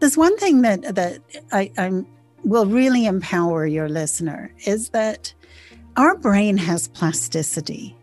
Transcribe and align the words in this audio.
There's 0.00 0.16
one 0.16 0.36
thing 0.38 0.62
that 0.62 0.94
that 0.94 1.20
I, 1.52 1.72
I'm 1.76 2.06
will 2.44 2.66
really 2.66 3.06
empower 3.06 3.66
your 3.66 3.88
listener 3.88 4.52
is 4.64 4.90
that 4.90 5.34
our 5.96 6.16
brain 6.16 6.56
has 6.56 6.88
plasticity. 6.88 7.94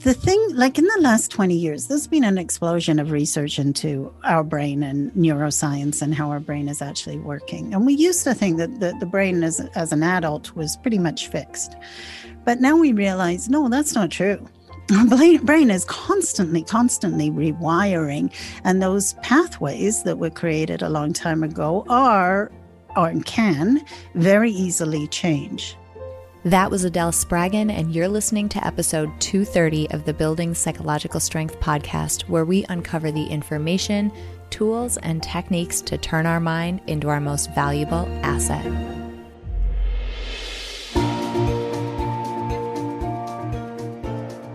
The 0.00 0.14
thing, 0.14 0.44
like 0.54 0.78
in 0.78 0.84
the 0.84 0.98
last 1.00 1.30
20 1.30 1.54
years, 1.54 1.86
there's 1.86 2.08
been 2.08 2.24
an 2.24 2.36
explosion 2.36 2.98
of 2.98 3.12
research 3.12 3.60
into 3.60 4.12
our 4.24 4.42
brain 4.42 4.82
and 4.82 5.12
neuroscience 5.12 6.02
and 6.02 6.12
how 6.12 6.30
our 6.30 6.40
brain 6.40 6.68
is 6.68 6.82
actually 6.82 7.18
working. 7.18 7.72
And 7.72 7.86
we 7.86 7.92
used 7.94 8.24
to 8.24 8.34
think 8.34 8.56
that 8.56 8.80
the, 8.80 8.96
the 8.98 9.06
brain 9.06 9.44
as, 9.44 9.60
as 9.76 9.92
an 9.92 10.02
adult 10.02 10.56
was 10.56 10.76
pretty 10.78 10.98
much 10.98 11.28
fixed. 11.28 11.76
But 12.44 12.60
now 12.60 12.76
we 12.76 12.92
realize, 12.92 13.48
no, 13.48 13.68
that's 13.68 13.94
not 13.94 14.10
true. 14.10 14.48
Our 14.92 15.38
brain 15.38 15.70
is 15.70 15.84
constantly, 15.84 16.62
constantly 16.62 17.30
rewiring. 17.30 18.32
And 18.64 18.82
those 18.82 19.14
pathways 19.22 20.02
that 20.02 20.18
were 20.18 20.30
created 20.30 20.82
a 20.82 20.88
long 20.88 21.12
time 21.12 21.42
ago 21.42 21.84
are 21.88 22.50
or 22.96 23.12
can 23.24 23.84
very 24.14 24.50
easily 24.50 25.06
change. 25.08 25.76
That 26.44 26.72
was 26.72 26.82
Adele 26.82 27.12
Spraggon, 27.12 27.70
and 27.70 27.94
you're 27.94 28.08
listening 28.08 28.48
to 28.50 28.66
episode 28.66 29.08
230 29.20 29.90
of 29.92 30.04
the 30.04 30.12
Building 30.12 30.54
Psychological 30.54 31.20
Strength 31.20 31.60
podcast, 31.60 32.22
where 32.22 32.44
we 32.44 32.64
uncover 32.68 33.12
the 33.12 33.26
information, 33.26 34.10
tools, 34.50 34.96
and 34.98 35.22
techniques 35.22 35.80
to 35.82 35.96
turn 35.96 36.26
our 36.26 36.40
mind 36.40 36.80
into 36.88 37.08
our 37.08 37.20
most 37.20 37.54
valuable 37.54 38.08
asset. 38.24 39.01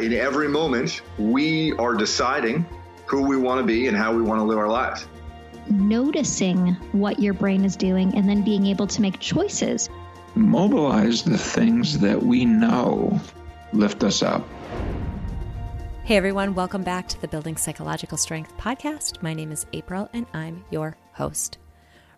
In 0.00 0.14
every 0.14 0.48
moment, 0.48 1.02
we 1.18 1.72
are 1.74 1.94
deciding 1.94 2.64
who 3.04 3.20
we 3.22 3.36
want 3.36 3.60
to 3.60 3.66
be 3.66 3.86
and 3.86 3.94
how 3.94 4.14
we 4.14 4.22
want 4.22 4.40
to 4.40 4.44
live 4.44 4.56
our 4.56 4.66
lives. 4.66 5.06
Noticing 5.68 6.68
what 6.92 7.18
your 7.18 7.34
brain 7.34 7.66
is 7.66 7.76
doing 7.76 8.14
and 8.16 8.26
then 8.26 8.42
being 8.42 8.64
able 8.66 8.86
to 8.86 9.02
make 9.02 9.20
choices 9.20 9.90
mobilize 10.34 11.22
the 11.22 11.36
things 11.36 11.98
that 11.98 12.22
we 12.22 12.44
know 12.44 13.20
lift 13.72 14.02
us 14.02 14.22
up. 14.22 14.48
Hey 16.04 16.16
everyone, 16.16 16.54
welcome 16.54 16.82
back 16.82 17.06
to 17.08 17.20
the 17.20 17.28
Building 17.28 17.56
Psychological 17.56 18.16
Strength 18.16 18.56
podcast. 18.56 19.22
My 19.22 19.34
name 19.34 19.52
is 19.52 19.66
April 19.72 20.08
and 20.12 20.26
I'm 20.32 20.64
your 20.70 20.96
host. 21.12 21.58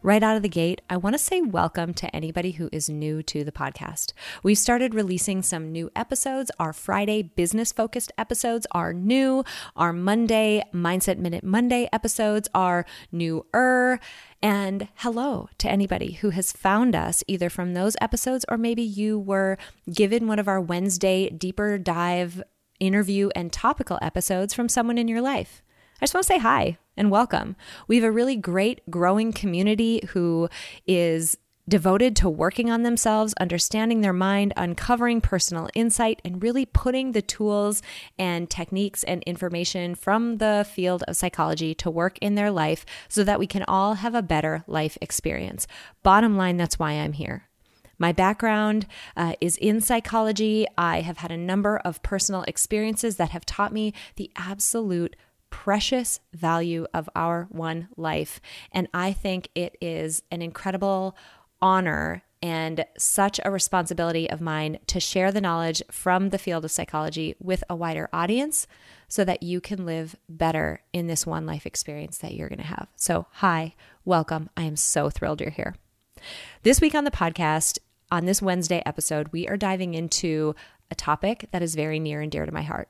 Right 0.05 0.25
out 0.25 0.35
of 0.35 0.43
the 0.43 0.49
gate, 0.49 0.81
I 0.91 0.97
want 0.97 1.15
to 1.15 1.19
say 1.19 1.41
welcome 1.41 1.95
to 1.95 2.13
anybody 2.17 2.51
who 2.51 2.69
is 2.73 2.89
new 2.89 3.23
to 3.23 3.45
the 3.45 3.53
podcast. 3.53 4.13
We've 4.43 4.59
started 4.59 4.95
releasing 4.95 5.43
some 5.43 5.71
new 5.71 5.93
episodes. 5.95 6.51
Our 6.59 6.73
Friday 6.73 7.23
business 7.23 7.71
focused 7.71 8.11
episodes 8.19 8.67
are 8.73 8.93
new. 8.93 9.45
Our 9.77 9.93
Monday 9.93 10.65
Mindset 10.75 11.19
Minute 11.19 11.45
Monday 11.45 11.89
episodes 11.93 12.49
are 12.53 12.85
newer. 13.13 14.01
And 14.43 14.89
hello 14.97 15.49
to 15.59 15.71
anybody 15.71 16.15
who 16.15 16.31
has 16.31 16.51
found 16.51 16.97
us 16.97 17.23
either 17.29 17.49
from 17.49 17.75
those 17.75 17.97
episodes 18.01 18.45
or 18.49 18.59
maybe 18.59 18.83
you 18.83 19.21
were 19.21 19.57
given 19.95 20.27
one 20.27 20.41
of 20.41 20.49
our 20.49 20.61
Wednesday 20.61 21.31
deeper 21.31 21.79
dive 21.79 22.43
interview 22.81 23.31
and 23.37 23.53
topical 23.53 24.01
episodes 24.03 24.53
from 24.53 24.69
someone 24.69 24.99
in 24.99 25.07
your 25.07 25.21
life. 25.21 25.63
I 26.01 26.07
just 26.07 26.15
want 26.15 26.27
to 26.27 26.33
say 26.33 26.39
hi 26.41 26.79
and 26.97 27.11
welcome. 27.11 27.57
We 27.89 27.97
have 27.97 28.05
a 28.05 28.13
really 28.13 28.37
great 28.37 28.81
growing 28.91 29.33
community 29.33 30.01
who 30.11 30.49
is 30.87 31.37
devoted 31.69 32.17
to 32.17 32.29
working 32.29 32.71
on 32.71 32.83
themselves, 32.83 33.35
understanding 33.35 34.01
their 34.01 34.13
mind, 34.13 34.53
uncovering 34.57 35.21
personal 35.21 35.69
insight, 35.75 36.21
and 36.25 36.43
really 36.43 36.67
putting 36.67 37.13
the 37.13 37.23
tools 37.23 37.83
and 38.19 38.51
techniques 38.51 39.05
and 39.05 39.23
information 39.23 39.95
from 39.95 40.39
the 40.39 40.67
field 40.71 41.05
of 41.07 41.17
psychology 41.17 41.75
to 41.75 41.91
work 41.91 42.19
in 42.19 42.35
their 42.35 42.51
life 42.51 42.85
so 43.09 43.23
that 43.23 43.39
we 43.39 43.47
can 43.47 43.65
all 43.69 43.95
have 43.95 44.15
a 44.15 44.23
better 44.23 44.65
life 44.67 44.99
experience. 45.01 45.67
Bottom 46.03 46.37
line, 46.37 46.57
that's 46.57 46.79
why 46.79 46.93
I'm 46.93 47.13
here. 47.13 47.49
My 47.97 48.11
background 48.11 48.87
uh, 49.17 49.35
is 49.41 49.57
in 49.59 49.81
psychology. 49.81 50.67
I 50.77 51.03
have 51.03 51.19
had 51.19 51.31
a 51.31 51.37
number 51.37 51.79
of 51.79 52.03
personal 52.03 52.43
experiences 52.43 53.17
that 53.17 53.31
have 53.31 53.47
taught 53.47 53.73
me 53.73 53.95
the 54.17 54.33
absolute 54.35 55.15
precious 55.53 56.19
value 56.33 56.87
of 56.95 57.09
our 57.15 57.47
one 57.51 57.87
life. 57.97 58.41
And 58.73 58.89
I 58.93 59.13
think 59.13 59.49
it 59.55 59.77
is 59.81 60.23
an 60.31 60.41
incredible 60.41 61.15
honor 61.61 62.25
and 62.43 62.85
such 62.99 63.39
a 63.45 63.51
responsibility 63.51 64.29
of 64.29 64.41
mine 64.41 64.79
to 64.89 64.99
share 64.99 65.31
the 65.31 65.43
knowledge 65.43 65.83
from 65.91 66.31
the 66.31 66.39
field 66.39 66.65
of 66.65 66.73
psychology 66.73 67.37
with 67.39 67.63
a 67.71 67.77
wider 67.77 68.09
audience 68.13 68.67
so 69.07 69.25
that 69.25 69.43
you 69.43 69.61
can 69.61 69.85
live 69.85 70.17
better 70.29 70.83
in 70.93 71.07
this 71.07 71.27
one 71.27 71.47
life 71.47 71.67
experience 71.67 72.19
that 72.19 72.35
you're 72.35 72.49
going 72.49 72.59
to 72.59 72.65
have. 72.65 72.89
So, 72.97 73.27
hi, 73.31 73.75
welcome. 74.05 74.49
I 74.57 74.63
am 74.63 74.75
so 74.75 75.11
thrilled 75.11 75.41
you're 75.41 75.51
here. 75.51 75.77
This 76.63 76.81
week 76.81 76.95
on 76.95 77.05
the 77.05 77.11
podcast, 77.11 77.79
on 78.11 78.25
this 78.25 78.43
Wednesday 78.43 78.83
episode, 78.87 79.29
we 79.33 79.47
are 79.47 79.57
diving 79.59 79.93
into 79.95 80.57
a 80.91 80.95
topic 80.95 81.49
that 81.53 81.63
is 81.63 81.75
very 81.75 82.01
near 82.01 82.23
and 82.23 82.33
dear 82.33 82.47
to 82.47 82.53
my 82.53 82.63
heart. 82.63 82.89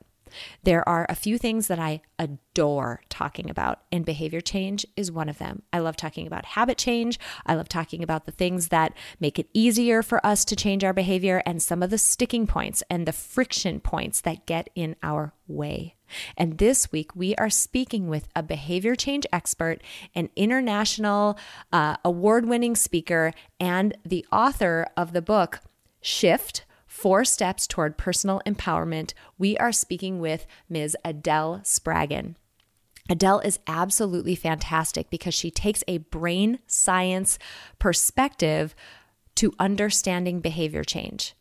There 0.63 0.87
are 0.89 1.07
a 1.09 1.15
few 1.15 1.39
things 1.39 1.67
that 1.69 1.79
I 1.79 2.03
adore 2.19 3.03
talking 3.09 3.51
about, 3.51 3.81
and 3.91 4.05
behavior 4.05 4.41
change 4.41 4.87
is 4.97 5.11
one 5.11 5.29
of 5.29 5.39
them. 5.39 5.63
I 5.73 5.79
love 5.79 5.97
talking 5.97 6.27
about 6.27 6.45
habit 6.45 6.79
change. 6.79 7.19
I 7.47 7.55
love 7.55 7.69
talking 7.69 8.03
about 8.03 8.27
the 8.27 8.33
things 8.33 8.69
that 8.69 8.93
make 9.21 9.39
it 9.39 9.49
easier 9.53 10.03
for 10.03 10.25
us 10.25 10.45
to 10.47 10.57
change 10.57 10.85
our 10.85 10.93
behavior 10.93 11.43
and 11.45 11.63
some 11.63 11.83
of 11.83 11.91
the 11.91 11.99
sticking 11.99 12.47
points 12.47 12.83
and 12.89 13.07
the 13.07 13.13
friction 13.13 13.81
points 13.81 14.21
that 14.21 14.47
get 14.47 14.71
in 14.75 14.97
our 15.03 15.33
way. 15.47 15.97
And 16.37 16.59
this 16.59 16.93
week, 16.93 17.17
we 17.17 17.35
are 17.37 17.51
speaking 17.51 18.09
with 18.09 18.29
a 18.37 18.43
behavior 18.43 18.95
change 18.95 19.27
expert, 19.33 19.83
an 20.15 20.31
international 20.37 21.39
uh, 21.73 21.97
award 22.05 22.47
winning 22.47 22.77
speaker, 22.77 23.33
and 23.59 23.97
the 24.05 24.27
author 24.31 24.89
of 24.97 25.13
the 25.13 25.23
book 25.23 25.61
Shift 26.01 26.65
Four 26.93 27.25
Steps 27.25 27.67
Toward 27.67 27.97
Personal 27.97 28.43
Empowerment, 28.47 29.15
we 29.39 29.57
are 29.57 29.73
speaking 29.73 30.21
with 30.21 30.47
Ms. 30.69 30.95
Adele 31.07 31.63
Spraggon. 31.65 32.35
Adele 33.09 33.41
is 33.41 33.59
absolutely 33.67 34.35
fantastic 34.35 35.09
because 35.09 35.33
she 35.33 35.51
takes 35.51 35.83
a 35.89 35.99
brain 35.99 36.59
science 36.67 37.39
perspective 37.79 38.75
to 39.37 39.55
understanding 39.59 40.41
behavior 40.41 40.85
change 40.85 41.35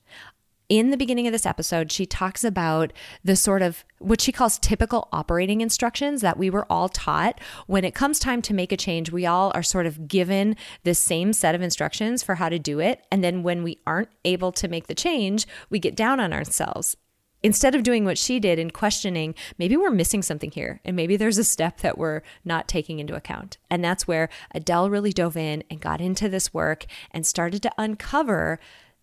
in 0.72 0.90
the 0.90 0.96
beginning 0.96 1.28
of 1.28 1.34
this 1.34 1.46
episode, 1.46 1.92
she 1.92 2.06
talks 2.06 2.46
about 2.46 2.94
the 3.26 3.36
sort 3.36 3.62
of 3.62 3.84
what 4.00 4.22
she 4.22 4.32
calls 4.32 4.58
typical 4.58 5.10
operating 5.12 5.60
instructions 5.60 6.22
that 6.22 6.38
we 6.38 6.50
were 6.50 6.66
all 6.70 6.88
taught. 6.88 7.42
When 7.68 7.84
it 7.84 7.94
comes 7.94 8.20
time 8.20 8.42
to 8.44 8.54
make 8.54 8.72
a 8.72 8.78
change, 8.78 9.12
we 9.12 9.26
all 9.26 9.52
are 9.54 9.64
sort 9.64 9.86
of 9.86 10.08
given 10.08 10.56
the 10.84 10.96
same 10.96 11.34
set 11.34 11.56
of 11.56 11.62
instructions 11.62 12.24
for 12.24 12.36
how 12.36 12.48
to 12.48 12.58
do 12.58 12.80
it. 12.80 13.06
And 13.12 13.22
then 13.22 13.44
when 13.44 13.64
we 13.64 13.80
aren't 13.86 14.12
able 14.24 14.54
to 14.54 14.70
make 14.70 14.88
the 14.88 14.96
change, 14.96 15.46
we 15.70 15.78
get 15.78 15.94
down 15.94 16.22
on 16.22 16.32
ourselves. 16.32 16.96
Instead 17.44 17.76
of 17.76 17.84
doing 17.84 18.06
what 18.06 18.18
she 18.18 18.40
did 18.40 18.58
and 18.58 18.72
questioning, 18.72 19.36
maybe 19.58 19.76
we're 19.76 19.90
missing 19.90 20.22
something 20.22 20.52
here, 20.52 20.80
and 20.86 20.96
maybe 20.96 21.18
there's 21.18 21.40
a 21.40 21.44
step 21.44 21.82
that 21.82 21.98
we're 21.98 22.22
not 22.46 22.70
taking 22.70 23.00
into 23.00 23.16
account. 23.16 23.58
And 23.70 23.84
that's 23.84 24.08
where 24.08 24.30
Adele 24.56 24.90
really 24.90 25.12
dove 25.12 25.36
in 25.36 25.66
and 25.70 25.82
got 25.82 26.00
into 26.00 26.30
this 26.30 26.54
work 26.54 26.86
and 27.10 27.26
started 27.26 27.62
to 27.64 27.72
uncover 27.78 28.58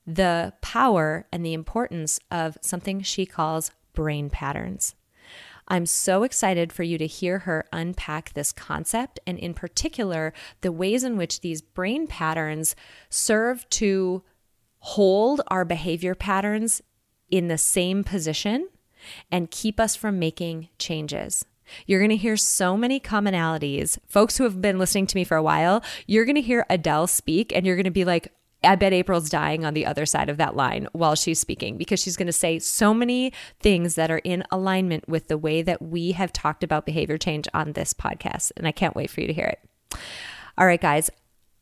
the 0.08 0.54
power 0.62 1.26
and 1.30 1.44
the 1.44 1.52
importance 1.52 2.18
of 2.30 2.56
something 2.62 3.02
she 3.02 3.26
calls 3.26 3.70
brain 3.92 4.30
patterns. 4.30 4.94
I'm 5.70 5.84
so 5.84 6.22
excited 6.22 6.72
for 6.72 6.82
you 6.82 6.96
to 6.96 7.06
hear 7.06 7.40
her 7.40 7.66
unpack 7.74 8.32
this 8.32 8.50
concept 8.50 9.20
and, 9.26 9.38
in 9.38 9.52
particular, 9.52 10.32
the 10.62 10.72
ways 10.72 11.04
in 11.04 11.18
which 11.18 11.42
these 11.42 11.60
brain 11.60 12.06
patterns 12.06 12.74
serve 13.10 13.68
to 13.70 14.22
hold 14.78 15.42
our 15.48 15.66
behavior 15.66 16.14
patterns 16.14 16.80
in 17.30 17.48
the 17.48 17.58
same 17.58 18.02
position 18.02 18.68
and 19.30 19.50
keep 19.50 19.78
us 19.78 19.94
from 19.94 20.18
making 20.18 20.70
changes. 20.78 21.44
You're 21.86 22.00
going 22.00 22.08
to 22.08 22.16
hear 22.16 22.38
so 22.38 22.78
many 22.78 22.98
commonalities. 22.98 23.98
Folks 24.06 24.38
who 24.38 24.44
have 24.44 24.62
been 24.62 24.78
listening 24.78 25.06
to 25.08 25.16
me 25.16 25.24
for 25.24 25.36
a 25.36 25.42
while, 25.42 25.82
you're 26.06 26.24
going 26.24 26.36
to 26.36 26.40
hear 26.40 26.64
Adele 26.70 27.06
speak 27.08 27.52
and 27.54 27.66
you're 27.66 27.76
going 27.76 27.84
to 27.84 27.90
be 27.90 28.06
like, 28.06 28.32
I 28.64 28.74
bet 28.74 28.92
April's 28.92 29.30
dying 29.30 29.64
on 29.64 29.74
the 29.74 29.86
other 29.86 30.04
side 30.04 30.28
of 30.28 30.36
that 30.38 30.56
line 30.56 30.88
while 30.92 31.14
she's 31.14 31.38
speaking 31.38 31.76
because 31.76 32.00
she's 32.00 32.16
going 32.16 32.26
to 32.26 32.32
say 32.32 32.58
so 32.58 32.92
many 32.92 33.32
things 33.60 33.94
that 33.94 34.10
are 34.10 34.18
in 34.18 34.42
alignment 34.50 35.08
with 35.08 35.28
the 35.28 35.38
way 35.38 35.62
that 35.62 35.80
we 35.80 36.12
have 36.12 36.32
talked 36.32 36.64
about 36.64 36.84
behavior 36.84 37.18
change 37.18 37.46
on 37.54 37.72
this 37.72 37.94
podcast. 37.94 38.50
And 38.56 38.66
I 38.66 38.72
can't 38.72 38.96
wait 38.96 39.10
for 39.10 39.20
you 39.20 39.28
to 39.28 39.32
hear 39.32 39.46
it. 39.46 39.60
All 40.56 40.66
right, 40.66 40.80
guys. 40.80 41.08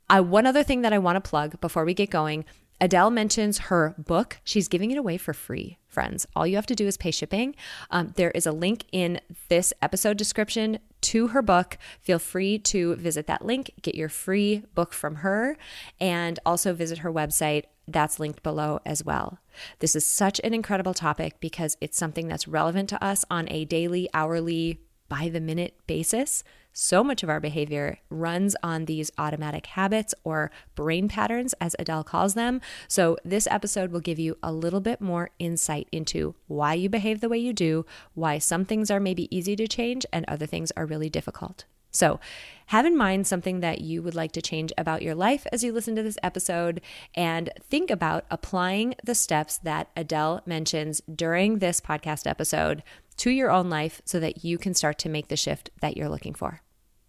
I, 0.08 0.20
one 0.20 0.46
other 0.46 0.62
thing 0.62 0.82
that 0.82 0.92
I 0.92 0.98
want 0.98 1.22
to 1.22 1.28
plug 1.28 1.60
before 1.60 1.84
we 1.84 1.92
get 1.92 2.10
going 2.10 2.44
Adele 2.80 3.10
mentions 3.10 3.58
her 3.58 3.94
book. 3.98 4.38
She's 4.44 4.68
giving 4.68 4.90
it 4.90 4.98
away 4.98 5.16
for 5.16 5.32
free, 5.32 5.78
friends. 5.86 6.26
All 6.36 6.46
you 6.46 6.56
have 6.56 6.66
to 6.66 6.74
do 6.74 6.86
is 6.86 6.96
pay 6.96 7.10
shipping. 7.10 7.54
Um, 7.90 8.12
there 8.16 8.30
is 8.32 8.46
a 8.46 8.52
link 8.52 8.84
in 8.92 9.20
this 9.48 9.72
episode 9.80 10.18
description 10.18 10.78
to 11.02 11.28
her 11.28 11.40
book. 11.40 11.78
Feel 12.00 12.18
free 12.18 12.58
to 12.58 12.96
visit 12.96 13.26
that 13.28 13.44
link, 13.44 13.70
get 13.80 13.94
your 13.94 14.08
free 14.08 14.62
book 14.74 14.92
from 14.92 15.16
her, 15.16 15.56
and 16.00 16.38
also 16.44 16.74
visit 16.74 16.98
her 16.98 17.12
website. 17.12 17.64
That's 17.88 18.18
linked 18.18 18.42
below 18.42 18.80
as 18.84 19.04
well. 19.04 19.38
This 19.78 19.96
is 19.96 20.04
such 20.04 20.40
an 20.44 20.52
incredible 20.52 20.94
topic 20.94 21.40
because 21.40 21.76
it's 21.80 21.96
something 21.96 22.28
that's 22.28 22.48
relevant 22.48 22.88
to 22.90 23.02
us 23.02 23.24
on 23.30 23.48
a 23.50 23.64
daily, 23.64 24.08
hourly, 24.12 24.80
by 25.08 25.28
the 25.28 25.40
minute 25.40 25.74
basis. 25.86 26.42
So 26.78 27.02
much 27.02 27.22
of 27.22 27.30
our 27.30 27.40
behavior 27.40 28.00
runs 28.10 28.54
on 28.62 28.84
these 28.84 29.10
automatic 29.16 29.64
habits 29.64 30.14
or 30.24 30.50
brain 30.74 31.08
patterns, 31.08 31.54
as 31.58 31.74
Adele 31.78 32.04
calls 32.04 32.34
them. 32.34 32.60
So, 32.86 33.16
this 33.24 33.48
episode 33.50 33.90
will 33.90 34.00
give 34.00 34.18
you 34.18 34.36
a 34.42 34.52
little 34.52 34.82
bit 34.82 35.00
more 35.00 35.30
insight 35.38 35.88
into 35.90 36.34
why 36.48 36.74
you 36.74 36.90
behave 36.90 37.22
the 37.22 37.30
way 37.30 37.38
you 37.38 37.54
do, 37.54 37.86
why 38.12 38.36
some 38.36 38.66
things 38.66 38.90
are 38.90 39.00
maybe 39.00 39.34
easy 39.34 39.56
to 39.56 39.66
change 39.66 40.04
and 40.12 40.26
other 40.28 40.44
things 40.44 40.70
are 40.76 40.84
really 40.84 41.08
difficult. 41.08 41.64
So, 41.92 42.20
have 42.66 42.84
in 42.84 42.94
mind 42.94 43.26
something 43.26 43.60
that 43.60 43.80
you 43.80 44.02
would 44.02 44.14
like 44.14 44.32
to 44.32 44.42
change 44.42 44.70
about 44.76 45.00
your 45.00 45.14
life 45.14 45.46
as 45.50 45.64
you 45.64 45.72
listen 45.72 45.96
to 45.96 46.02
this 46.02 46.18
episode, 46.22 46.82
and 47.14 47.48
think 47.62 47.90
about 47.90 48.26
applying 48.30 48.96
the 49.02 49.14
steps 49.14 49.56
that 49.56 49.88
Adele 49.96 50.42
mentions 50.44 51.00
during 51.10 51.58
this 51.58 51.80
podcast 51.80 52.26
episode 52.26 52.82
to 53.16 53.30
your 53.30 53.50
own 53.50 53.70
life 53.70 54.02
so 54.04 54.20
that 54.20 54.44
you 54.44 54.58
can 54.58 54.74
start 54.74 54.98
to 54.98 55.08
make 55.08 55.28
the 55.28 55.36
shift 55.38 55.70
that 55.80 55.96
you're 55.96 56.10
looking 56.10 56.34
for. 56.34 56.60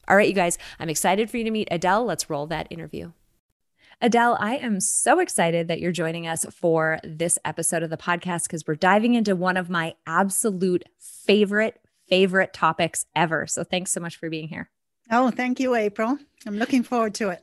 All 0.07 0.15
right, 0.15 0.27
you 0.27 0.33
guys, 0.33 0.57
I'm 0.79 0.89
excited 0.89 1.29
for 1.29 1.37
you 1.37 1.43
to 1.43 1.51
meet 1.51 1.67
Adele. 1.69 2.05
Let's 2.05 2.29
roll 2.29 2.47
that 2.47 2.67
interview. 2.69 3.11
Adele, 3.99 4.37
I 4.39 4.55
am 4.57 4.79
so 4.79 5.19
excited 5.19 5.67
that 5.67 5.79
you're 5.79 5.91
joining 5.91 6.27
us 6.27 6.45
for 6.45 6.99
this 7.03 7.37
episode 7.43 7.83
of 7.83 7.89
the 7.89 7.97
podcast 7.97 8.43
because 8.43 8.65
we're 8.65 8.75
diving 8.75 9.15
into 9.15 9.35
one 9.35 9.57
of 9.57 9.69
my 9.69 9.95
absolute 10.05 10.83
favorite, 10.99 11.81
favorite 12.07 12.53
topics 12.53 13.05
ever. 13.15 13.47
So 13.47 13.63
thanks 13.63 13.91
so 13.91 13.99
much 13.99 14.15
for 14.15 14.29
being 14.29 14.47
here. 14.47 14.69
Oh, 15.11 15.31
thank 15.31 15.59
you, 15.59 15.75
April. 15.75 16.17
I'm 16.45 16.57
looking 16.57 16.83
forward 16.83 17.15
to 17.15 17.29
it. 17.29 17.41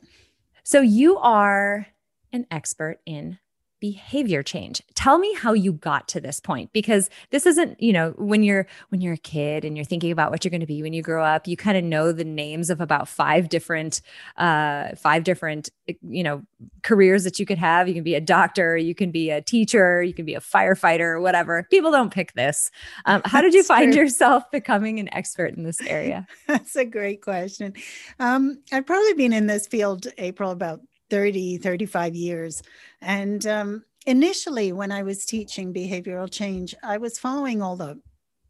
So, 0.63 0.81
you 0.81 1.17
are 1.17 1.87
an 2.31 2.47
expert 2.49 2.99
in 3.05 3.37
behavior 3.79 4.41
change. 4.41 4.81
Tell 4.95 5.17
me 5.17 5.33
how 5.35 5.53
you 5.53 5.73
got 5.73 6.07
to 6.09 6.19
this 6.19 6.39
point 6.39 6.71
because 6.73 7.09
this 7.29 7.45
isn't, 7.45 7.81
you 7.81 7.93
know, 7.93 8.11
when 8.17 8.43
you're 8.43 8.67
when 8.89 9.01
you're 9.01 9.13
a 9.13 9.17
kid 9.17 9.65
and 9.65 9.77
you're 9.77 9.85
thinking 9.85 10.11
about 10.11 10.31
what 10.31 10.43
you're 10.43 10.49
going 10.49 10.61
to 10.61 10.67
be 10.67 10.81
when 10.81 10.93
you 10.93 11.01
grow 11.01 11.23
up, 11.23 11.47
you 11.47 11.57
kind 11.57 11.77
of 11.77 11.83
know 11.83 12.11
the 12.11 12.23
names 12.23 12.69
of 12.69 12.81
about 12.81 13.07
five 13.07 13.49
different 13.49 14.01
uh 14.37 14.95
five 14.95 15.23
different, 15.23 15.69
you 16.07 16.23
know, 16.23 16.41
careers 16.83 17.23
that 17.23 17.39
you 17.39 17.45
could 17.45 17.57
have. 17.57 17.87
You 17.87 17.93
can 17.93 18.03
be 18.03 18.15
a 18.15 18.21
doctor, 18.21 18.77
you 18.77 18.95
can 18.95 19.11
be 19.11 19.29
a 19.29 19.41
teacher, 19.41 20.01
you 20.01 20.13
can 20.13 20.25
be 20.25 20.35
a 20.35 20.39
firefighter, 20.39 21.21
whatever. 21.21 21.67
People 21.69 21.91
don't 21.91 22.13
pick 22.13 22.33
this. 22.33 22.71
Um, 23.05 23.21
how 23.25 23.41
did 23.41 23.53
you 23.53 23.63
find 23.63 23.91
true. 23.91 24.03
yourself 24.03 24.49
becoming 24.51 24.99
an 24.99 25.13
expert 25.13 25.55
in 25.55 25.63
this 25.63 25.81
area? 25.87 26.27
That's 26.47 26.75
a 26.75 26.85
great 26.85 27.21
question. 27.21 27.73
Um, 28.19 28.59
I've 28.71 28.85
probably 28.85 29.13
been 29.13 29.33
in 29.33 29.47
this 29.47 29.67
field, 29.67 30.07
April, 30.17 30.51
about 30.51 30.81
30, 31.09 31.57
35 31.57 32.15
years. 32.15 32.61
And 33.01 33.45
um, 33.45 33.83
initially, 34.05 34.71
when 34.71 34.91
I 34.91 35.03
was 35.03 35.25
teaching 35.25 35.73
behavioral 35.73 36.31
change, 36.31 36.75
I 36.83 36.97
was 36.97 37.19
following 37.19 37.61
all 37.61 37.75
the 37.75 37.99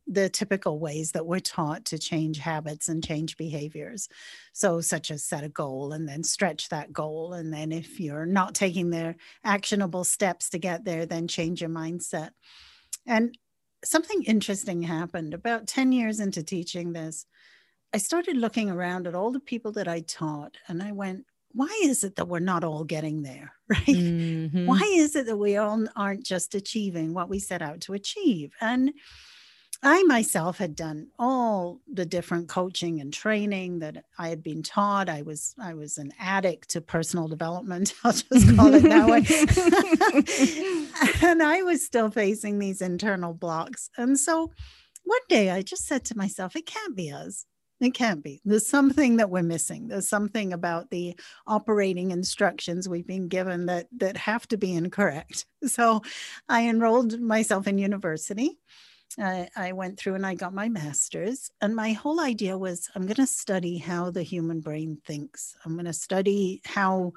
the 0.08 0.30
typical 0.30 0.80
ways 0.80 1.14
that 1.14 1.26
we're 1.26 1.40
taught 1.40 1.86
to 1.86 1.98
change 1.98 2.38
habits 2.38 2.90
and 2.90 3.04
change 3.04 3.38
behaviors. 3.38 4.08
So, 4.54 4.80
such 4.82 5.10
as 5.10 5.24
set 5.24 5.44
a 5.44 5.50
goal 5.50 5.94
and 5.94 6.08
then 6.08 6.24
stretch 6.24 6.70
that 6.70 6.94
goal. 6.94 7.34
And 7.34 7.52
then, 7.52 7.72
if 7.72 8.00
you're 8.00 8.26
not 8.26 8.54
taking 8.54 8.90
the 8.90 9.16
actionable 9.44 10.04
steps 10.04 10.50
to 10.52 10.60
get 10.60 10.86
there, 10.86 11.06
then 11.06 11.28
change 11.28 11.62
your 11.62 11.72
mindset. 11.72 12.32
And 13.08 13.38
something 13.84 14.24
interesting 14.24 14.84
happened 14.84 15.34
about 15.34 15.68
10 15.68 15.92
years 15.92 16.20
into 16.20 16.44
teaching 16.44 16.94
this. 16.94 17.26
I 17.94 17.98
started 17.98 18.36
looking 18.36 18.70
around 18.70 19.08
at 19.08 19.16
all 19.16 19.32
the 19.32 19.40
people 19.40 19.72
that 19.74 19.88
I 19.88 20.02
taught, 20.02 20.58
and 20.68 20.84
I 20.84 20.92
went, 20.92 21.26
why 21.56 21.80
is 21.84 22.04
it 22.04 22.18
that 22.18 22.28
we're 22.28 22.40
not 22.40 22.64
all 22.64 22.84
getting 22.84 23.24
there 23.24 23.54
right? 23.70 23.86
Mm-hmm. 23.86 24.68
why 24.68 24.82
is 24.96 25.16
it 25.16 25.26
that 25.26 25.38
we 25.38 25.58
all 25.58 25.86
aren't 25.96 26.26
just 26.26 26.54
achieving 26.54 27.14
what 27.14 27.30
we 27.30 27.40
set 27.40 27.62
out 27.62 27.82
to 27.82 27.94
achieve? 27.94 28.54
And 28.62 28.94
i 29.84 30.02
myself 30.04 30.58
had 30.58 30.76
done 30.76 31.08
all 31.20 31.82
the 31.92 32.06
different 32.06 32.48
coaching 32.48 33.02
and 33.02 33.14
training 33.14 33.80
that 33.80 34.06
i 34.18 34.30
had 34.30 34.42
been 34.42 34.64
taught. 34.64 35.10
I 35.10 35.22
was 35.22 35.54
i 35.60 35.74
was 35.74 35.98
an 35.98 36.12
addict 36.20 36.70
to 36.72 36.82
personal 36.82 37.28
development 37.28 37.94
i'll 38.04 38.12
just 38.14 38.56
call 38.56 38.74
it 38.74 38.84
that 38.84 39.08
way. 39.10 39.22
And 41.30 41.44
i 41.44 41.62
was 41.62 41.86
still 41.86 42.10
facing 42.10 42.60
these 42.60 42.82
internal 42.82 43.34
blocks. 43.34 43.90
And 43.98 44.18
so 44.20 44.52
one 45.04 45.22
day 45.30 45.52
i 45.52 45.62
just 45.62 45.86
said 45.86 46.06
to 46.06 46.18
myself 46.18 46.56
it 46.56 46.66
can't 46.66 46.96
be 46.96 47.12
us 47.12 47.46
it 47.82 47.94
can't 47.94 48.24
be. 48.24 48.42
There's 48.46 48.68
something 48.68 49.18
that 49.18 49.30
we're 49.30 49.44
missing. 49.44 49.88
There's 49.88 50.08
something 50.08 50.54
about 50.54 50.90
the 50.90 51.16
operating 51.46 52.12
instructions 52.12 52.88
we've 52.88 53.08
been 53.08 53.28
given 53.28 53.66
that 53.66 53.88
that 53.98 54.16
have 54.18 54.48
to 54.50 54.58
be 54.58 54.74
incorrect. 54.74 55.46
So 55.66 56.04
I 56.48 56.70
enrolled 56.70 57.20
myself 57.20 57.66
in 57.66 57.80
university. 57.80 58.60
I, 59.18 59.50
I 59.56 59.72
went 59.72 59.98
through 59.98 60.14
and 60.14 60.24
I 60.24 60.36
got 60.36 60.54
my 60.54 60.70
master's. 60.70 61.50
And 61.60 61.76
my 61.76 61.94
whole 61.94 62.20
idea 62.20 62.56
was 62.56 62.88
I'm 62.94 63.04
going 63.04 63.16
to 63.16 63.26
study 63.26 63.80
how 63.80 64.12
the 64.12 64.22
human 64.22 64.62
brain 64.62 65.00
thinks. 65.08 65.56
I'm 65.66 65.74
going 65.74 65.86
to 65.86 65.94
study 65.94 66.62
how 66.66 67.14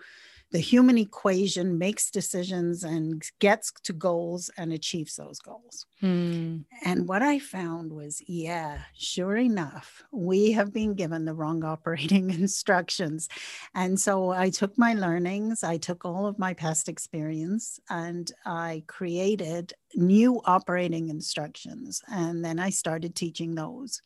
the 0.51 0.61
human 0.61 0.97
equation 0.97 1.77
makes 1.77 2.11
decisions 2.11 2.83
and 2.83 3.23
gets 3.39 3.71
to 3.83 3.93
goals 3.93 4.51
and 4.57 4.73
achieves 4.73 5.17
those 5.17 5.39
goals. 5.41 5.87
Hmm. 6.01 6.59
And 6.85 7.07
what 7.07 7.23
I 7.23 7.39
found 7.39 7.93
was, 7.93 8.23
yeah, 8.27 8.79
sure 8.97 9.37
enough, 9.37 10.03
we 10.11 10.53
have 10.53 10.73
been 10.73 10.95
given 10.95 11.27
the 11.27 11.35
wrong 11.35 11.65
operating 11.65 12.31
instructions. 12.43 13.29
And 13.75 14.01
so 14.01 14.31
I 14.31 14.49
took 14.49 14.79
my 14.79 14.95
learnings, 14.95 15.63
I 15.63 15.77
took 15.77 16.05
all 16.05 16.27
of 16.27 16.39
my 16.39 16.55
past 16.55 16.89
experience, 16.89 17.79
and 17.91 18.33
I 18.47 18.85
created 18.87 19.75
new 19.95 20.41
operating 20.47 21.09
instructions. 21.09 22.03
And 22.09 22.43
then 22.45 22.59
I 22.59 22.71
started 22.71 23.15
teaching 23.15 23.55
those. 23.55 24.01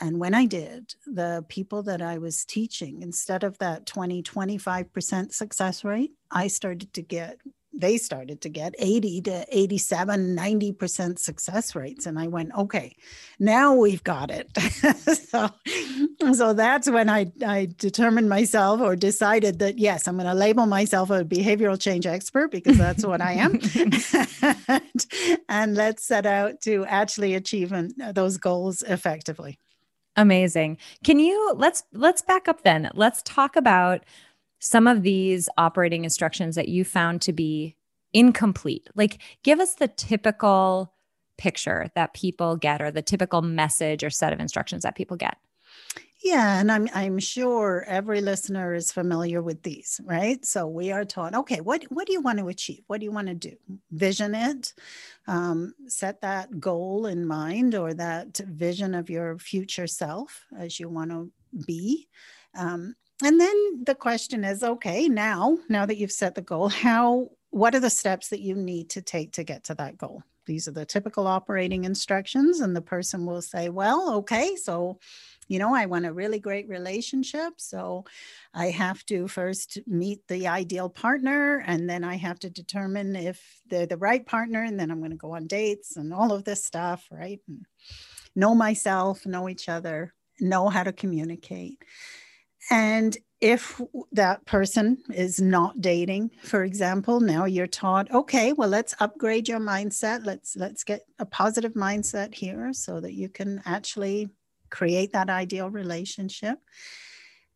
And 0.00 0.18
when 0.18 0.34
I 0.34 0.46
did, 0.46 0.94
the 1.06 1.44
people 1.48 1.82
that 1.84 2.02
I 2.02 2.18
was 2.18 2.44
teaching, 2.44 3.02
instead 3.02 3.44
of 3.44 3.58
that 3.58 3.86
20, 3.86 4.22
25% 4.22 5.32
success 5.32 5.84
rate, 5.84 6.12
I 6.30 6.48
started 6.48 6.92
to 6.94 7.02
get, 7.02 7.38
they 7.72 7.96
started 7.96 8.40
to 8.42 8.48
get 8.48 8.74
80 8.78 9.22
to 9.22 9.46
87, 9.48 10.36
90% 10.36 11.18
success 11.18 11.74
rates. 11.74 12.06
And 12.06 12.18
I 12.18 12.26
went, 12.26 12.52
okay, 12.56 12.96
now 13.38 13.74
we've 13.74 14.02
got 14.02 14.30
it. 14.30 14.48
so, 15.30 15.50
so 16.32 16.52
that's 16.54 16.90
when 16.90 17.08
I, 17.08 17.26
I 17.46 17.68
determined 17.76 18.28
myself 18.28 18.80
or 18.80 18.96
decided 18.96 19.60
that, 19.60 19.78
yes, 19.78 20.08
I'm 20.08 20.16
going 20.16 20.26
to 20.26 20.34
label 20.34 20.66
myself 20.66 21.10
a 21.10 21.24
behavioral 21.24 21.80
change 21.80 22.06
expert 22.06 22.50
because 22.50 22.78
that's 22.78 23.04
what 23.04 23.20
I 23.20 23.34
am. 23.34 23.60
and, 24.68 25.06
and 25.48 25.74
let's 25.76 26.06
set 26.06 26.26
out 26.26 26.60
to 26.62 26.84
actually 26.86 27.34
achieve 27.34 27.72
those 28.12 28.38
goals 28.38 28.82
effectively. 28.82 29.58
Amazing. 30.16 30.78
Can 31.02 31.18
you 31.18 31.54
let's 31.56 31.82
let's 31.92 32.22
back 32.22 32.48
up 32.48 32.62
then. 32.62 32.90
Let's 32.94 33.22
talk 33.22 33.56
about 33.56 34.04
some 34.60 34.86
of 34.86 35.02
these 35.02 35.48
operating 35.58 36.04
instructions 36.04 36.54
that 36.54 36.68
you 36.68 36.84
found 36.84 37.20
to 37.22 37.32
be 37.32 37.76
incomplete. 38.12 38.88
Like 38.94 39.20
give 39.42 39.60
us 39.60 39.74
the 39.74 39.88
typical 39.88 40.92
picture 41.36 41.90
that 41.96 42.14
people 42.14 42.56
get 42.56 42.80
or 42.80 42.90
the 42.90 43.02
typical 43.02 43.42
message 43.42 44.04
or 44.04 44.10
set 44.10 44.32
of 44.32 44.40
instructions 44.40 44.84
that 44.84 44.94
people 44.94 45.16
get. 45.16 45.36
Yeah, 46.24 46.58
and 46.58 46.72
I'm 46.72 46.88
I'm 46.94 47.18
sure 47.18 47.84
every 47.86 48.22
listener 48.22 48.72
is 48.74 48.90
familiar 48.90 49.42
with 49.42 49.62
these, 49.62 50.00
right? 50.04 50.42
So 50.44 50.66
we 50.66 50.90
are 50.90 51.04
taught, 51.04 51.34
okay, 51.34 51.60
what 51.60 51.84
what 51.90 52.06
do 52.06 52.14
you 52.14 52.22
want 52.22 52.38
to 52.38 52.48
achieve? 52.48 52.82
What 52.86 53.00
do 53.00 53.04
you 53.04 53.12
want 53.12 53.28
to 53.28 53.34
do? 53.34 53.56
Vision 53.92 54.34
it, 54.34 54.72
um, 55.28 55.74
set 55.86 56.22
that 56.22 56.58
goal 56.58 57.04
in 57.06 57.26
mind 57.26 57.74
or 57.74 57.92
that 57.94 58.38
vision 58.38 58.94
of 58.94 59.10
your 59.10 59.38
future 59.38 59.86
self 59.86 60.44
as 60.58 60.80
you 60.80 60.88
want 60.88 61.10
to 61.10 61.30
be. 61.66 62.08
Um, 62.56 62.94
and 63.22 63.40
then 63.40 63.84
the 63.84 63.94
question 63.94 64.44
is, 64.44 64.62
okay, 64.62 65.08
now 65.08 65.58
now 65.68 65.84
that 65.86 65.98
you've 65.98 66.12
set 66.12 66.34
the 66.34 66.42
goal, 66.42 66.68
how 66.70 67.30
what 67.50 67.74
are 67.74 67.80
the 67.80 67.90
steps 67.90 68.28
that 68.30 68.40
you 68.40 68.54
need 68.54 68.88
to 68.90 69.02
take 69.02 69.32
to 69.32 69.44
get 69.44 69.64
to 69.64 69.74
that 69.74 69.98
goal? 69.98 70.22
These 70.46 70.68
are 70.68 70.72
the 70.72 70.84
typical 70.84 71.26
operating 71.26 71.84
instructions, 71.84 72.60
and 72.60 72.76
the 72.76 72.82
person 72.82 73.24
will 73.24 73.40
say, 73.42 73.68
well, 73.70 74.14
okay, 74.16 74.56
so 74.56 74.98
you 75.48 75.58
know, 75.58 75.74
I 75.74 75.86
want 75.86 76.06
a 76.06 76.12
really 76.12 76.38
great 76.38 76.68
relationship. 76.68 77.54
So 77.58 78.04
I 78.52 78.66
have 78.70 79.04
to 79.06 79.28
first 79.28 79.78
meet 79.86 80.26
the 80.28 80.48
ideal 80.48 80.88
partner, 80.88 81.62
and 81.66 81.88
then 81.88 82.04
I 82.04 82.16
have 82.16 82.38
to 82.40 82.50
determine 82.50 83.16
if 83.16 83.42
they're 83.68 83.86
the 83.86 83.96
right 83.96 84.24
partner, 84.24 84.62
and 84.62 84.78
then 84.78 84.90
I'm 84.90 85.00
going 85.00 85.10
to 85.10 85.16
go 85.16 85.34
on 85.34 85.46
dates 85.46 85.96
and 85.96 86.12
all 86.12 86.32
of 86.32 86.44
this 86.44 86.64
stuff, 86.64 87.06
right? 87.10 87.40
And 87.48 87.66
know 88.34 88.54
myself, 88.54 89.26
know 89.26 89.48
each 89.48 89.68
other, 89.68 90.14
know 90.40 90.68
how 90.68 90.82
to 90.82 90.92
communicate. 90.92 91.78
And 92.70 93.16
if 93.40 93.78
that 94.12 94.46
person 94.46 95.02
is 95.12 95.38
not 95.38 95.80
dating, 95.80 96.30
for 96.42 96.64
example, 96.64 97.20
now 97.20 97.44
you're 97.44 97.66
taught, 97.66 98.10
okay, 98.10 98.54
well, 98.54 98.70
let's 98.70 98.94
upgrade 99.00 99.48
your 99.48 99.60
mindset. 99.60 100.24
Let's 100.24 100.56
let's 100.56 100.82
get 100.82 101.02
a 101.18 101.26
positive 101.26 101.74
mindset 101.74 102.34
here 102.34 102.72
so 102.72 103.00
that 103.00 103.12
you 103.12 103.28
can 103.28 103.60
actually 103.66 104.30
create 104.74 105.12
that 105.12 105.30
ideal 105.30 105.70
relationship. 105.70 106.58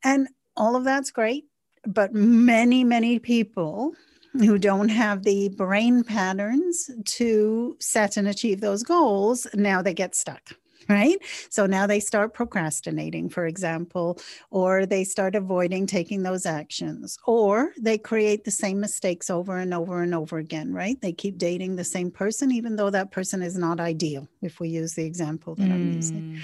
And 0.05 0.29
all 0.57 0.77
of 0.77 0.85
that's 0.85 1.11
great. 1.11 1.47
But 1.85 2.15
many, 2.15 2.85
many 2.85 3.19
people 3.19 3.93
who 4.35 4.57
don't 4.59 4.89
have 4.89 5.25
the 5.25 5.49
brain 5.49 6.05
patterns 6.05 6.91
to 7.05 7.77
set 7.81 8.17
and 8.17 8.29
achieve 8.29 8.61
those 8.61 8.85
goals, 8.85 9.49
now 9.55 9.83
they 9.83 9.95
get 9.95 10.15
stuck 10.15 10.55
right? 10.89 11.19
So 11.51 11.67
now 11.67 11.87
they 11.87 12.01
start 12.01 12.35
procrastinating, 12.35 13.29
for 13.29 13.47
example, 13.47 14.19
or 14.51 14.87
they 14.87 15.05
start 15.05 15.35
avoiding 15.35 15.87
taking 15.87 16.23
those 16.23 16.47
actions, 16.47 17.19
or 17.27 17.73
they 17.79 17.99
create 17.99 18.45
the 18.45 18.51
same 18.51 18.81
mistakes 18.81 19.29
over 19.29 19.59
and 19.59 19.75
over 19.75 20.03
and 20.03 20.15
over 20.15 20.39
again, 20.39 20.73
right? 20.73 21.01
They 21.01 21.13
keep 21.13 21.39
dating 21.39 21.77
the 21.77 21.85
same 21.85 22.11
person, 22.11 22.51
even 22.53 22.77
though 22.77 22.91
that 22.91 23.11
person 23.11 23.43
is 23.43 23.57
not 23.57 23.81
ideal, 23.81 24.27
if 24.43 24.61
we 24.61 24.71
use 24.71 24.95
the 24.95 25.05
example 25.05 25.55
that 25.57 25.69
mm. 25.69 25.73
I'm 25.73 25.93
using. 25.93 26.41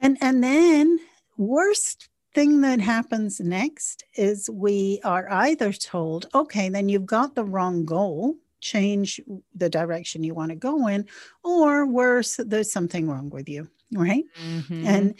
And 0.00 0.18
and 0.20 0.42
then 0.42 1.00
worst 1.36 2.08
thing 2.34 2.60
that 2.60 2.80
happens 2.80 3.40
next 3.40 4.04
is 4.14 4.50
we 4.50 5.00
are 5.04 5.30
either 5.30 5.72
told, 5.72 6.28
okay, 6.34 6.68
then 6.68 6.88
you've 6.88 7.06
got 7.06 7.34
the 7.34 7.44
wrong 7.44 7.84
goal, 7.84 8.36
change 8.60 9.20
the 9.54 9.70
direction 9.70 10.22
you 10.22 10.34
want 10.34 10.50
to 10.50 10.56
go 10.56 10.86
in, 10.88 11.06
or 11.42 11.86
worse, 11.86 12.38
there's 12.38 12.70
something 12.70 13.08
wrong 13.08 13.30
with 13.30 13.48
you, 13.48 13.68
right? 13.92 14.24
Mm-hmm. 14.42 14.86
And 14.86 15.14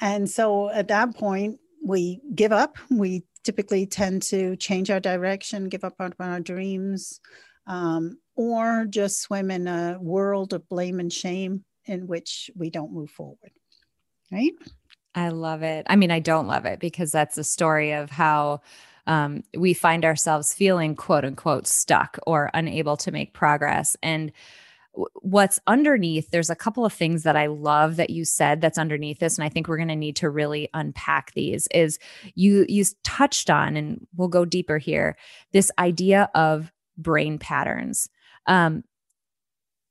and 0.00 0.30
so 0.30 0.70
at 0.70 0.88
that 0.88 1.14
point, 1.14 1.58
we 1.84 2.20
give 2.34 2.52
up. 2.52 2.78
We 2.90 3.24
typically 3.44 3.86
tend 3.86 4.22
to 4.22 4.56
change 4.56 4.90
our 4.90 5.00
direction, 5.00 5.68
give 5.68 5.84
up 5.84 5.94
on 6.00 6.14
our 6.20 6.40
dreams, 6.40 7.20
um, 7.66 8.18
or 8.36 8.86
just 8.88 9.20
swim 9.20 9.50
in 9.50 9.66
a 9.66 9.98
world 10.00 10.52
of 10.52 10.68
blame 10.68 11.00
and 11.00 11.12
shame 11.12 11.64
in 11.86 12.06
which 12.06 12.50
we 12.56 12.70
don't 12.70 12.92
move 12.92 13.10
forward. 13.10 13.52
Right? 14.32 14.52
I 15.14 15.28
love 15.28 15.62
it. 15.62 15.86
I 15.90 15.96
mean, 15.96 16.10
I 16.10 16.20
don't 16.20 16.46
love 16.46 16.64
it 16.64 16.80
because 16.80 17.12
that's 17.12 17.36
a 17.36 17.44
story 17.44 17.92
of 17.92 18.10
how 18.10 18.62
um, 19.06 19.42
we 19.56 19.74
find 19.74 20.04
ourselves 20.04 20.54
feeling 20.54 20.96
quote 20.96 21.24
unquote 21.24 21.66
stuck 21.66 22.18
or 22.26 22.50
unable 22.54 22.96
to 22.98 23.12
make 23.12 23.34
progress. 23.34 23.96
And 24.02 24.32
what's 25.20 25.58
underneath, 25.66 26.30
there's 26.30 26.50
a 26.50 26.56
couple 26.56 26.84
of 26.84 26.92
things 26.92 27.24
that 27.24 27.36
I 27.36 27.46
love 27.46 27.96
that 27.96 28.10
you 28.10 28.24
said 28.24 28.60
that's 28.60 28.78
underneath 28.78 29.18
this. 29.18 29.36
And 29.36 29.44
I 29.44 29.48
think 29.48 29.68
we're 29.68 29.76
going 29.76 29.88
to 29.88 29.96
need 29.96 30.16
to 30.16 30.30
really 30.30 30.68
unpack 30.74 31.32
these 31.32 31.66
is 31.74 31.98
you, 32.34 32.64
you 32.68 32.84
touched 33.04 33.50
on, 33.50 33.76
and 33.76 34.06
we'll 34.16 34.28
go 34.28 34.44
deeper 34.44 34.78
here, 34.78 35.16
this 35.52 35.70
idea 35.78 36.30
of 36.34 36.72
brain 36.96 37.38
patterns. 37.38 38.08
Um, 38.46 38.84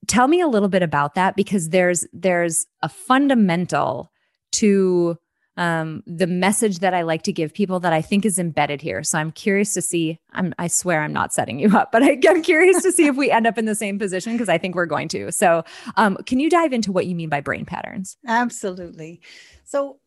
tell 0.08 0.28
me 0.28 0.42
a 0.42 0.48
little 0.48 0.70
bit 0.70 0.84
about 0.84 1.16
that 1.16 1.36
because 1.36 1.70
there's 1.70 2.08
there's 2.14 2.66
a 2.82 2.90
fundamental 2.90 4.11
to 4.54 5.18
um, 5.58 6.02
the 6.08 6.28
message 6.28 6.80
that 6.80 6.94
I 6.94 7.02
like 7.02 7.24
to 7.24 7.34
give 7.34 7.54
people 7.54 7.80
that 7.82 7.94
I 7.94 8.02
think 8.02 8.26
is 8.26 8.40
embedded 8.40 8.82
here. 8.82 9.04
So 9.04 9.20
I'm 9.20 9.32
curious 9.32 9.74
to 9.74 9.82
see. 9.82 10.18
I'm, 10.32 10.54
I 10.58 10.68
swear 10.68 11.04
I'm 11.04 11.14
not 11.14 11.34
setting 11.34 11.60
you 11.60 11.76
up, 11.78 11.92
but 11.92 12.04
I, 12.04 12.18
am 12.26 12.42
curious 12.42 12.82
to 12.84 12.92
see 12.92 13.06
if 13.06 13.16
we 13.16 13.30
end 13.30 13.48
up 13.48 13.58
in 13.58 13.66
the 13.66 13.76
same 13.76 14.00
position 14.00 14.34
because 14.34 14.50
I 14.50 14.58
think 14.58 14.76
we're 14.76 14.86
going 14.86 15.08
to. 15.10 15.32
So, 15.32 15.64
um, 15.98 16.18
can 16.26 16.40
you 16.40 16.50
dive 16.50 16.74
into 16.74 16.92
what 16.92 17.06
you 17.06 17.16
mean 17.16 17.30
by 17.30 17.42
brain 17.42 17.66
patterns? 17.66 18.18
Absolutely. 18.28 19.22
So, 19.66 20.00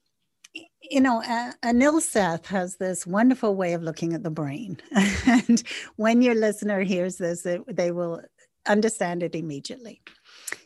you 0.83 1.01
know, 1.01 1.23
Anil 1.65 2.01
Seth 2.01 2.47
has 2.47 2.77
this 2.77 3.07
wonderful 3.07 3.55
way 3.55 3.73
of 3.73 3.83
looking 3.83 4.13
at 4.13 4.23
the 4.23 4.31
brain, 4.31 4.77
and 5.27 5.63
when 5.97 6.23
your 6.23 6.35
listener 6.35 6.81
hears 6.83 7.17
this, 7.17 7.45
it, 7.45 7.63
they 7.75 7.91
will 7.91 8.21
understand 8.67 9.23
it 9.23 9.35
immediately. 9.35 10.01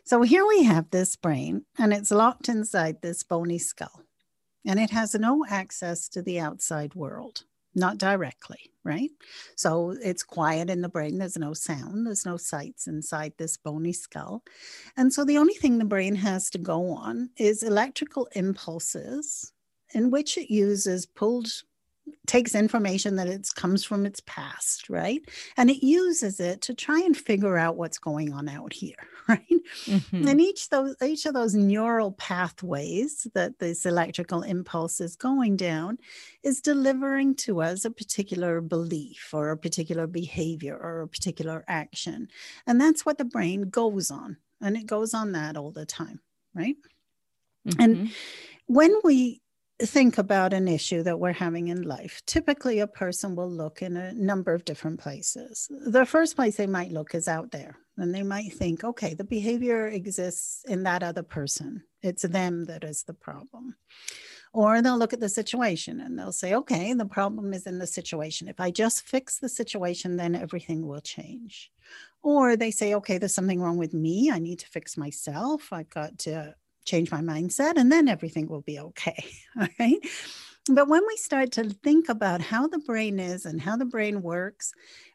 So 0.08 0.22
here 0.22 0.46
we 0.46 0.62
have 0.62 0.88
this 0.88 1.16
brain, 1.16 1.66
and 1.78 1.92
it's 1.92 2.10
locked 2.10 2.48
inside 2.48 3.02
this 3.02 3.22
bony 3.22 3.58
skull 3.58 4.06
and 4.64 4.80
it 4.80 4.88
has 4.88 5.14
no 5.14 5.44
access 5.50 6.08
to 6.08 6.22
the 6.22 6.40
outside 6.40 6.94
world, 6.94 7.42
not 7.74 7.98
directly, 7.98 8.72
right? 8.84 9.10
So 9.54 9.94
it's 10.02 10.22
quiet 10.22 10.70
in 10.70 10.80
the 10.80 10.88
brain. 10.88 11.18
There's 11.18 11.36
no 11.36 11.52
sound, 11.52 12.06
there's 12.06 12.24
no 12.24 12.38
sights 12.38 12.86
inside 12.86 13.34
this 13.36 13.58
bony 13.58 13.92
skull. 13.92 14.42
And 14.96 15.12
so 15.12 15.26
the 15.26 15.36
only 15.36 15.52
thing 15.52 15.76
the 15.76 15.84
brain 15.84 16.14
has 16.14 16.48
to 16.52 16.58
go 16.58 16.88
on 16.88 17.28
is 17.36 17.62
electrical 17.62 18.30
impulses 18.34 19.52
in 19.92 20.10
which 20.10 20.38
it 20.38 20.50
uses 20.50 21.04
pulled 21.04 21.50
takes 22.26 22.54
information 22.54 23.16
that 23.16 23.28
it 23.28 23.48
comes 23.54 23.84
from 23.84 24.06
its 24.06 24.20
past, 24.26 24.88
right? 24.88 25.20
And 25.56 25.70
it 25.70 25.84
uses 25.84 26.40
it 26.40 26.60
to 26.62 26.74
try 26.74 27.00
and 27.00 27.16
figure 27.16 27.56
out 27.56 27.76
what's 27.76 27.98
going 27.98 28.32
on 28.32 28.48
out 28.48 28.72
here, 28.72 28.96
right? 29.28 29.44
Mm-hmm. 29.86 30.28
And 30.28 30.40
each 30.40 30.68
those 30.68 30.96
each 31.02 31.26
of 31.26 31.34
those 31.34 31.54
neural 31.54 32.12
pathways 32.12 33.26
that 33.34 33.58
this 33.58 33.86
electrical 33.86 34.42
impulse 34.42 35.00
is 35.00 35.16
going 35.16 35.56
down 35.56 35.98
is 36.42 36.60
delivering 36.60 37.34
to 37.36 37.60
us 37.60 37.84
a 37.84 37.90
particular 37.90 38.60
belief 38.60 39.30
or 39.32 39.50
a 39.50 39.56
particular 39.56 40.06
behavior 40.06 40.76
or 40.76 41.02
a 41.02 41.08
particular 41.08 41.64
action. 41.68 42.28
And 42.66 42.80
that's 42.80 43.04
what 43.04 43.18
the 43.18 43.24
brain 43.24 43.70
goes 43.70 44.10
on. 44.10 44.36
And 44.60 44.76
it 44.76 44.86
goes 44.86 45.14
on 45.14 45.32
that 45.32 45.56
all 45.56 45.70
the 45.70 45.86
time, 45.86 46.20
right? 46.54 46.76
Mm-hmm. 47.66 47.82
And 47.82 48.10
when 48.66 48.94
we 49.04 49.40
think 49.80 50.18
about 50.18 50.52
an 50.52 50.66
issue 50.66 51.02
that 51.04 51.20
we're 51.20 51.32
having 51.32 51.68
in 51.68 51.82
life, 51.82 52.20
typically 52.26 52.80
a 52.80 52.86
person 52.86 53.36
will 53.36 53.50
look 53.50 53.80
in 53.82 53.96
a 53.96 54.12
number 54.12 54.52
of 54.52 54.64
different 54.64 55.00
places. 55.00 55.68
The 55.70 56.06
first 56.06 56.36
place 56.36 56.56
they 56.56 56.66
might 56.66 56.90
look 56.90 57.14
is 57.14 57.28
out 57.28 57.52
there, 57.52 57.76
and 57.96 58.14
they 58.14 58.22
might 58.22 58.52
think, 58.52 58.82
okay, 58.82 59.14
the 59.14 59.24
behavior 59.24 59.86
exists 59.86 60.64
in 60.66 60.82
that 60.84 61.02
other 61.02 61.22
person. 61.22 61.84
It's 62.02 62.22
them 62.22 62.64
that 62.64 62.84
is 62.84 63.04
the 63.04 63.14
problem. 63.14 63.76
Or 64.52 64.80
they'll 64.80 64.98
look 64.98 65.12
at 65.12 65.20
the 65.20 65.28
situation 65.28 66.00
and 66.00 66.18
they'll 66.18 66.32
say, 66.32 66.54
okay, 66.54 66.94
the 66.94 67.04
problem 67.04 67.52
is 67.52 67.66
in 67.66 67.78
the 67.78 67.86
situation. 67.86 68.48
If 68.48 68.60
I 68.60 68.70
just 68.70 69.02
fix 69.02 69.38
the 69.38 69.48
situation, 69.48 70.16
then 70.16 70.34
everything 70.34 70.86
will 70.86 71.02
change. 71.02 71.70
Or 72.22 72.56
they 72.56 72.70
say, 72.70 72.94
okay, 72.94 73.18
there's 73.18 73.34
something 73.34 73.60
wrong 73.60 73.76
with 73.76 73.92
me. 73.92 74.30
I 74.32 74.38
need 74.38 74.60
to 74.60 74.66
fix 74.66 74.96
myself. 74.96 75.68
I've 75.70 75.90
got 75.90 76.18
to 76.20 76.54
change 76.88 77.10
my 77.10 77.20
mindset, 77.20 77.74
and 77.76 77.92
then 77.92 78.08
everything 78.08 78.48
will 78.48 78.62
be 78.62 78.78
okay. 78.78 79.24
All 79.60 79.68
right. 79.78 79.98
But 80.70 80.88
when 80.88 81.02
we 81.06 81.16
start 81.16 81.52
to 81.52 81.64
think 81.64 82.08
about 82.08 82.40
how 82.40 82.66
the 82.66 82.78
brain 82.78 83.18
is 83.18 83.46
and 83.46 83.60
how 83.60 83.76
the 83.76 83.86
brain 83.86 84.22
works, 84.22 84.72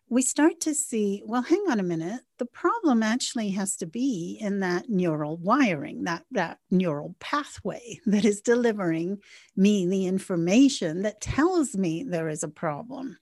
we 0.09 0.21
start 0.21 0.59
to 0.61 0.73
see 0.73 1.23
well, 1.25 1.41
hang 1.41 1.65
on 1.69 1.79
a 1.79 1.83
minute. 1.83 2.21
The 2.37 2.45
problem 2.45 3.03
actually 3.03 3.49
has 3.51 3.75
to 3.77 3.85
be 3.85 4.37
in 4.39 4.59
that 4.59 4.89
neural 4.89 5.37
wiring, 5.37 6.03
that, 6.03 6.23
that 6.31 6.59
neural 6.71 7.15
pathway 7.19 7.99
that 8.05 8.25
is 8.25 8.41
delivering 8.41 9.19
me 9.55 9.85
the 9.85 10.07
information 10.07 11.03
that 11.03 11.21
tells 11.21 11.75
me 11.75 12.03
there 12.03 12.29
is 12.29 12.43
a 12.43 12.49
problem. 12.49 13.17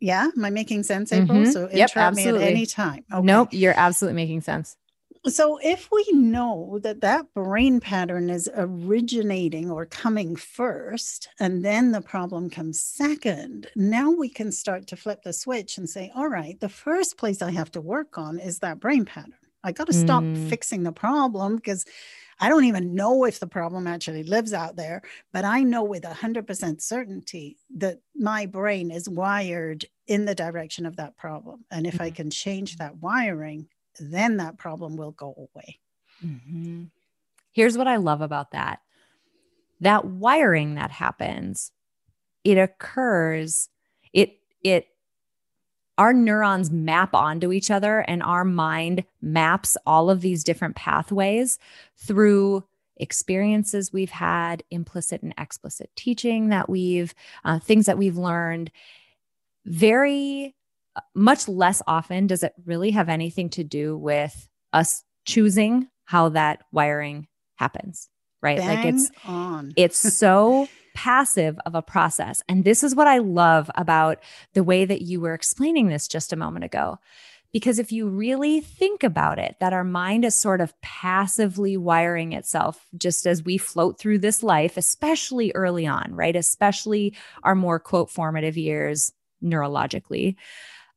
Yeah, 0.00 0.28
am 0.36 0.44
I 0.44 0.50
making 0.50 0.82
sense, 0.82 1.12
April? 1.12 1.38
Mm-hmm. 1.38 1.50
So 1.50 1.68
yep, 1.72 1.90
absolutely. 1.96 2.40
me 2.40 2.44
at 2.44 2.50
any 2.50 2.66
time. 2.66 3.04
Okay. 3.10 3.24
Nope, 3.24 3.48
you're 3.52 3.74
absolutely 3.74 4.16
making 4.16 4.42
sense. 4.42 4.76
So, 5.28 5.58
if 5.60 5.88
we 5.90 6.06
know 6.12 6.78
that 6.82 7.00
that 7.00 7.34
brain 7.34 7.80
pattern 7.80 8.30
is 8.30 8.48
originating 8.54 9.70
or 9.70 9.84
coming 9.84 10.36
first, 10.36 11.28
and 11.40 11.64
then 11.64 11.90
the 11.90 12.00
problem 12.00 12.48
comes 12.48 12.80
second, 12.80 13.66
now 13.74 14.10
we 14.10 14.28
can 14.28 14.52
start 14.52 14.86
to 14.88 14.96
flip 14.96 15.22
the 15.24 15.32
switch 15.32 15.78
and 15.78 15.90
say, 15.90 16.12
all 16.14 16.28
right, 16.28 16.58
the 16.60 16.68
first 16.68 17.18
place 17.18 17.42
I 17.42 17.50
have 17.50 17.72
to 17.72 17.80
work 17.80 18.18
on 18.18 18.38
is 18.38 18.60
that 18.60 18.78
brain 18.78 19.04
pattern. 19.04 19.34
I 19.64 19.72
got 19.72 19.88
to 19.88 19.92
stop 19.92 20.22
mm. 20.22 20.48
fixing 20.48 20.84
the 20.84 20.92
problem 20.92 21.56
because 21.56 21.84
I 22.38 22.48
don't 22.48 22.66
even 22.66 22.94
know 22.94 23.24
if 23.24 23.40
the 23.40 23.48
problem 23.48 23.88
actually 23.88 24.22
lives 24.22 24.52
out 24.52 24.76
there, 24.76 25.02
but 25.32 25.44
I 25.44 25.62
know 25.62 25.82
with 25.82 26.04
100% 26.04 26.80
certainty 26.80 27.56
that 27.78 27.98
my 28.14 28.46
brain 28.46 28.92
is 28.92 29.08
wired 29.08 29.86
in 30.06 30.24
the 30.24 30.34
direction 30.36 30.86
of 30.86 30.96
that 30.96 31.16
problem. 31.16 31.64
And 31.70 31.84
if 31.84 32.00
I 32.00 32.08
mm-hmm. 32.08 32.14
can 32.14 32.30
change 32.30 32.76
that 32.76 32.98
wiring, 32.98 33.66
then 34.00 34.38
that 34.38 34.58
problem 34.58 34.96
will 34.96 35.12
go 35.12 35.48
away. 35.54 35.78
Mm-hmm. 36.24 36.84
Here's 37.52 37.78
what 37.78 37.88
I 37.88 37.96
love 37.96 38.20
about 38.20 38.50
that 38.52 38.80
that 39.80 40.06
wiring 40.06 40.74
that 40.76 40.90
happens, 40.90 41.70
it 42.44 42.56
occurs, 42.56 43.68
it, 44.12 44.38
it, 44.62 44.88
our 45.98 46.12
neurons 46.12 46.70
map 46.70 47.14
onto 47.14 47.52
each 47.52 47.70
other 47.70 48.00
and 48.00 48.22
our 48.22 48.44
mind 48.44 49.04
maps 49.20 49.76
all 49.86 50.08
of 50.08 50.20
these 50.20 50.44
different 50.44 50.76
pathways 50.76 51.58
through 51.96 52.64
experiences 52.98 53.92
we've 53.92 54.10
had 54.10 54.62
implicit 54.70 55.22
and 55.22 55.34
explicit 55.36 55.90
teaching 55.96 56.48
that 56.48 56.68
we've 56.68 57.14
uh, 57.44 57.58
things 57.58 57.84
that 57.86 57.98
we've 57.98 58.16
learned 58.16 58.70
very 59.66 60.54
much 61.14 61.48
less 61.48 61.82
often 61.86 62.26
does 62.26 62.42
it 62.42 62.52
really 62.64 62.90
have 62.90 63.08
anything 63.08 63.50
to 63.50 63.64
do 63.64 63.96
with 63.96 64.48
us 64.72 65.02
choosing 65.24 65.88
how 66.04 66.28
that 66.28 66.62
wiring 66.72 67.26
happens 67.56 68.08
right 68.42 68.58
Bang 68.58 68.76
like 68.76 68.94
it's 68.94 69.10
on 69.24 69.72
it's 69.76 69.98
so 70.16 70.68
passive 70.96 71.58
of 71.66 71.74
a 71.74 71.82
process. 71.82 72.42
And 72.48 72.64
this 72.64 72.82
is 72.82 72.96
what 72.96 73.06
I 73.06 73.18
love 73.18 73.70
about 73.74 74.18
the 74.54 74.64
way 74.64 74.86
that 74.86 75.02
you 75.02 75.20
were 75.20 75.34
explaining 75.34 75.88
this 75.88 76.08
just 76.08 76.32
a 76.32 76.36
moment 76.36 76.64
ago. 76.64 76.98
Because 77.52 77.78
if 77.78 77.92
you 77.92 78.08
really 78.08 78.60
think 78.60 79.04
about 79.04 79.38
it, 79.38 79.56
that 79.60 79.72
our 79.72 79.84
mind 79.84 80.24
is 80.24 80.34
sort 80.34 80.60
of 80.60 80.78
passively 80.80 81.76
wiring 81.76 82.32
itself 82.32 82.86
just 82.96 83.26
as 83.26 83.42
we 83.42 83.56
float 83.56 83.98
through 83.98 84.18
this 84.18 84.42
life, 84.42 84.76
especially 84.76 85.52
early 85.54 85.86
on, 85.86 86.14
right? 86.14 86.34
Especially 86.34 87.14
our 87.42 87.54
more 87.54 87.78
quote 87.78 88.10
formative 88.10 88.56
years 88.56 89.12
neurologically. 89.44 90.34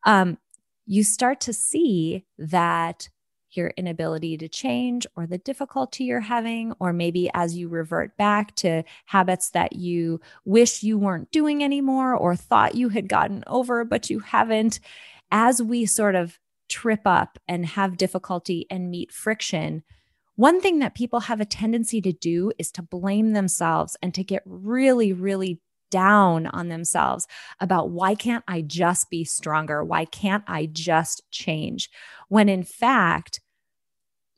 Um, 0.05 0.37
you 0.85 1.03
start 1.03 1.41
to 1.41 1.53
see 1.53 2.25
that 2.37 3.09
your 3.51 3.71
inability 3.77 4.37
to 4.37 4.47
change 4.47 5.07
or 5.15 5.25
the 5.25 5.37
difficulty 5.37 6.05
you're 6.05 6.19
having, 6.19 6.73
or 6.79 6.93
maybe 6.93 7.29
as 7.33 7.55
you 7.55 7.67
revert 7.67 8.15
back 8.17 8.55
to 8.55 8.83
habits 9.05 9.49
that 9.51 9.73
you 9.73 10.21
wish 10.45 10.83
you 10.83 10.97
weren't 10.97 11.31
doing 11.31 11.63
anymore 11.63 12.15
or 12.15 12.35
thought 12.35 12.75
you 12.75 12.89
had 12.89 13.09
gotten 13.09 13.43
over, 13.47 13.83
but 13.83 14.09
you 14.09 14.19
haven't, 14.19 14.79
as 15.31 15.61
we 15.61 15.85
sort 15.85 16.15
of 16.15 16.39
trip 16.67 17.01
up 17.05 17.39
and 17.47 17.65
have 17.65 17.97
difficulty 17.97 18.67
and 18.69 18.91
meet 18.91 19.11
friction, 19.11 19.83
one 20.35 20.61
thing 20.61 20.79
that 20.79 20.95
people 20.95 21.21
have 21.21 21.41
a 21.41 21.45
tendency 21.45 21.99
to 22.01 22.13
do 22.13 22.51
is 22.57 22.71
to 22.71 22.81
blame 22.81 23.33
themselves 23.33 23.97
and 24.01 24.13
to 24.13 24.23
get 24.23 24.43
really, 24.45 25.11
really 25.11 25.59
down 25.89 26.47
on 26.47 26.69
themselves 26.69 27.27
about 27.59 27.89
why 27.89 28.15
can't 28.15 28.43
I 28.47 28.61
just 28.61 29.09
be 29.09 29.23
stronger? 29.23 29.83
Why 29.83 30.05
can't 30.05 30.43
I 30.47 30.67
just 30.67 31.29
change? 31.31 31.89
When 32.27 32.49
in 32.49 32.63
fact, 32.63 33.41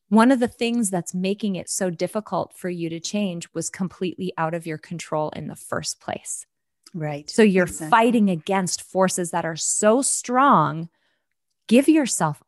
one 0.10 0.32
of 0.32 0.42
the 0.42 0.48
things 0.48 0.90
that's 0.90 1.14
making 1.14 1.56
it 1.56 1.70
so 1.70 1.90
difficult 1.90 2.54
for 2.54 2.70
you 2.70 2.90
to 2.90 3.00
change 3.00 3.48
was 3.54 3.70
completely 3.70 4.34
out 4.38 4.54
of 4.54 4.66
your 4.66 4.78
control 4.78 5.30
in 5.30 5.48
the 5.48 5.56
first 5.56 6.02
place. 6.02 6.46
Right. 6.94 7.30
So 7.30 7.44
you're 7.44 7.64
exactly. 7.64 7.90
fighting 7.90 8.30
against 8.30 8.82
forces 8.82 9.32
that 9.32 9.46
are 9.46 9.56
so 9.56 10.02
strong. 10.02 10.90
Give 11.68 11.88
yourself 11.88 12.44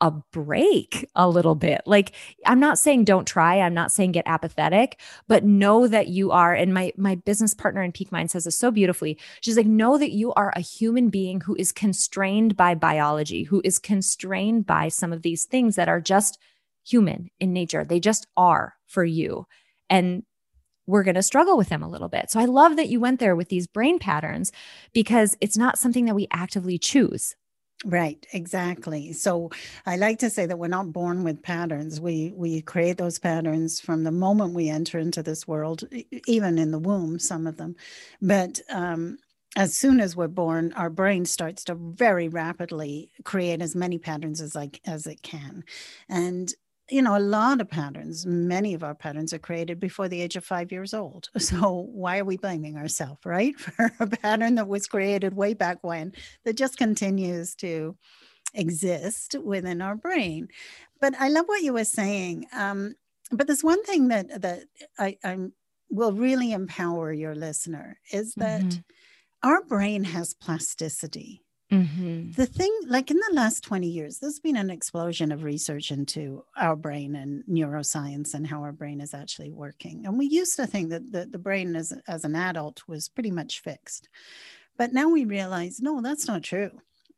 a 0.00 0.10
break 0.32 1.08
a 1.14 1.28
little 1.28 1.54
bit. 1.54 1.82
Like 1.86 2.14
I'm 2.46 2.60
not 2.60 2.78
saying 2.78 3.04
don't 3.04 3.26
try, 3.26 3.60
I'm 3.60 3.74
not 3.74 3.92
saying 3.92 4.12
get 4.12 4.26
apathetic, 4.26 5.00
but 5.26 5.44
know 5.44 5.86
that 5.88 6.08
you 6.08 6.30
are 6.30 6.54
and 6.54 6.72
my 6.72 6.92
my 6.96 7.16
business 7.16 7.54
partner 7.54 7.82
in 7.82 7.92
Peak 7.92 8.12
Mind 8.12 8.30
says 8.30 8.44
this 8.44 8.58
so 8.58 8.70
beautifully. 8.70 9.18
She's 9.40 9.56
like 9.56 9.66
know 9.66 9.98
that 9.98 10.12
you 10.12 10.32
are 10.34 10.52
a 10.54 10.60
human 10.60 11.08
being 11.08 11.40
who 11.40 11.56
is 11.56 11.72
constrained 11.72 12.56
by 12.56 12.74
biology, 12.74 13.44
who 13.44 13.60
is 13.64 13.78
constrained 13.78 14.66
by 14.66 14.88
some 14.88 15.12
of 15.12 15.22
these 15.22 15.44
things 15.44 15.76
that 15.76 15.88
are 15.88 16.00
just 16.00 16.38
human 16.84 17.30
in 17.40 17.52
nature. 17.52 17.84
They 17.84 18.00
just 18.00 18.26
are 18.36 18.74
for 18.86 19.04
you. 19.04 19.46
And 19.90 20.24
we're 20.86 21.02
going 21.02 21.14
to 21.16 21.22
struggle 21.22 21.58
with 21.58 21.68
them 21.68 21.82
a 21.82 21.88
little 21.88 22.08
bit. 22.08 22.30
So 22.30 22.40
I 22.40 22.46
love 22.46 22.76
that 22.76 22.88
you 22.88 22.98
went 22.98 23.20
there 23.20 23.36
with 23.36 23.50
these 23.50 23.66
brain 23.66 23.98
patterns 23.98 24.50
because 24.94 25.36
it's 25.40 25.56
not 25.56 25.78
something 25.78 26.06
that 26.06 26.14
we 26.14 26.28
actively 26.32 26.78
choose. 26.78 27.36
Right, 27.84 28.26
exactly. 28.32 29.12
So 29.12 29.50
I 29.86 29.96
like 29.96 30.18
to 30.18 30.30
say 30.30 30.46
that 30.46 30.58
we're 30.58 30.66
not 30.66 30.92
born 30.92 31.22
with 31.22 31.42
patterns. 31.42 32.00
We 32.00 32.32
we 32.34 32.60
create 32.60 32.98
those 32.98 33.20
patterns 33.20 33.78
from 33.80 34.02
the 34.02 34.10
moment 34.10 34.54
we 34.54 34.68
enter 34.68 34.98
into 34.98 35.22
this 35.22 35.46
world, 35.46 35.84
even 36.26 36.58
in 36.58 36.72
the 36.72 36.78
womb, 36.80 37.20
some 37.20 37.46
of 37.46 37.56
them. 37.56 37.76
But 38.20 38.60
um, 38.68 39.18
as 39.56 39.76
soon 39.76 40.00
as 40.00 40.16
we're 40.16 40.26
born, 40.26 40.72
our 40.72 40.90
brain 40.90 41.24
starts 41.24 41.62
to 41.64 41.76
very 41.76 42.28
rapidly 42.28 43.12
create 43.22 43.62
as 43.62 43.76
many 43.76 43.96
patterns 43.96 44.40
as 44.40 44.56
like 44.56 44.80
as 44.84 45.06
it 45.06 45.22
can, 45.22 45.62
and 46.08 46.52
you 46.90 47.02
know, 47.02 47.16
a 47.16 47.20
lot 47.20 47.60
of 47.60 47.68
patterns, 47.68 48.24
many 48.26 48.74
of 48.74 48.82
our 48.82 48.94
patterns 48.94 49.32
are 49.32 49.38
created 49.38 49.78
before 49.78 50.08
the 50.08 50.20
age 50.22 50.36
of 50.36 50.44
five 50.44 50.72
years 50.72 50.94
old. 50.94 51.28
So 51.38 51.88
why 51.92 52.18
are 52.18 52.24
we 52.24 52.36
blaming 52.36 52.76
ourselves, 52.76 53.20
right? 53.24 53.54
For 53.58 53.90
a 54.00 54.06
pattern 54.06 54.56
that 54.56 54.68
was 54.68 54.86
created 54.86 55.34
way 55.34 55.54
back 55.54 55.78
when 55.82 56.12
that 56.44 56.56
just 56.56 56.76
continues 56.76 57.54
to 57.56 57.96
exist 58.54 59.34
within 59.42 59.80
our 59.80 59.96
brain. 59.96 60.48
But 61.00 61.14
I 61.18 61.28
love 61.28 61.46
what 61.46 61.62
you 61.62 61.72
were 61.72 61.84
saying. 61.84 62.46
Um, 62.52 62.96
but 63.30 63.46
there's 63.46 63.64
one 63.64 63.82
thing 63.84 64.08
that 64.08 64.42
that 64.42 64.64
I, 64.98 65.16
I'm 65.24 65.52
will 65.90 66.12
really 66.12 66.52
empower 66.52 67.12
your 67.12 67.34
listener 67.34 67.98
is 68.12 68.34
that 68.34 68.62
mm-hmm. 68.62 69.48
our 69.48 69.64
brain 69.64 70.04
has 70.04 70.34
plasticity 70.34 71.42
Mm-hmm. 71.70 72.32
The 72.32 72.46
thing, 72.46 72.74
like 72.86 73.10
in 73.10 73.18
the 73.18 73.34
last 73.34 73.62
20 73.62 73.86
years, 73.86 74.18
there's 74.18 74.38
been 74.38 74.56
an 74.56 74.70
explosion 74.70 75.30
of 75.32 75.42
research 75.42 75.90
into 75.90 76.44
our 76.56 76.76
brain 76.76 77.14
and 77.14 77.44
neuroscience 77.44 78.32
and 78.32 78.46
how 78.46 78.62
our 78.62 78.72
brain 78.72 79.02
is 79.02 79.12
actually 79.12 79.50
working. 79.50 80.06
And 80.06 80.18
we 80.18 80.26
used 80.26 80.56
to 80.56 80.66
think 80.66 80.88
that 80.90 81.12
the, 81.12 81.26
the 81.26 81.38
brain 81.38 81.76
as, 81.76 81.92
as 82.08 82.24
an 82.24 82.34
adult 82.34 82.82
was 82.88 83.10
pretty 83.10 83.30
much 83.30 83.60
fixed. 83.60 84.08
But 84.78 84.94
now 84.94 85.08
we 85.08 85.26
realize, 85.26 85.80
no, 85.80 86.00
that's 86.00 86.26
not 86.26 86.42
true. 86.42 86.70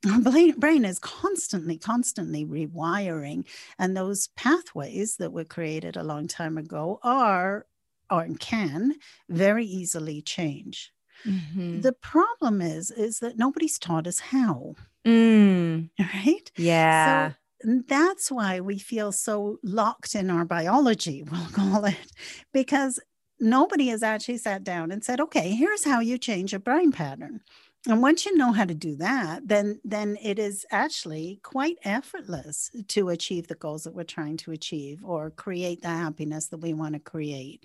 Our 0.10 0.52
brain 0.56 0.84
is 0.84 0.98
constantly, 0.98 1.76
constantly 1.76 2.44
rewiring. 2.44 3.46
And 3.78 3.96
those 3.96 4.28
pathways 4.28 5.16
that 5.16 5.32
were 5.32 5.44
created 5.44 5.96
a 5.96 6.02
long 6.02 6.26
time 6.26 6.56
ago 6.56 6.98
are 7.02 7.66
or 8.10 8.26
can 8.38 8.94
very 9.28 9.64
easily 9.64 10.22
change. 10.22 10.92
Mm-hmm. 11.26 11.80
The 11.80 11.92
problem 11.92 12.61
is, 12.61 12.90
is 12.90 13.18
that 13.20 13.38
nobody's 13.38 13.78
taught 13.78 14.06
us 14.06 14.20
how. 14.20 14.74
Mm. 15.04 15.90
Right? 15.98 16.50
Yeah. 16.56 17.30
So 17.62 17.83
that's 17.88 18.30
why 18.30 18.61
we 18.61 18.78
feel 18.78 19.12
so 19.12 19.59
locked 19.62 20.14
in 20.14 20.30
our 20.30 20.44
biology, 20.44 21.22
we'll 21.30 21.46
call 21.52 21.85
it, 21.85 22.12
because 22.52 22.98
nobody 23.38 23.88
has 23.88 24.02
actually 24.02 24.38
sat 24.38 24.64
down 24.64 24.90
and 24.90 25.04
said, 25.04 25.20
okay, 25.20 25.50
here's 25.50 25.85
how 25.85 26.00
you 26.00 26.18
change 26.18 26.52
a 26.52 26.59
brain 26.59 26.92
pattern. 26.92 27.40
And 27.88 28.02
once 28.02 28.26
you 28.26 28.37
know 28.37 28.52
how 28.52 28.66
to 28.66 28.74
do 28.74 28.96
that, 28.96 29.48
then 29.48 29.80
then 29.85 30.18
it 30.22 30.38
is 30.38 30.66
actually 30.70 31.40
quite 31.42 31.78
effortless 31.83 32.70
to 32.88 33.09
achieve 33.09 33.48
the 33.48 33.54
goals 33.54 33.85
that 33.85 33.94
we're 33.94 34.04
trying 34.04 34.37
to 34.38 34.52
achieve 34.52 35.02
or 35.02 35.30
create 35.30 35.80
the 35.80 35.88
happiness 35.88 36.48
that 36.48 36.61
we 36.61 36.74
want 36.74 36.92
to 36.92 37.00
create 37.00 37.64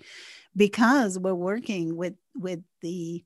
because 0.56 1.18
we're 1.18 1.34
working 1.34 1.96
with 1.96 2.14
with 2.34 2.60
the 2.80 3.22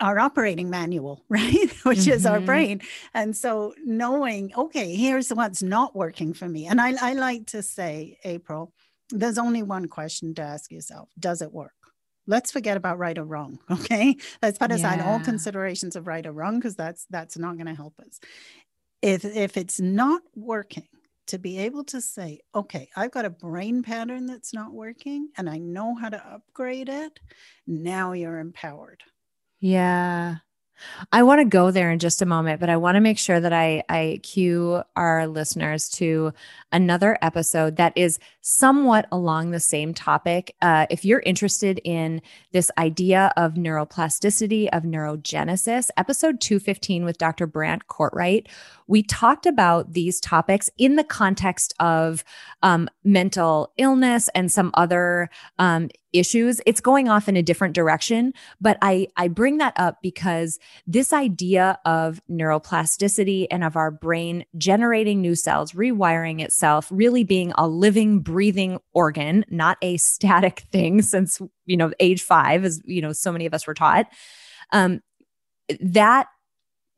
our 0.00 0.18
operating 0.18 0.70
manual, 0.70 1.24
right? 1.28 1.70
Which 1.84 2.00
mm-hmm. 2.00 2.12
is 2.12 2.26
our 2.26 2.38
mm-hmm. 2.38 2.46
brain. 2.46 2.80
And 3.14 3.36
so 3.36 3.74
knowing, 3.84 4.52
okay, 4.56 4.94
here's 4.94 5.30
what's 5.30 5.62
not 5.62 5.94
working 5.94 6.34
for 6.34 6.48
me. 6.48 6.66
And 6.66 6.80
I, 6.80 6.94
I 7.00 7.12
like 7.14 7.46
to 7.48 7.62
say, 7.62 8.18
April, 8.24 8.72
there's 9.10 9.38
only 9.38 9.62
one 9.62 9.88
question 9.88 10.34
to 10.34 10.42
ask 10.42 10.70
yourself 10.70 11.08
Does 11.18 11.42
it 11.42 11.52
work? 11.52 11.72
Let's 12.26 12.52
forget 12.52 12.76
about 12.76 12.98
right 12.98 13.18
or 13.18 13.24
wrong. 13.24 13.58
Okay. 13.70 14.16
Let's 14.40 14.58
put 14.58 14.70
aside 14.70 14.98
yeah. 14.98 15.10
all 15.10 15.20
considerations 15.20 15.96
of 15.96 16.06
right 16.06 16.24
or 16.24 16.32
wrong, 16.32 16.58
because 16.58 16.76
that's 16.76 17.06
that's 17.10 17.36
not 17.36 17.56
going 17.56 17.66
to 17.66 17.74
help 17.74 17.98
us. 18.00 18.20
If 19.02 19.24
if 19.24 19.56
it's 19.56 19.80
not 19.80 20.22
working, 20.36 20.86
to 21.28 21.38
be 21.38 21.58
able 21.58 21.84
to 21.84 22.00
say, 22.00 22.40
okay, 22.54 22.88
I've 22.96 23.10
got 23.10 23.24
a 23.24 23.30
brain 23.30 23.82
pattern 23.82 24.26
that's 24.26 24.52
not 24.52 24.72
working 24.72 25.28
and 25.36 25.48
I 25.48 25.58
know 25.58 25.94
how 25.94 26.08
to 26.08 26.26
upgrade 26.26 26.88
it, 26.88 27.20
now 27.66 28.12
you're 28.12 28.38
empowered. 28.38 29.02
Yeah. 29.62 30.38
I 31.12 31.22
want 31.22 31.38
to 31.40 31.44
go 31.44 31.70
there 31.70 31.92
in 31.92 32.00
just 32.00 32.22
a 32.22 32.26
moment, 32.26 32.58
but 32.58 32.68
I 32.68 32.76
want 32.76 32.96
to 32.96 33.00
make 33.00 33.16
sure 33.16 33.38
that 33.38 33.52
I, 33.52 33.84
I 33.88 34.18
cue 34.24 34.82
our 34.96 35.28
listeners 35.28 35.88
to 35.90 36.32
another 36.72 37.16
episode 37.22 37.76
that 37.76 37.92
is 37.94 38.18
somewhat 38.40 39.06
along 39.12 39.52
the 39.52 39.60
same 39.60 39.94
topic. 39.94 40.56
Uh, 40.60 40.86
if 40.90 41.04
you're 41.04 41.20
interested 41.20 41.80
in 41.84 42.20
this 42.50 42.72
idea 42.78 43.32
of 43.36 43.54
neuroplasticity, 43.54 44.68
of 44.72 44.82
neurogenesis, 44.82 45.90
episode 45.96 46.40
215 46.40 47.04
with 47.04 47.18
Dr. 47.18 47.46
Brant 47.46 47.86
Cortright, 47.86 48.48
we 48.88 49.04
talked 49.04 49.46
about 49.46 49.92
these 49.92 50.18
topics 50.18 50.68
in 50.78 50.96
the 50.96 51.04
context 51.04 51.74
of 51.78 52.24
um, 52.64 52.88
mental 53.04 53.72
illness 53.78 54.28
and 54.34 54.50
some 54.50 54.72
other 54.74 55.30
um, 55.60 55.88
issues 56.12 56.60
it's 56.66 56.80
going 56.80 57.08
off 57.08 57.28
in 57.28 57.36
a 57.36 57.42
different 57.42 57.74
direction 57.74 58.32
but 58.60 58.78
i 58.82 59.06
i 59.16 59.28
bring 59.28 59.58
that 59.58 59.72
up 59.76 59.98
because 60.02 60.58
this 60.86 61.12
idea 61.12 61.78
of 61.84 62.20
neuroplasticity 62.30 63.46
and 63.50 63.64
of 63.64 63.76
our 63.76 63.90
brain 63.90 64.44
generating 64.56 65.20
new 65.20 65.34
cells 65.34 65.72
rewiring 65.72 66.40
itself 66.40 66.88
really 66.90 67.24
being 67.24 67.52
a 67.56 67.66
living 67.66 68.20
breathing 68.20 68.78
organ 68.92 69.44
not 69.48 69.78
a 69.82 69.96
static 69.96 70.60
thing 70.72 71.02
since 71.02 71.40
you 71.66 71.76
know 71.76 71.92
age 72.00 72.22
5 72.22 72.64
as 72.64 72.82
you 72.84 73.00
know 73.00 73.12
so 73.12 73.32
many 73.32 73.46
of 73.46 73.54
us 73.54 73.66
were 73.66 73.74
taught. 73.74 74.06
Um 74.72 75.00
that 75.80 76.28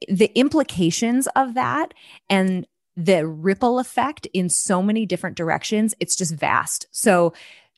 the 0.08 0.36
implications 0.38 1.28
of 1.36 1.54
that 1.54 1.94
and 2.28 2.66
the 2.96 3.26
ripple 3.26 3.78
effect 3.78 4.26
in 4.32 4.48
so 4.48 4.82
many 4.82 5.06
different 5.06 5.36
directions 5.36 5.94
it's 6.00 6.16
just 6.16 6.34
vast. 6.34 6.86
So 6.90 7.32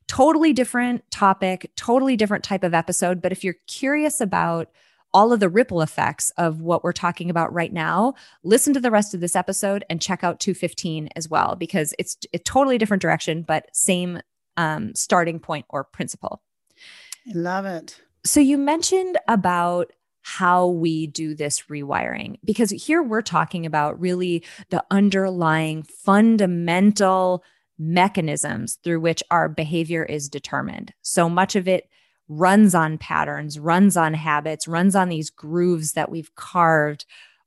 totally 0.08 0.52
different 0.52 1.08
topic, 1.10 1.70
totally 1.76 2.16
different 2.16 2.44
type 2.44 2.64
of 2.64 2.74
episode. 2.74 3.20
But 3.20 3.32
if 3.32 3.42
you're 3.42 3.56
curious 3.66 4.20
about 4.20 4.70
all 5.12 5.32
of 5.32 5.40
the 5.40 5.48
ripple 5.48 5.80
effects 5.80 6.30
of 6.36 6.60
what 6.60 6.84
we're 6.84 6.92
talking 6.92 7.30
about 7.30 7.52
right 7.52 7.72
now, 7.72 8.14
listen 8.42 8.74
to 8.74 8.80
the 8.80 8.90
rest 8.90 9.14
of 9.14 9.20
this 9.20 9.34
episode 9.34 9.84
and 9.88 10.00
check 10.00 10.22
out 10.22 10.40
215 10.40 11.08
as 11.16 11.28
well, 11.28 11.56
because 11.56 11.94
it's 11.98 12.18
a 12.34 12.38
totally 12.38 12.78
different 12.78 13.00
direction, 13.00 13.42
but 13.42 13.66
same 13.72 14.20
um, 14.56 14.94
starting 14.94 15.38
point 15.38 15.66
or 15.68 15.84
principle. 15.84 16.42
I 17.28 17.32
love 17.34 17.64
it. 17.64 18.00
So 18.24 18.40
you 18.40 18.58
mentioned 18.58 19.18
about 19.28 19.92
how 20.22 20.66
we 20.66 21.06
do 21.06 21.36
this 21.36 21.62
rewiring 21.70 22.36
because 22.44 22.70
here 22.70 23.00
we're 23.00 23.22
talking 23.22 23.64
about 23.64 24.00
really 24.00 24.42
the 24.70 24.84
underlying 24.90 25.84
fundamental 25.84 27.44
mechanisms 27.78 28.78
through 28.82 29.00
which 29.00 29.22
our 29.30 29.48
behavior 29.48 30.04
is 30.04 30.28
determined. 30.28 30.92
So 31.02 31.28
much 31.28 31.56
of 31.56 31.68
it 31.68 31.88
runs 32.28 32.74
on 32.74 32.98
patterns, 32.98 33.58
runs 33.58 33.96
on 33.96 34.14
habits, 34.14 34.66
runs 34.66 34.96
on 34.96 35.08
these 35.08 35.30
grooves 35.30 35.92
that 35.92 36.10
we've 36.10 36.34
carved 36.34 37.04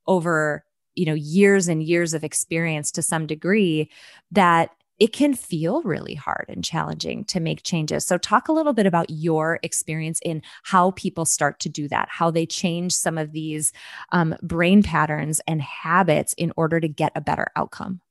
over, 0.08 0.64
you 0.96 1.06
know, 1.06 1.14
years 1.14 1.68
and 1.68 1.84
years 1.84 2.14
of 2.14 2.24
experience 2.24 2.92
to 2.92 3.02
some 3.02 3.28
degree 3.28 3.90
that 4.32 4.72
it 5.00 5.14
can 5.14 5.34
feel 5.34 5.82
really 5.84 6.14
hard 6.14 6.46
and 6.50 6.64
challenging 6.64 7.24
to 7.26 7.40
make 7.40 7.64
changes. 7.64 8.06
So, 8.06 8.18
talk 8.18 8.50
a 8.50 8.52
little 8.52 8.74
bit 8.74 8.86
about 8.86 9.10
your 9.10 9.60
experience 9.64 10.20
in 10.24 10.42
how 10.64 10.92
people 10.92 11.26
start 11.26 11.60
to 11.62 11.70
do 11.70 11.88
that, 11.88 12.10
how 12.12 12.32
they 12.32 12.46
change 12.46 12.94
some 12.94 13.18
of 13.18 13.32
these 13.32 13.72
um, 14.12 14.36
brain 14.42 14.84
patterns 14.84 15.40
and 15.48 15.62
habits 15.62 16.34
in 16.34 16.52
order 16.58 16.80
to 16.80 16.88
get 16.88 17.14
a 17.16 17.22
better 17.22 17.48
outcome. 17.56 18.02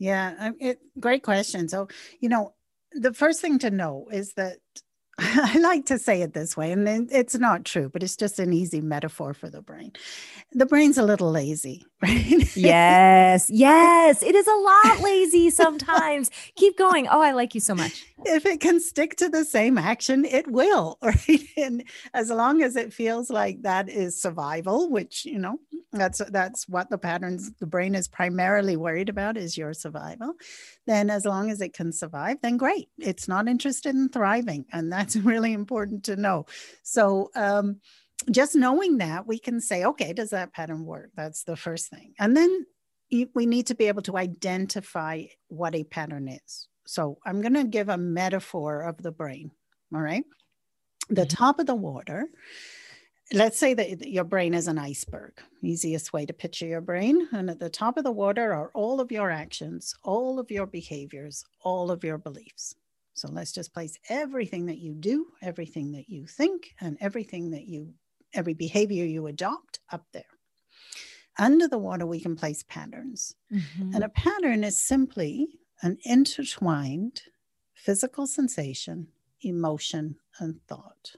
Yeah, 0.00 0.52
it, 0.60 0.80
great 0.98 1.22
question. 1.22 1.68
So, 1.68 1.88
you 2.20 2.30
know, 2.30 2.54
the 2.92 3.14
first 3.14 3.40
thing 3.42 3.58
to 3.60 3.70
know 3.70 4.08
is 4.12 4.32
that 4.34 4.58
I 5.20 5.58
like 5.58 5.86
to 5.86 5.98
say 5.98 6.22
it 6.22 6.34
this 6.34 6.56
way, 6.56 6.72
and 6.72 6.88
it's 7.12 7.36
not 7.36 7.66
true, 7.66 7.90
but 7.90 8.02
it's 8.02 8.16
just 8.16 8.38
an 8.40 8.52
easy 8.54 8.80
metaphor 8.80 9.34
for 9.34 9.50
the 9.50 9.62
brain. 9.62 9.92
The 10.52 10.66
brain's 10.66 10.98
a 10.98 11.04
little 11.04 11.30
lazy, 11.30 11.84
right? 12.02 12.56
yes, 12.56 13.50
yes, 13.50 14.22
it 14.22 14.34
is 14.34 14.46
a 14.46 14.54
lot 14.54 15.00
lazy 15.00 15.50
sometimes. 15.50 16.30
Keep 16.56 16.78
going. 16.78 17.06
Oh, 17.08 17.20
I 17.20 17.32
like 17.32 17.54
you 17.54 17.60
so 17.60 17.74
much. 17.74 18.04
If 18.24 18.46
it 18.46 18.60
can 18.60 18.80
stick 18.80 19.16
to 19.16 19.28
the 19.28 19.44
same 19.44 19.78
action, 19.78 20.24
it 20.24 20.50
will, 20.50 20.98
right? 21.02 21.42
And 21.56 21.84
as 22.14 22.30
long 22.30 22.62
as 22.62 22.76
it 22.76 22.92
feels 22.92 23.30
like 23.30 23.62
that 23.62 23.88
is 23.88 24.20
survival, 24.20 24.90
which 24.90 25.24
you 25.24 25.38
know 25.38 25.58
that's 25.92 26.20
that's 26.30 26.68
what 26.68 26.88
the 26.88 26.98
patterns 26.98 27.50
the 27.58 27.66
brain 27.66 27.94
is 27.94 28.06
primarily 28.06 28.76
worried 28.76 29.08
about 29.08 29.36
is 29.36 29.58
your 29.58 29.74
survival 29.74 30.34
then 30.86 31.10
as 31.10 31.24
long 31.24 31.50
as 31.50 31.60
it 31.60 31.72
can 31.72 31.92
survive 31.92 32.36
then 32.42 32.56
great 32.56 32.88
it's 32.98 33.26
not 33.26 33.48
interested 33.48 33.94
in 33.94 34.08
thriving 34.08 34.64
and 34.72 34.92
that's 34.92 35.16
really 35.30 35.52
important 35.52 36.04
to 36.04 36.14
know 36.16 36.46
so 36.82 37.30
um, 37.34 37.80
just 38.30 38.54
knowing 38.54 38.98
that 38.98 39.26
we 39.26 39.38
can 39.38 39.60
say 39.60 39.84
okay 39.84 40.12
does 40.12 40.30
that 40.30 40.52
pattern 40.52 40.84
work? 40.84 41.10
That's 41.16 41.44
the 41.44 41.56
first 41.56 41.88
thing. 41.90 42.14
And 42.18 42.36
then 42.36 42.66
we 43.34 43.46
need 43.46 43.66
to 43.66 43.74
be 43.74 43.88
able 43.88 44.02
to 44.02 44.16
identify 44.16 45.24
what 45.48 45.74
a 45.74 45.84
pattern 45.84 46.28
is. 46.28 46.68
So 46.86 47.18
i'm 47.24 47.40
going 47.40 47.54
to 47.54 47.64
give 47.64 47.88
a 47.88 47.96
metaphor 47.96 48.82
of 48.82 49.02
the 49.02 49.12
brain 49.12 49.50
all 49.94 50.00
right? 50.00 50.24
The 51.08 51.22
mm-hmm. 51.22 51.36
top 51.36 51.58
of 51.58 51.66
the 51.66 51.74
water 51.74 52.28
let's 53.32 53.58
say 53.58 53.74
that 53.74 54.08
your 54.08 54.24
brain 54.24 54.54
is 54.54 54.66
an 54.66 54.78
iceberg 54.78 55.32
easiest 55.62 56.12
way 56.12 56.26
to 56.26 56.32
picture 56.32 56.66
your 56.66 56.80
brain. 56.80 57.28
And 57.32 57.48
at 57.48 57.60
the 57.60 57.70
top 57.70 57.96
of 57.96 58.02
the 58.02 58.10
water 58.10 58.52
are 58.52 58.70
all 58.74 59.00
of 59.00 59.12
your 59.12 59.30
actions 59.30 59.94
all 60.02 60.38
of 60.38 60.50
your 60.50 60.66
behaviors 60.66 61.44
all 61.62 61.90
of 61.90 62.04
your 62.04 62.18
beliefs. 62.18 62.74
So 63.14 63.28
let's 63.30 63.52
just 63.52 63.74
place 63.74 63.98
everything 64.08 64.66
that 64.66 64.78
you 64.78 64.94
do 64.94 65.26
everything 65.42 65.92
that 65.92 66.08
you 66.08 66.26
think 66.26 66.74
and 66.80 66.96
everything 67.00 67.50
that 67.50 67.66
you 67.66 67.92
every 68.34 68.54
behavior 68.54 69.04
you 69.04 69.26
adopt 69.26 69.80
up 69.90 70.06
there 70.12 70.24
under 71.38 71.68
the 71.68 71.78
water 71.78 72.06
we 72.06 72.20
can 72.20 72.36
place 72.36 72.62
patterns 72.62 73.34
mm-hmm. 73.52 73.94
and 73.94 74.04
a 74.04 74.08
pattern 74.08 74.64
is 74.64 74.80
simply 74.80 75.48
an 75.82 75.96
intertwined 76.04 77.22
physical 77.74 78.26
sensation 78.26 79.08
emotion 79.42 80.16
and 80.38 80.60
thought 80.66 81.16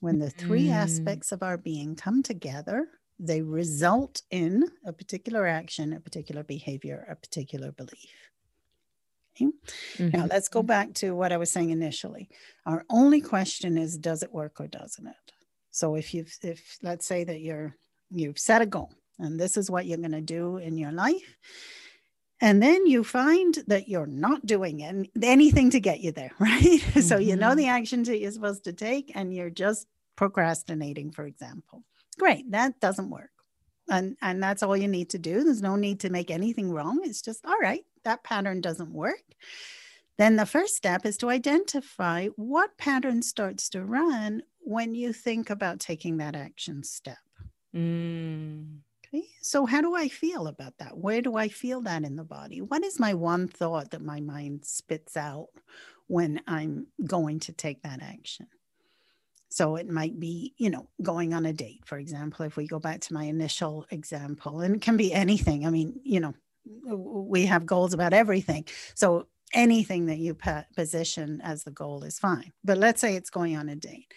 when 0.00 0.18
the 0.18 0.30
three 0.30 0.66
mm. 0.66 0.74
aspects 0.74 1.30
of 1.30 1.42
our 1.42 1.58
being 1.58 1.94
come 1.94 2.22
together, 2.22 2.88
they 3.18 3.42
result 3.42 4.22
in 4.30 4.64
a 4.84 4.92
particular 4.92 5.46
action, 5.46 5.92
a 5.92 6.00
particular 6.00 6.42
behavior, 6.42 7.06
a 7.08 7.14
particular 7.14 7.70
belief. 7.70 8.30
Okay? 9.36 9.50
Mm-hmm. 9.98 10.16
Now, 10.16 10.26
let's 10.26 10.48
go 10.48 10.62
back 10.62 10.94
to 10.94 11.14
what 11.14 11.32
I 11.32 11.36
was 11.36 11.50
saying 11.50 11.70
initially. 11.70 12.30
Our 12.64 12.84
only 12.88 13.20
question 13.20 13.76
is 13.76 13.98
does 13.98 14.22
it 14.22 14.32
work 14.32 14.58
or 14.58 14.66
doesn't 14.66 15.06
it? 15.06 15.29
So 15.70 15.94
if 15.94 16.14
you've 16.14 16.36
if 16.42 16.78
let's 16.82 17.06
say 17.06 17.24
that 17.24 17.40
you're 17.40 17.76
you've 18.10 18.38
set 18.38 18.62
a 18.62 18.66
goal 18.66 18.92
and 19.18 19.38
this 19.38 19.56
is 19.56 19.70
what 19.70 19.86
you're 19.86 19.98
going 19.98 20.12
to 20.12 20.20
do 20.20 20.56
in 20.56 20.76
your 20.76 20.92
life 20.92 21.36
and 22.40 22.62
then 22.62 22.86
you 22.86 23.04
find 23.04 23.58
that 23.66 23.88
you're 23.88 24.06
not 24.06 24.46
doing 24.46 25.06
anything 25.22 25.70
to 25.70 25.80
get 25.80 26.00
you 26.00 26.10
there 26.10 26.32
right? 26.38 26.62
Mm-hmm. 26.62 27.00
so 27.00 27.18
you 27.18 27.36
know 27.36 27.48
mm-hmm. 27.48 27.58
the 27.58 27.68
actions 27.68 28.08
that 28.08 28.18
you're 28.18 28.32
supposed 28.32 28.64
to 28.64 28.72
take 28.72 29.12
and 29.14 29.34
you're 29.34 29.50
just 29.50 29.86
procrastinating 30.16 31.12
for 31.12 31.24
example. 31.24 31.84
Great 32.18 32.50
that 32.50 32.80
doesn't 32.80 33.10
work. 33.10 33.30
And 33.88 34.16
and 34.22 34.42
that's 34.42 34.62
all 34.62 34.76
you 34.76 34.88
need 34.88 35.10
to 35.10 35.18
do. 35.18 35.44
There's 35.44 35.62
no 35.62 35.76
need 35.76 36.00
to 36.00 36.10
make 36.10 36.30
anything 36.30 36.72
wrong. 36.72 37.00
It's 37.04 37.22
just 37.22 37.44
all 37.46 37.58
right 37.60 37.84
that 38.04 38.24
pattern 38.24 38.60
doesn't 38.60 38.92
work. 38.92 39.22
Then 40.18 40.36
the 40.36 40.46
first 40.46 40.76
step 40.76 41.06
is 41.06 41.16
to 41.18 41.30
identify 41.30 42.26
what 42.36 42.76
pattern 42.76 43.22
starts 43.22 43.70
to 43.70 43.84
run 43.84 44.42
when 44.60 44.94
you 44.94 45.12
think 45.12 45.50
about 45.50 45.80
taking 45.80 46.18
that 46.18 46.36
action 46.36 46.82
step 46.82 47.18
mm. 47.74 48.66
Okay. 49.12 49.26
So, 49.42 49.66
how 49.66 49.80
do 49.80 49.94
I 49.94 50.08
feel 50.08 50.46
about 50.46 50.78
that? 50.78 50.96
Where 50.96 51.20
do 51.20 51.36
I 51.36 51.48
feel 51.48 51.80
that 51.82 52.04
in 52.04 52.16
the 52.16 52.24
body? 52.24 52.60
What 52.60 52.84
is 52.84 53.00
my 53.00 53.14
one 53.14 53.48
thought 53.48 53.90
that 53.90 54.02
my 54.02 54.20
mind 54.20 54.64
spits 54.64 55.16
out 55.16 55.48
when 56.06 56.40
I'm 56.46 56.86
going 57.04 57.40
to 57.40 57.52
take 57.52 57.82
that 57.82 58.02
action? 58.02 58.46
So, 59.48 59.76
it 59.76 59.88
might 59.88 60.20
be, 60.20 60.54
you 60.58 60.70
know, 60.70 60.88
going 61.02 61.34
on 61.34 61.44
a 61.44 61.52
date, 61.52 61.82
for 61.84 61.98
example, 61.98 62.46
if 62.46 62.56
we 62.56 62.68
go 62.68 62.78
back 62.78 63.00
to 63.00 63.14
my 63.14 63.24
initial 63.24 63.84
example, 63.90 64.60
and 64.60 64.76
it 64.76 64.82
can 64.82 64.96
be 64.96 65.12
anything. 65.12 65.66
I 65.66 65.70
mean, 65.70 65.98
you 66.04 66.20
know, 66.20 66.34
we 66.94 67.46
have 67.46 67.66
goals 67.66 67.94
about 67.94 68.12
everything. 68.12 68.66
So, 68.94 69.26
anything 69.52 70.06
that 70.06 70.18
you 70.18 70.36
position 70.76 71.40
as 71.42 71.64
the 71.64 71.72
goal 71.72 72.04
is 72.04 72.20
fine. 72.20 72.52
But 72.62 72.78
let's 72.78 73.00
say 73.00 73.16
it's 73.16 73.30
going 73.30 73.56
on 73.56 73.68
a 73.68 73.74
date 73.74 74.14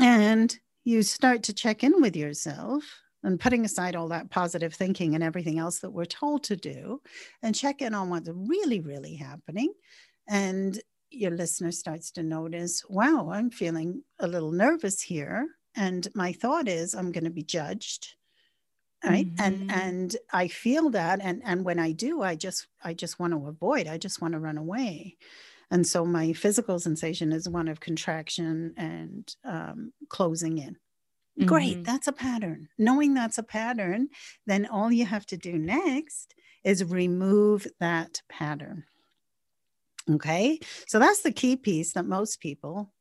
and 0.00 0.56
you 0.84 1.02
start 1.02 1.44
to 1.44 1.52
check 1.52 1.84
in 1.84 2.00
with 2.00 2.16
yourself 2.16 2.84
and 3.22 3.38
putting 3.38 3.64
aside 3.64 3.94
all 3.94 4.08
that 4.08 4.30
positive 4.30 4.74
thinking 4.74 5.14
and 5.14 5.22
everything 5.22 5.58
else 5.58 5.78
that 5.80 5.90
we're 5.90 6.04
told 6.04 6.42
to 6.44 6.56
do 6.56 7.00
and 7.42 7.54
check 7.54 7.80
in 7.80 7.94
on 7.94 8.10
what's 8.10 8.28
really 8.32 8.80
really 8.80 9.14
happening. 9.14 9.72
And 10.28 10.80
your 11.10 11.30
listener 11.30 11.70
starts 11.72 12.10
to 12.12 12.22
notice 12.22 12.82
wow 12.88 13.30
i'm 13.30 13.50
feeling 13.50 14.02
a 14.18 14.26
little 14.26 14.52
nervous 14.52 15.00
here. 15.00 15.46
And 15.76 16.06
my 16.14 16.32
thought 16.32 16.68
is 16.68 16.94
i'm 16.94 17.12
going 17.12 17.24
to 17.24 17.30
be 17.30 17.44
judged 17.44 18.14
right? 19.04 19.26
Mm-hmm. 19.26 19.42
and 19.44 19.72
and 19.72 20.16
i 20.32 20.48
feel 20.48 20.90
that. 20.90 21.20
And 21.22 21.42
and 21.44 21.64
when 21.64 21.78
i 21.78 21.92
do 21.92 22.22
i 22.22 22.34
just 22.34 22.66
i 22.82 22.94
just 22.94 23.18
want 23.18 23.32
to 23.32 23.46
avoid 23.48 23.86
i 23.86 23.98
just 23.98 24.20
want 24.20 24.32
to 24.32 24.40
run 24.40 24.58
away 24.58 25.16
and 25.72 25.84
so 25.84 26.04
my 26.04 26.32
physical 26.32 26.78
sensation 26.78 27.32
is 27.32 27.48
one 27.48 27.66
of 27.66 27.80
contraction 27.80 28.74
and 28.76 29.34
um, 29.44 29.92
closing 30.08 30.58
in 30.58 30.76
Mm-hmm. 31.38 31.46
Great, 31.48 31.84
that's 31.84 32.08
a 32.08 32.12
pattern. 32.12 32.68
Knowing 32.76 33.14
that's 33.14 33.38
a 33.38 33.42
pattern, 33.42 34.08
then 34.46 34.66
all 34.66 34.92
you 34.92 35.06
have 35.06 35.24
to 35.26 35.36
do 35.36 35.58
next 35.58 36.34
is 36.62 36.84
remove 36.84 37.66
that 37.80 38.20
pattern. 38.28 38.84
Okay, 40.10 40.58
so 40.86 40.98
that's 40.98 41.22
the 41.22 41.32
key 41.32 41.56
piece 41.56 41.94
that 41.94 42.04
most 42.04 42.40
people 42.40 42.92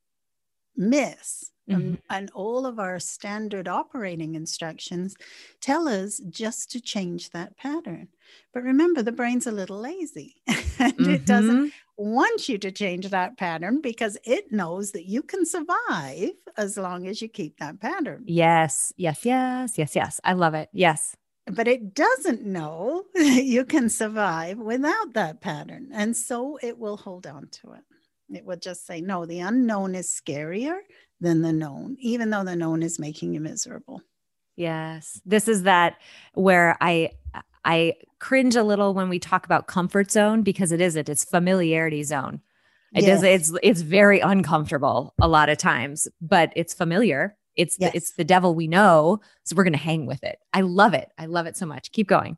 miss. 0.75 1.51
Mm-hmm. 1.69 1.79
And, 1.79 1.97
and 2.09 2.31
all 2.33 2.65
of 2.65 2.79
our 2.79 2.99
standard 2.99 3.67
operating 3.67 4.35
instructions 4.35 5.15
tell 5.61 5.87
us 5.87 6.19
just 6.29 6.71
to 6.71 6.81
change 6.81 7.29
that 7.29 7.55
pattern. 7.55 8.09
But 8.53 8.63
remember, 8.63 9.03
the 9.03 9.11
brain's 9.11 9.47
a 9.47 9.51
little 9.51 9.79
lazy 9.79 10.41
and 10.47 10.93
mm-hmm. 10.93 11.09
it 11.09 11.25
doesn't 11.25 11.55
mm-hmm 11.55 11.67
you 12.01 12.57
to 12.57 12.71
change 12.71 13.09
that 13.09 13.37
pattern 13.37 13.81
because 13.81 14.17
it 14.23 14.51
knows 14.51 14.91
that 14.91 15.05
you 15.05 15.21
can 15.21 15.45
survive 15.45 16.31
as 16.57 16.77
long 16.77 17.07
as 17.07 17.21
you 17.21 17.27
keep 17.27 17.57
that 17.59 17.79
pattern. 17.79 18.23
Yes, 18.25 18.93
yes, 18.97 19.25
yes, 19.25 19.77
yes, 19.77 19.95
yes. 19.95 20.19
I 20.23 20.33
love 20.33 20.53
it. 20.53 20.69
Yes. 20.73 21.15
But 21.47 21.67
it 21.67 21.93
doesn't 21.93 22.43
know 22.43 23.03
that 23.13 23.43
you 23.43 23.65
can 23.65 23.89
survive 23.89 24.57
without 24.57 25.13
that 25.13 25.41
pattern. 25.41 25.89
And 25.93 26.15
so 26.15 26.57
it 26.61 26.77
will 26.77 26.97
hold 26.97 27.27
on 27.27 27.49
to 27.61 27.73
it. 27.73 27.83
It 28.35 28.45
would 28.45 28.61
just 28.61 28.85
say, 28.85 29.01
no, 29.01 29.25
the 29.25 29.39
unknown 29.39 29.95
is 29.95 30.07
scarier 30.07 30.79
than 31.19 31.41
the 31.41 31.53
known, 31.53 31.97
even 31.99 32.29
though 32.29 32.43
the 32.43 32.55
known 32.55 32.83
is 32.83 32.99
making 32.99 33.33
you 33.33 33.39
miserable. 33.39 34.01
Yes. 34.55 35.21
This 35.25 35.47
is 35.47 35.63
that 35.63 35.97
where 36.33 36.77
I 36.81 37.11
I 37.63 37.93
cringe 38.19 38.55
a 38.55 38.63
little 38.63 38.93
when 38.93 39.09
we 39.09 39.19
talk 39.19 39.45
about 39.45 39.67
comfort 39.67 40.11
zone 40.11 40.41
because 40.41 40.71
it 40.71 40.81
isn't, 40.81 41.09
it's 41.09 41.23
familiarity 41.23 42.03
zone. 42.03 42.41
It 42.93 43.03
yes. 43.03 43.21
does 43.21 43.23
it's 43.23 43.59
it's 43.63 43.81
very 43.81 44.19
uncomfortable 44.19 45.13
a 45.21 45.27
lot 45.27 45.49
of 45.49 45.57
times, 45.57 46.07
but 46.21 46.51
it's 46.55 46.73
familiar. 46.73 47.37
It's 47.55 47.77
yes. 47.79 47.91
the, 47.91 47.97
it's 47.97 48.11
the 48.13 48.23
devil 48.23 48.55
we 48.55 48.67
know, 48.67 49.19
so 49.43 49.55
we're 49.55 49.63
going 49.63 49.73
to 49.73 49.79
hang 49.79 50.05
with 50.05 50.23
it. 50.23 50.39
I 50.53 50.61
love 50.61 50.93
it. 50.93 51.09
I 51.17 51.25
love 51.25 51.45
it 51.47 51.57
so 51.57 51.65
much. 51.65 51.91
Keep 51.91 52.07
going. 52.07 52.37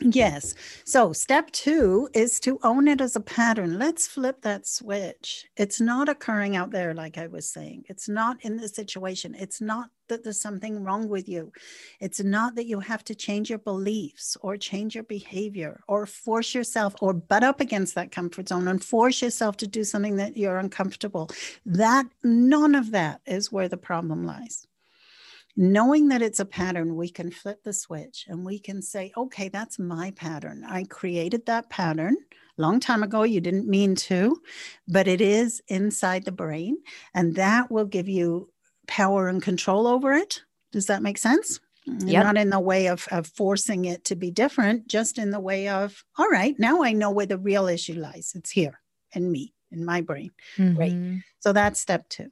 Yes. 0.00 0.54
So, 0.84 1.12
step 1.12 1.52
two 1.52 2.08
is 2.14 2.40
to 2.40 2.58
own 2.64 2.88
it 2.88 3.00
as 3.00 3.14
a 3.14 3.20
pattern. 3.20 3.78
Let's 3.78 4.08
flip 4.08 4.42
that 4.42 4.66
switch. 4.66 5.46
It's 5.56 5.80
not 5.80 6.08
occurring 6.08 6.56
out 6.56 6.72
there, 6.72 6.94
like 6.94 7.16
I 7.16 7.28
was 7.28 7.48
saying. 7.48 7.84
It's 7.88 8.08
not 8.08 8.44
in 8.44 8.56
the 8.56 8.68
situation. 8.68 9.36
It's 9.38 9.60
not 9.60 9.90
that 10.08 10.24
there's 10.24 10.40
something 10.40 10.82
wrong 10.82 11.08
with 11.08 11.28
you. 11.28 11.52
It's 12.00 12.22
not 12.22 12.56
that 12.56 12.66
you 12.66 12.80
have 12.80 13.04
to 13.04 13.14
change 13.14 13.48
your 13.48 13.60
beliefs 13.60 14.36
or 14.40 14.56
change 14.56 14.96
your 14.96 15.04
behavior 15.04 15.80
or 15.86 16.06
force 16.06 16.54
yourself 16.54 16.94
or 17.00 17.14
butt 17.14 17.44
up 17.44 17.60
against 17.60 17.94
that 17.94 18.10
comfort 18.10 18.48
zone 18.48 18.66
and 18.66 18.84
force 18.84 19.22
yourself 19.22 19.56
to 19.58 19.66
do 19.66 19.84
something 19.84 20.16
that 20.16 20.36
you're 20.36 20.58
uncomfortable. 20.58 21.30
That, 21.64 22.06
none 22.24 22.74
of 22.74 22.90
that 22.90 23.20
is 23.26 23.52
where 23.52 23.68
the 23.68 23.76
problem 23.76 24.26
lies 24.26 24.66
knowing 25.56 26.08
that 26.08 26.22
it's 26.22 26.40
a 26.40 26.44
pattern, 26.44 26.96
we 26.96 27.08
can 27.08 27.30
flip 27.30 27.62
the 27.62 27.72
switch 27.72 28.26
and 28.28 28.44
we 28.44 28.58
can 28.58 28.82
say, 28.82 29.12
okay, 29.16 29.48
that's 29.48 29.78
my 29.78 30.10
pattern. 30.12 30.64
I 30.68 30.84
created 30.84 31.46
that 31.46 31.70
pattern 31.70 32.16
long 32.56 32.80
time 32.80 33.02
ago. 33.02 33.22
You 33.22 33.40
didn't 33.40 33.68
mean 33.68 33.94
to, 33.96 34.40
but 34.88 35.08
it 35.08 35.20
is 35.20 35.62
inside 35.68 36.24
the 36.24 36.32
brain. 36.32 36.78
And 37.14 37.34
that 37.36 37.70
will 37.70 37.84
give 37.84 38.08
you 38.08 38.50
power 38.86 39.28
and 39.28 39.42
control 39.42 39.86
over 39.86 40.12
it. 40.12 40.42
Does 40.72 40.86
that 40.86 41.02
make 41.02 41.18
sense? 41.18 41.60
Yep. 41.86 42.24
Not 42.24 42.36
in 42.38 42.50
the 42.50 42.60
way 42.60 42.88
of, 42.88 43.06
of 43.10 43.26
forcing 43.26 43.84
it 43.84 44.04
to 44.06 44.16
be 44.16 44.30
different, 44.30 44.88
just 44.88 45.18
in 45.18 45.30
the 45.30 45.40
way 45.40 45.68
of, 45.68 46.02
all 46.16 46.28
right, 46.28 46.58
now 46.58 46.82
I 46.82 46.92
know 46.92 47.10
where 47.10 47.26
the 47.26 47.38
real 47.38 47.66
issue 47.66 47.94
lies. 47.94 48.32
It's 48.34 48.50
here 48.50 48.80
in 49.12 49.30
me, 49.30 49.52
in 49.70 49.84
my 49.84 50.00
brain. 50.00 50.30
Mm-hmm. 50.56 50.78
Right. 50.78 51.22
So 51.40 51.52
that's 51.52 51.78
step 51.78 52.08
two. 52.08 52.30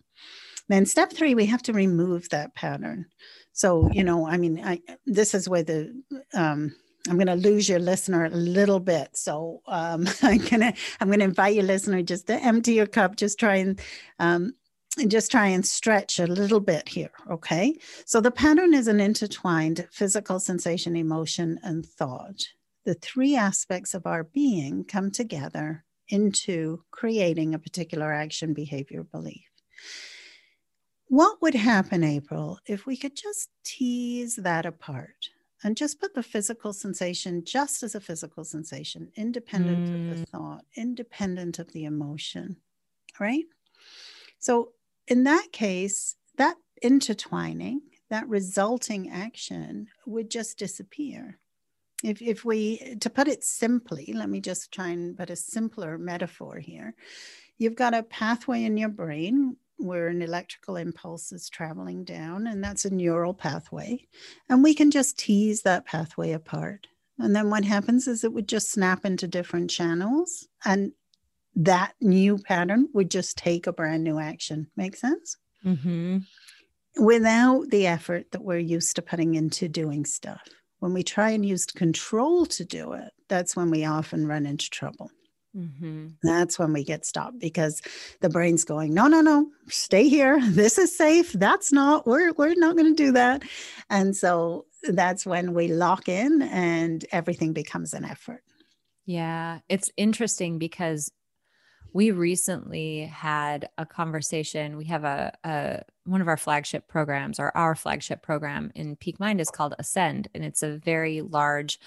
Then 0.72 0.86
step 0.86 1.12
three, 1.12 1.34
we 1.34 1.44
have 1.44 1.62
to 1.64 1.74
remove 1.74 2.30
that 2.30 2.54
pattern. 2.54 3.04
So, 3.52 3.90
you 3.92 4.02
know, 4.02 4.26
I 4.26 4.38
mean, 4.38 4.58
I, 4.64 4.80
this 5.04 5.34
is 5.34 5.46
where 5.46 5.62
the, 5.62 6.02
um, 6.32 6.74
I'm 7.06 7.16
going 7.16 7.26
to 7.26 7.34
lose 7.34 7.68
your 7.68 7.78
listener 7.78 8.24
a 8.24 8.30
little 8.30 8.80
bit. 8.80 9.10
So 9.12 9.60
um, 9.66 10.08
I'm 10.22 10.38
going 10.38 10.60
to, 10.60 10.72
I'm 10.98 11.08
going 11.08 11.18
to 11.18 11.26
invite 11.26 11.56
your 11.56 11.64
listener 11.64 12.00
just 12.00 12.26
to 12.28 12.42
empty 12.42 12.72
your 12.72 12.86
cup, 12.86 13.16
just 13.16 13.38
try 13.38 13.56
and, 13.56 13.78
um, 14.18 14.54
and 14.96 15.10
just 15.10 15.30
try 15.30 15.48
and 15.48 15.66
stretch 15.66 16.18
a 16.18 16.26
little 16.26 16.60
bit 16.60 16.88
here. 16.88 17.12
Okay. 17.30 17.76
So 18.06 18.22
the 18.22 18.30
pattern 18.30 18.72
is 18.72 18.88
an 18.88 18.98
intertwined 18.98 19.86
physical 19.92 20.40
sensation, 20.40 20.96
emotion, 20.96 21.60
and 21.62 21.84
thought. 21.84 22.46
The 22.86 22.94
three 22.94 23.36
aspects 23.36 23.92
of 23.92 24.06
our 24.06 24.24
being 24.24 24.84
come 24.84 25.10
together 25.10 25.84
into 26.08 26.82
creating 26.92 27.52
a 27.52 27.58
particular 27.58 28.10
action, 28.10 28.54
behavior, 28.54 29.02
belief. 29.02 29.51
What 31.12 31.42
would 31.42 31.54
happen, 31.54 32.04
April, 32.04 32.58
if 32.64 32.86
we 32.86 32.96
could 32.96 33.14
just 33.14 33.50
tease 33.64 34.36
that 34.36 34.64
apart 34.64 35.28
and 35.62 35.76
just 35.76 36.00
put 36.00 36.14
the 36.14 36.22
physical 36.22 36.72
sensation 36.72 37.44
just 37.44 37.82
as 37.82 37.94
a 37.94 38.00
physical 38.00 38.44
sensation, 38.44 39.12
independent 39.14 39.90
mm. 39.90 40.10
of 40.10 40.16
the 40.16 40.24
mm. 40.24 40.28
thought, 40.30 40.64
independent 40.74 41.58
of 41.58 41.70
the 41.74 41.84
emotion, 41.84 42.56
right? 43.20 43.44
So, 44.38 44.70
in 45.06 45.24
that 45.24 45.52
case, 45.52 46.16
that 46.38 46.56
intertwining, 46.80 47.82
that 48.08 48.26
resulting 48.26 49.10
action 49.10 49.88
would 50.06 50.30
just 50.30 50.56
disappear. 50.56 51.38
If, 52.02 52.22
if 52.22 52.42
we, 52.42 52.96
to 53.00 53.10
put 53.10 53.28
it 53.28 53.44
simply, 53.44 54.14
let 54.14 54.30
me 54.30 54.40
just 54.40 54.72
try 54.72 54.88
and 54.88 55.14
put 55.14 55.28
a 55.28 55.36
simpler 55.36 55.98
metaphor 55.98 56.58
here. 56.58 56.94
You've 57.58 57.76
got 57.76 57.92
a 57.92 58.02
pathway 58.02 58.64
in 58.64 58.78
your 58.78 58.88
brain 58.88 59.58
where 59.82 60.08
an 60.08 60.22
electrical 60.22 60.76
impulse 60.76 61.32
is 61.32 61.50
traveling 61.50 62.04
down, 62.04 62.46
and 62.46 62.62
that's 62.62 62.84
a 62.84 62.94
neural 62.94 63.34
pathway. 63.34 64.06
And 64.48 64.62
we 64.62 64.74
can 64.74 64.90
just 64.90 65.18
tease 65.18 65.62
that 65.62 65.86
pathway 65.86 66.32
apart. 66.32 66.86
And 67.18 67.36
then 67.36 67.50
what 67.50 67.64
happens 67.64 68.08
is 68.08 68.24
it 68.24 68.32
would 68.32 68.48
just 68.48 68.70
snap 68.70 69.04
into 69.04 69.28
different 69.28 69.70
channels, 69.70 70.48
and 70.64 70.92
that 71.54 71.94
new 72.00 72.38
pattern 72.38 72.88
would 72.94 73.10
just 73.10 73.36
take 73.36 73.66
a 73.66 73.72
brand 73.72 74.04
new 74.04 74.18
action. 74.18 74.68
Make 74.76 74.96
sense? 74.96 75.36
Mm-hmm. 75.64 76.18
Without 76.98 77.70
the 77.70 77.86
effort 77.86 78.30
that 78.32 78.42
we're 78.42 78.58
used 78.58 78.96
to 78.96 79.02
putting 79.02 79.34
into 79.34 79.68
doing 79.68 80.04
stuff. 80.04 80.42
When 80.78 80.92
we 80.92 81.02
try 81.02 81.30
and 81.30 81.46
use 81.46 81.66
control 81.66 82.44
to 82.46 82.64
do 82.64 82.92
it, 82.94 83.12
that's 83.28 83.54
when 83.54 83.70
we 83.70 83.84
often 83.84 84.26
run 84.26 84.46
into 84.46 84.68
trouble. 84.68 85.10
Mm-hmm. 85.56 86.08
That's 86.22 86.58
when 86.58 86.72
we 86.72 86.84
get 86.84 87.04
stopped 87.04 87.38
because 87.38 87.82
the 88.20 88.30
brain's 88.30 88.64
going, 88.64 88.94
no, 88.94 89.06
no, 89.06 89.20
no, 89.20 89.48
stay 89.68 90.08
here. 90.08 90.40
This 90.52 90.78
is 90.78 90.96
safe. 90.96 91.32
That's 91.32 91.72
not, 91.72 92.06
we're, 92.06 92.32
we're 92.32 92.54
not 92.54 92.76
going 92.76 92.94
to 92.94 93.02
do 93.02 93.12
that. 93.12 93.42
And 93.90 94.16
so 94.16 94.66
that's 94.82 95.26
when 95.26 95.54
we 95.54 95.68
lock 95.68 96.08
in 96.08 96.42
and 96.42 97.04
everything 97.10 97.52
becomes 97.52 97.92
an 97.94 98.04
effort. 98.04 98.42
Yeah. 99.04 99.58
It's 99.68 99.90
interesting 99.96 100.58
because 100.58 101.10
we 101.92 102.10
recently 102.10 103.04
had 103.04 103.68
a 103.76 103.84
conversation. 103.84 104.76
We 104.76 104.86
have 104.86 105.04
a, 105.04 105.32
a 105.44 105.82
one 106.04 106.20
of 106.20 106.28
our 106.28 106.36
flagship 106.36 106.88
programs, 106.88 107.38
or 107.38 107.56
our 107.56 107.74
flagship 107.74 108.22
program 108.22 108.72
in 108.74 108.96
Peak 108.96 109.20
Mind 109.20 109.40
is 109.40 109.50
called 109.50 109.74
Ascend, 109.78 110.28
and 110.34 110.44
it's 110.44 110.62
a 110.62 110.78
very 110.78 111.20
large 111.20 111.78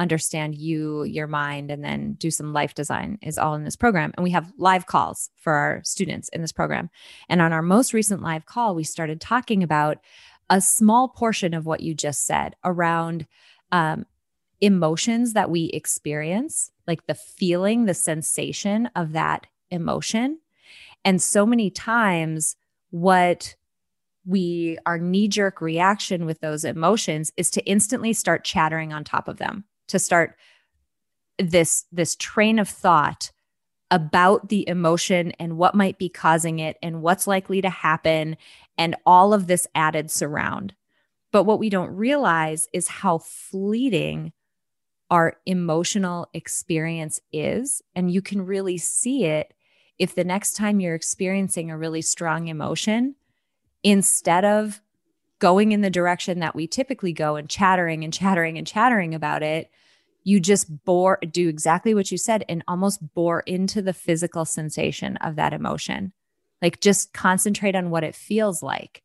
understand 0.00 0.54
you, 0.54 1.04
your 1.04 1.26
mind, 1.26 1.70
and 1.70 1.84
then 1.84 2.14
do 2.14 2.30
some 2.30 2.54
life 2.54 2.74
design 2.74 3.18
is 3.22 3.36
all 3.36 3.54
in 3.54 3.64
this 3.64 3.76
program. 3.76 4.12
And 4.16 4.24
we 4.24 4.30
have 4.30 4.50
live 4.56 4.86
calls 4.86 5.28
for 5.36 5.52
our 5.52 5.82
students 5.84 6.30
in 6.30 6.40
this 6.40 6.52
program. 6.52 6.88
And 7.28 7.42
on 7.42 7.52
our 7.52 7.62
most 7.62 7.92
recent 7.92 8.22
live 8.22 8.46
call, 8.46 8.74
we 8.74 8.82
started 8.82 9.20
talking 9.20 9.62
about 9.62 9.98
a 10.48 10.60
small 10.60 11.08
portion 11.08 11.52
of 11.52 11.66
what 11.66 11.80
you 11.80 11.94
just 11.94 12.26
said 12.26 12.56
around 12.64 13.26
um, 13.72 14.06
emotions 14.62 15.34
that 15.34 15.50
we 15.50 15.64
experience, 15.66 16.70
like 16.86 17.06
the 17.06 17.14
feeling, 17.14 17.84
the 17.84 17.94
sensation 17.94 18.88
of 18.96 19.12
that 19.12 19.46
emotion. 19.70 20.40
And 21.04 21.20
so 21.20 21.44
many 21.44 21.70
times, 21.70 22.56
what 22.90 23.54
we 24.26 24.78
our 24.84 24.98
knee 24.98 25.28
jerk 25.28 25.60
reaction 25.60 26.26
with 26.26 26.40
those 26.40 26.64
emotions 26.64 27.32
is 27.36 27.50
to 27.50 27.64
instantly 27.64 28.12
start 28.12 28.44
chattering 28.44 28.92
on 28.92 29.02
top 29.02 29.28
of 29.28 29.38
them 29.38 29.64
to 29.90 29.98
start 29.98 30.36
this 31.38 31.86
this 31.92 32.16
train 32.16 32.58
of 32.58 32.68
thought 32.68 33.30
about 33.90 34.48
the 34.48 34.68
emotion 34.68 35.32
and 35.38 35.56
what 35.56 35.74
might 35.74 35.98
be 35.98 36.08
causing 36.08 36.58
it 36.58 36.76
and 36.82 37.02
what's 37.02 37.26
likely 37.26 37.60
to 37.60 37.70
happen 37.70 38.36
and 38.78 38.94
all 39.04 39.34
of 39.34 39.46
this 39.46 39.66
added 39.74 40.10
surround. 40.10 40.74
But 41.32 41.44
what 41.44 41.58
we 41.58 41.70
don't 41.70 41.94
realize 41.94 42.68
is 42.72 42.88
how 42.88 43.18
fleeting 43.18 44.32
our 45.10 45.36
emotional 45.44 46.28
experience 46.32 47.20
is. 47.32 47.82
And 47.96 48.10
you 48.10 48.22
can 48.22 48.46
really 48.46 48.78
see 48.78 49.24
it 49.24 49.52
if 49.98 50.14
the 50.14 50.24
next 50.24 50.54
time 50.54 50.80
you're 50.80 50.94
experiencing 50.94 51.70
a 51.70 51.76
really 51.76 52.00
strong 52.00 52.48
emotion, 52.48 53.16
instead 53.82 54.44
of 54.44 54.80
going 55.40 55.72
in 55.72 55.80
the 55.80 55.90
direction 55.90 56.38
that 56.38 56.54
we 56.54 56.66
typically 56.66 57.12
go 57.12 57.36
and 57.36 57.50
chattering 57.50 58.04
and 58.04 58.12
chattering 58.12 58.56
and 58.56 58.66
chattering 58.66 59.14
about 59.14 59.42
it, 59.42 59.70
you 60.30 60.38
just 60.38 60.84
bore, 60.84 61.18
do 61.32 61.48
exactly 61.48 61.92
what 61.92 62.12
you 62.12 62.16
said 62.16 62.44
and 62.48 62.62
almost 62.68 63.00
bore 63.14 63.40
into 63.40 63.82
the 63.82 63.92
physical 63.92 64.44
sensation 64.44 65.16
of 65.16 65.34
that 65.34 65.52
emotion. 65.52 66.12
Like 66.62 66.80
just 66.80 67.12
concentrate 67.12 67.74
on 67.74 67.90
what 67.90 68.04
it 68.04 68.14
feels 68.14 68.62
like. 68.62 69.02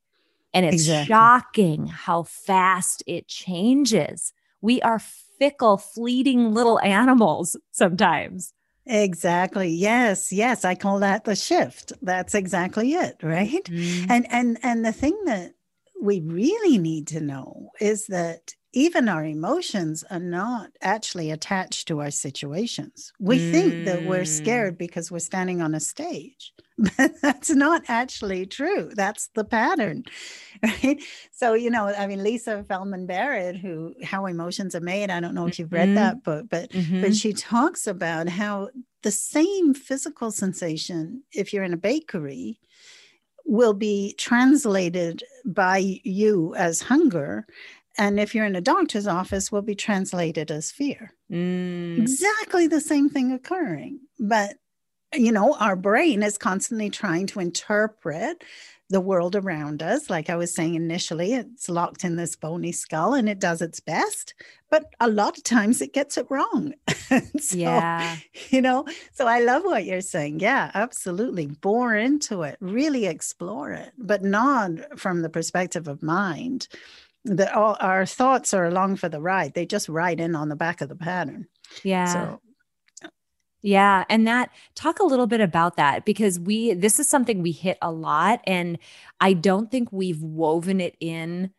And 0.53 0.67
it's 0.67 0.83
exactly. 0.83 1.07
shocking 1.07 1.87
how 1.87 2.23
fast 2.23 3.01
it 3.07 3.27
changes. 3.27 4.33
We 4.61 4.81
are 4.83 4.99
fickle, 5.39 5.77
fleeting 5.77 6.53
little 6.53 6.79
animals 6.81 7.57
sometimes. 7.71 8.53
Exactly. 8.85 9.69
Yes. 9.69 10.31
Yes. 10.31 10.63
I 10.63 10.75
call 10.75 10.99
that 10.99 11.23
the 11.23 11.35
shift. 11.35 11.91
That's 12.03 12.35
exactly 12.35 12.93
it. 12.93 13.17
Right. 13.23 13.63
Mm-hmm. 13.63 14.11
And 14.11 14.27
and 14.31 14.57
and 14.61 14.85
the 14.85 14.93
thing 14.93 15.19
that 15.25 15.53
we 15.99 16.19
really 16.19 16.77
need 16.77 17.07
to 17.07 17.19
know 17.19 17.71
is 17.81 18.05
that 18.07 18.53
even 18.75 19.07
our 19.07 19.23
emotions 19.23 20.03
are 20.11 20.19
not 20.19 20.69
actually 20.81 21.31
attached 21.31 21.87
to 21.87 22.01
our 22.01 22.11
situations. 22.11 23.13
We 23.19 23.39
mm. 23.39 23.51
think 23.51 23.85
that 23.85 24.03
we're 24.03 24.23
mm. 24.23 24.27
scared 24.27 24.77
because 24.77 25.09
we're 25.09 25.19
standing 25.19 25.61
on 25.61 25.73
a 25.73 25.79
stage, 25.79 26.53
but 26.97 27.13
that's 27.21 27.49
not 27.49 27.83
actually 27.87 28.45
true. 28.45 28.91
That's 28.93 29.29
the 29.33 29.45
pattern, 29.45 30.03
right? 30.63 31.01
So, 31.31 31.53
you 31.53 31.69
know, 31.69 31.87
I 31.87 32.05
mean, 32.05 32.21
Lisa 32.21 32.65
Feldman 32.67 33.05
Barrett, 33.07 33.55
who 33.55 33.95
How 34.03 34.25
Emotions 34.25 34.75
Are 34.75 34.81
Made, 34.81 35.09
I 35.09 35.21
don't 35.21 35.35
know 35.35 35.47
if 35.47 35.57
you've 35.57 35.71
read 35.71 35.87
mm-hmm. 35.87 35.95
that 35.95 36.23
book, 36.23 36.47
but 36.49 36.69
mm-hmm. 36.71 37.01
but 37.01 37.15
she 37.15 37.31
talks 37.31 37.87
about 37.87 38.27
how 38.27 38.69
the 39.03 39.11
same 39.11 39.73
physical 39.73 40.31
sensation, 40.31 41.23
if 41.31 41.53
you're 41.53 41.63
in 41.63 41.73
a 41.73 41.77
bakery, 41.77 42.59
will 43.45 43.73
be 43.73 44.13
translated 44.17 45.23
by 45.45 46.01
you 46.03 46.53
as 46.55 46.81
hunger 46.81 47.45
and 47.97 48.19
if 48.19 48.35
you're 48.35 48.45
in 48.45 48.55
a 48.55 48.61
doctor's 48.61 49.07
office 49.07 49.51
will 49.51 49.61
be 49.61 49.75
translated 49.75 50.51
as 50.51 50.71
fear 50.71 51.13
mm. 51.31 51.97
exactly 51.97 52.67
the 52.67 52.81
same 52.81 53.09
thing 53.09 53.31
occurring 53.31 53.99
but 54.19 54.55
you 55.17 55.31
know, 55.31 55.55
our 55.59 55.75
brain 55.75 56.23
is 56.23 56.37
constantly 56.37 56.89
trying 56.89 57.27
to 57.27 57.39
interpret 57.39 58.43
the 58.89 59.01
world 59.01 59.35
around 59.35 59.81
us. 59.81 60.09
Like 60.09 60.29
I 60.29 60.35
was 60.35 60.53
saying 60.53 60.75
initially, 60.75 61.33
it's 61.33 61.69
locked 61.69 62.03
in 62.03 62.17
this 62.17 62.35
bony 62.35 62.71
skull 62.71 63.15
and 63.15 63.27
it 63.27 63.39
does 63.39 63.61
its 63.61 63.79
best, 63.79 64.35
but 64.69 64.85
a 64.99 65.09
lot 65.09 65.37
of 65.37 65.43
times 65.43 65.81
it 65.81 65.91
gets 65.91 66.17
it 66.17 66.27
wrong. 66.29 66.73
so, 67.39 67.57
yeah. 67.57 68.17
You 68.49 68.61
know, 68.61 68.85
so 69.11 69.25
I 69.25 69.39
love 69.39 69.63
what 69.63 69.85
you're 69.85 70.01
saying. 70.01 70.39
Yeah, 70.39 70.69
absolutely. 70.75 71.47
Bore 71.47 71.95
into 71.95 72.43
it, 72.43 72.57
really 72.59 73.07
explore 73.07 73.71
it, 73.71 73.91
but 73.97 74.23
not 74.23 74.99
from 74.99 75.23
the 75.23 75.29
perspective 75.29 75.87
of 75.87 76.03
mind. 76.03 76.67
That 77.25 77.53
all 77.53 77.75
our 77.79 78.05
thoughts 78.05 78.53
are 78.53 78.65
along 78.65 78.97
for 78.97 79.09
the 79.09 79.19
ride. 79.19 79.53
They 79.53 79.65
just 79.65 79.89
ride 79.89 80.19
in 80.19 80.35
on 80.35 80.47
the 80.49 80.55
back 80.55 80.81
of 80.81 80.89
the 80.89 80.95
pattern. 80.95 81.47
Yeah. 81.83 82.05
So 82.05 82.39
yeah. 83.65 84.03
And 84.09 84.27
that, 84.27 84.51
talk 84.75 84.99
a 84.99 85.05
little 85.05 85.25
bit 85.25 85.41
about 85.41 85.75
that 85.77 86.05
because 86.05 86.39
we, 86.39 86.75
this 86.75 86.99
is 86.99 87.09
something 87.09 87.41
we 87.41 87.51
hit 87.51 87.79
a 87.81 87.91
lot. 87.91 88.41
And 88.45 88.77
I 89.19 89.33
don't 89.33 89.71
think 89.71 89.91
we've 89.91 90.21
woven 90.21 90.79
it 90.79 90.95
in 90.99 91.49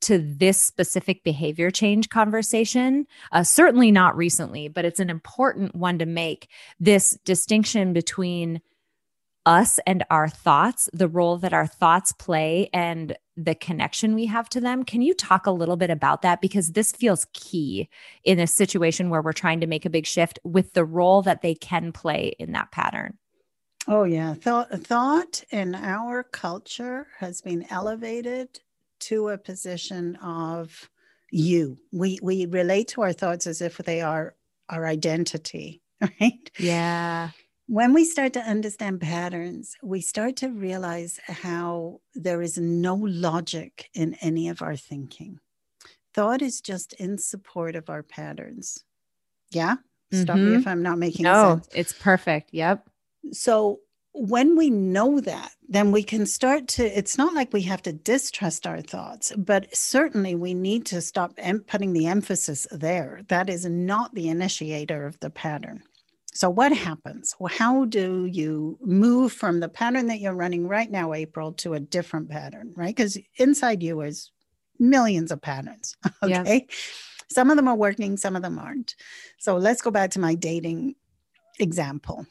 to 0.00 0.16
this 0.16 0.60
specific 0.60 1.22
behavior 1.24 1.70
change 1.70 2.08
conversation. 2.08 3.06
Uh, 3.32 3.42
certainly 3.42 3.92
not 3.92 4.16
recently, 4.16 4.68
but 4.68 4.86
it's 4.86 4.98
an 4.98 5.10
important 5.10 5.74
one 5.74 5.98
to 5.98 6.06
make 6.06 6.48
this 6.80 7.18
distinction 7.26 7.92
between 7.92 8.62
us 9.46 9.80
and 9.86 10.04
our 10.10 10.28
thoughts, 10.28 10.88
the 10.92 11.08
role 11.08 11.36
that 11.38 11.52
our 11.52 11.66
thoughts 11.66 12.12
play, 12.12 12.68
and 12.72 13.16
the 13.36 13.54
connection 13.54 14.14
we 14.14 14.26
have 14.26 14.48
to 14.50 14.60
them. 14.60 14.84
Can 14.84 15.02
you 15.02 15.14
talk 15.14 15.46
a 15.46 15.50
little 15.50 15.76
bit 15.76 15.90
about 15.90 16.22
that? 16.22 16.40
Because 16.40 16.72
this 16.72 16.92
feels 16.92 17.26
key 17.32 17.88
in 18.24 18.38
a 18.38 18.46
situation 18.46 19.10
where 19.10 19.22
we're 19.22 19.32
trying 19.32 19.60
to 19.60 19.66
make 19.66 19.84
a 19.84 19.90
big 19.90 20.06
shift 20.06 20.38
with 20.44 20.74
the 20.74 20.84
role 20.84 21.22
that 21.22 21.42
they 21.42 21.54
can 21.54 21.92
play 21.92 22.34
in 22.38 22.52
that 22.52 22.70
pattern. 22.70 23.18
Oh, 23.88 24.04
yeah. 24.04 24.34
Thought, 24.34 24.70
thought 24.84 25.42
in 25.50 25.74
our 25.74 26.22
culture 26.22 27.08
has 27.18 27.40
been 27.40 27.66
elevated 27.68 28.60
to 29.00 29.30
a 29.30 29.38
position 29.38 30.16
of 30.16 30.88
you. 31.32 31.78
We, 31.90 32.18
we 32.22 32.46
relate 32.46 32.88
to 32.88 33.02
our 33.02 33.12
thoughts 33.12 33.46
as 33.46 33.60
if 33.60 33.78
they 33.78 34.02
are 34.02 34.36
our 34.68 34.86
identity, 34.86 35.82
right? 36.00 36.50
Yeah 36.58 37.30
when 37.66 37.92
we 37.92 38.04
start 38.04 38.32
to 38.34 38.40
understand 38.40 39.00
patterns, 39.00 39.76
we 39.82 40.00
start 40.00 40.36
to 40.36 40.48
realize 40.48 41.20
how 41.26 42.00
there 42.14 42.42
is 42.42 42.58
no 42.58 42.94
logic 42.94 43.88
in 43.94 44.14
any 44.20 44.48
of 44.48 44.62
our 44.62 44.76
thinking. 44.76 45.38
Thought 46.14 46.42
is 46.42 46.60
just 46.60 46.92
in 46.94 47.18
support 47.18 47.74
of 47.74 47.88
our 47.88 48.02
patterns. 48.02 48.84
Yeah. 49.50 49.76
Stop 50.12 50.36
mm-hmm. 50.36 50.50
me 50.50 50.56
if 50.56 50.66
I'm 50.66 50.82
not 50.82 50.98
making 50.98 51.24
no, 51.24 51.54
sense. 51.54 51.68
It's 51.74 51.92
perfect. 51.92 52.50
Yep. 52.52 52.86
So 53.32 53.80
when 54.12 54.56
we 54.56 54.68
know 54.68 55.20
that, 55.20 55.52
then 55.68 55.90
we 55.90 56.02
can 56.02 56.26
start 56.26 56.68
to, 56.68 56.84
it's 56.84 57.16
not 57.16 57.32
like 57.32 57.52
we 57.52 57.62
have 57.62 57.80
to 57.82 57.92
distrust 57.94 58.66
our 58.66 58.82
thoughts, 58.82 59.32
but 59.38 59.74
certainly 59.74 60.34
we 60.34 60.52
need 60.52 60.84
to 60.86 61.00
stop 61.00 61.32
em- 61.38 61.60
putting 61.60 61.94
the 61.94 62.06
emphasis 62.06 62.66
there. 62.70 63.22
That 63.28 63.48
is 63.48 63.64
not 63.64 64.14
the 64.14 64.28
initiator 64.28 65.06
of 65.06 65.18
the 65.20 65.30
pattern. 65.30 65.82
So, 66.34 66.48
what 66.48 66.72
happens? 66.72 67.34
Well, 67.38 67.52
how 67.54 67.84
do 67.84 68.24
you 68.24 68.78
move 68.80 69.32
from 69.32 69.60
the 69.60 69.68
pattern 69.68 70.06
that 70.06 70.20
you're 70.20 70.34
running 70.34 70.66
right 70.66 70.90
now, 70.90 71.12
April, 71.12 71.52
to 71.54 71.74
a 71.74 71.80
different 71.80 72.30
pattern, 72.30 72.72
right? 72.74 72.94
Because 72.96 73.18
inside 73.36 73.82
you 73.82 74.00
is 74.00 74.30
millions 74.78 75.30
of 75.30 75.40
patterns. 75.42 75.96
Okay. 76.22 76.66
Yeah. 76.68 76.74
Some 77.30 77.50
of 77.50 77.56
them 77.56 77.66
are 77.68 77.76
working, 77.76 78.16
some 78.18 78.36
of 78.36 78.42
them 78.42 78.58
aren't. 78.58 78.94
So, 79.38 79.56
let's 79.56 79.82
go 79.82 79.90
back 79.90 80.10
to 80.12 80.20
my 80.20 80.34
dating 80.34 80.94
example. 81.58 82.26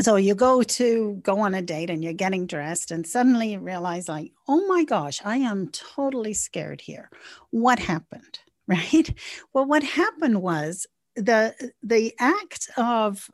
So, 0.00 0.14
you 0.14 0.36
go 0.36 0.62
to 0.62 1.18
go 1.22 1.40
on 1.40 1.54
a 1.54 1.62
date 1.62 1.90
and 1.90 2.04
you're 2.04 2.12
getting 2.12 2.46
dressed, 2.46 2.92
and 2.92 3.04
suddenly 3.04 3.52
you 3.52 3.58
realize, 3.58 4.08
like, 4.08 4.30
oh 4.46 4.66
my 4.68 4.84
gosh, 4.84 5.20
I 5.24 5.38
am 5.38 5.68
totally 5.68 6.34
scared 6.34 6.80
here. 6.80 7.10
What 7.50 7.78
happened? 7.80 8.38
Right. 8.70 9.12
Well, 9.52 9.64
what 9.64 9.82
happened 9.82 10.42
was 10.42 10.86
the 11.16 11.72
the 11.82 12.14
act 12.18 12.68
of 12.76 13.30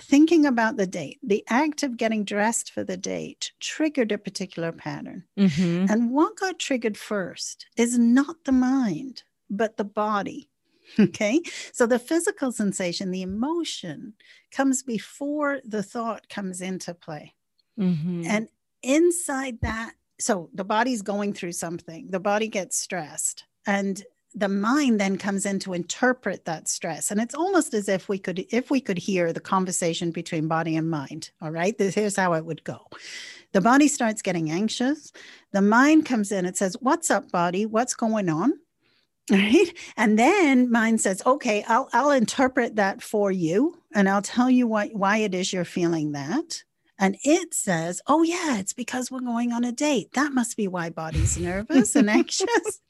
thinking 0.00 0.46
about 0.46 0.76
the 0.76 0.86
date, 0.86 1.18
the 1.22 1.44
act 1.48 1.82
of 1.82 1.96
getting 1.96 2.24
dressed 2.24 2.70
for 2.70 2.84
the 2.84 2.96
date 2.96 3.52
triggered 3.60 4.12
a 4.12 4.18
particular 4.18 4.72
pattern. 4.72 5.24
Mm-hmm. 5.38 5.90
And 5.90 6.10
what 6.10 6.36
got 6.36 6.58
triggered 6.58 6.96
first 6.96 7.66
is 7.76 7.98
not 7.98 8.44
the 8.44 8.52
mind, 8.52 9.24
but 9.50 9.76
the 9.76 9.84
body. 9.84 10.50
Okay. 10.98 11.42
So 11.72 11.86
the 11.86 11.98
physical 11.98 12.50
sensation, 12.52 13.10
the 13.10 13.22
emotion 13.22 14.14
comes 14.50 14.82
before 14.82 15.60
the 15.64 15.82
thought 15.82 16.28
comes 16.28 16.60
into 16.60 16.94
play. 16.94 17.34
Mm-hmm. 17.78 18.24
And 18.26 18.48
inside 18.82 19.58
that, 19.62 19.92
so 20.18 20.48
the 20.54 20.64
body's 20.64 21.02
going 21.02 21.34
through 21.34 21.52
something, 21.52 22.08
the 22.10 22.20
body 22.20 22.48
gets 22.48 22.78
stressed. 22.78 23.44
And 23.66 24.02
the 24.38 24.48
mind 24.48 25.00
then 25.00 25.18
comes 25.18 25.44
in 25.44 25.58
to 25.60 25.72
interpret 25.72 26.44
that 26.44 26.68
stress. 26.68 27.10
And 27.10 27.20
it's 27.20 27.34
almost 27.34 27.74
as 27.74 27.88
if 27.88 28.08
we 28.08 28.18
could 28.18 28.46
if 28.50 28.70
we 28.70 28.80
could 28.80 28.98
hear 28.98 29.32
the 29.32 29.40
conversation 29.40 30.10
between 30.10 30.48
body 30.48 30.76
and 30.76 30.88
mind 30.88 31.30
all 31.42 31.50
right? 31.50 31.76
This, 31.76 31.94
here's 31.94 32.16
how 32.16 32.34
it 32.34 32.44
would 32.44 32.64
go. 32.64 32.86
The 33.52 33.60
body 33.60 33.88
starts 33.88 34.22
getting 34.22 34.50
anxious. 34.50 35.12
The 35.52 35.62
mind 35.62 36.06
comes 36.06 36.30
in. 36.32 36.46
It 36.46 36.56
says 36.56 36.76
what's 36.80 37.10
up 37.10 37.30
body? 37.32 37.66
What's 37.66 37.94
going 37.94 38.28
on? 38.28 38.52
Right? 39.30 39.74
And 39.98 40.18
then 40.18 40.70
mind 40.70 41.02
says 41.02 41.22
okay 41.26 41.62
i'll 41.68 41.90
i'll 41.92 42.12
interpret 42.12 42.76
that 42.76 43.02
for 43.02 43.30
you 43.30 43.76
and 43.94 44.08
i'll 44.08 44.22
tell 44.22 44.48
you 44.48 44.66
why 44.66 44.88
why 44.88 45.18
it 45.18 45.34
is 45.34 45.52
you're 45.52 45.66
feeling 45.66 46.12
that 46.12 46.62
and 46.98 47.16
it 47.22 47.54
says, 47.54 48.02
oh, 48.08 48.22
yeah, 48.22 48.58
it's 48.58 48.72
because 48.72 49.10
we're 49.10 49.20
going 49.20 49.52
on 49.52 49.62
a 49.64 49.70
date. 49.70 50.12
That 50.14 50.32
must 50.32 50.56
be 50.56 50.66
why 50.66 50.90
body's 50.90 51.38
nervous 51.38 51.94
and 51.94 52.10
anxious. 52.10 52.80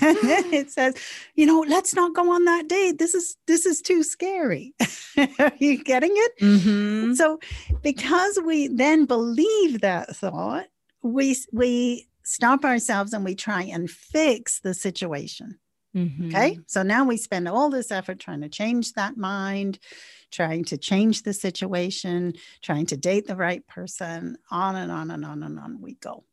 and 0.00 0.16
then 0.22 0.44
it 0.54 0.70
says, 0.70 0.94
you 1.34 1.46
know, 1.46 1.64
let's 1.66 1.94
not 1.94 2.14
go 2.14 2.32
on 2.32 2.44
that 2.44 2.68
date. 2.68 2.98
This 2.98 3.14
is 3.14 3.36
this 3.46 3.66
is 3.66 3.82
too 3.82 4.02
scary. 4.04 4.74
Are 5.38 5.52
you 5.58 5.82
getting 5.82 6.12
it? 6.14 6.38
Mm-hmm. 6.40 7.14
So 7.14 7.40
because 7.82 8.38
we 8.44 8.68
then 8.68 9.04
believe 9.04 9.80
that 9.80 10.14
thought, 10.14 10.66
we 11.02 11.36
we 11.52 12.08
stop 12.22 12.64
ourselves 12.64 13.12
and 13.12 13.24
we 13.24 13.34
try 13.34 13.62
and 13.62 13.90
fix 13.90 14.60
the 14.60 14.74
situation. 14.74 15.58
Mm-hmm. 15.96 16.28
Okay. 16.28 16.58
So 16.66 16.82
now 16.82 17.04
we 17.04 17.16
spend 17.16 17.48
all 17.48 17.70
this 17.70 17.90
effort 17.90 18.18
trying 18.20 18.42
to 18.42 18.48
change 18.48 18.92
that 18.92 19.16
mind, 19.16 19.78
trying 20.30 20.64
to 20.66 20.76
change 20.76 21.22
the 21.22 21.32
situation, 21.32 22.34
trying 22.62 22.86
to 22.86 22.96
date 22.96 23.26
the 23.26 23.36
right 23.36 23.66
person, 23.66 24.36
on 24.50 24.76
and 24.76 24.92
on 24.92 25.10
and 25.10 25.24
on 25.24 25.42
and 25.42 25.58
on 25.58 25.80
we 25.80 25.94
go. 25.94 26.24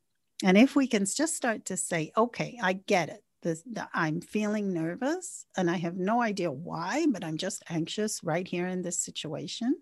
And 0.44 0.58
if 0.58 0.76
we 0.76 0.88
can 0.88 1.06
just 1.06 1.36
start 1.36 1.66
to 1.66 1.78
say, 1.78 2.12
okay, 2.18 2.60
I 2.62 2.74
get 2.74 3.10
it. 3.10 3.24
This, 3.42 3.62
the, 3.64 3.88
I'm 3.94 4.22
feeling 4.22 4.74
nervous 4.74 5.46
and 5.58 5.70
I 5.70 5.76
have 5.78 5.98
no 5.98 6.22
idea 6.22 6.52
why, 6.52 7.06
but 7.10 7.24
I'm 7.24 7.38
just 7.38 7.64
anxious 7.70 8.24
right 8.24 8.48
here 8.48 8.68
in 8.68 8.82
this 8.82 9.00
situation. 9.00 9.76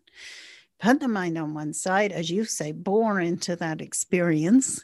Put 0.79 0.99
the 0.99 1.07
mind 1.07 1.37
on 1.37 1.53
one 1.53 1.73
side, 1.73 2.11
as 2.11 2.29
you 2.29 2.45
say, 2.45 2.71
bore 2.71 3.19
into 3.19 3.55
that 3.57 3.81
experience, 3.81 4.83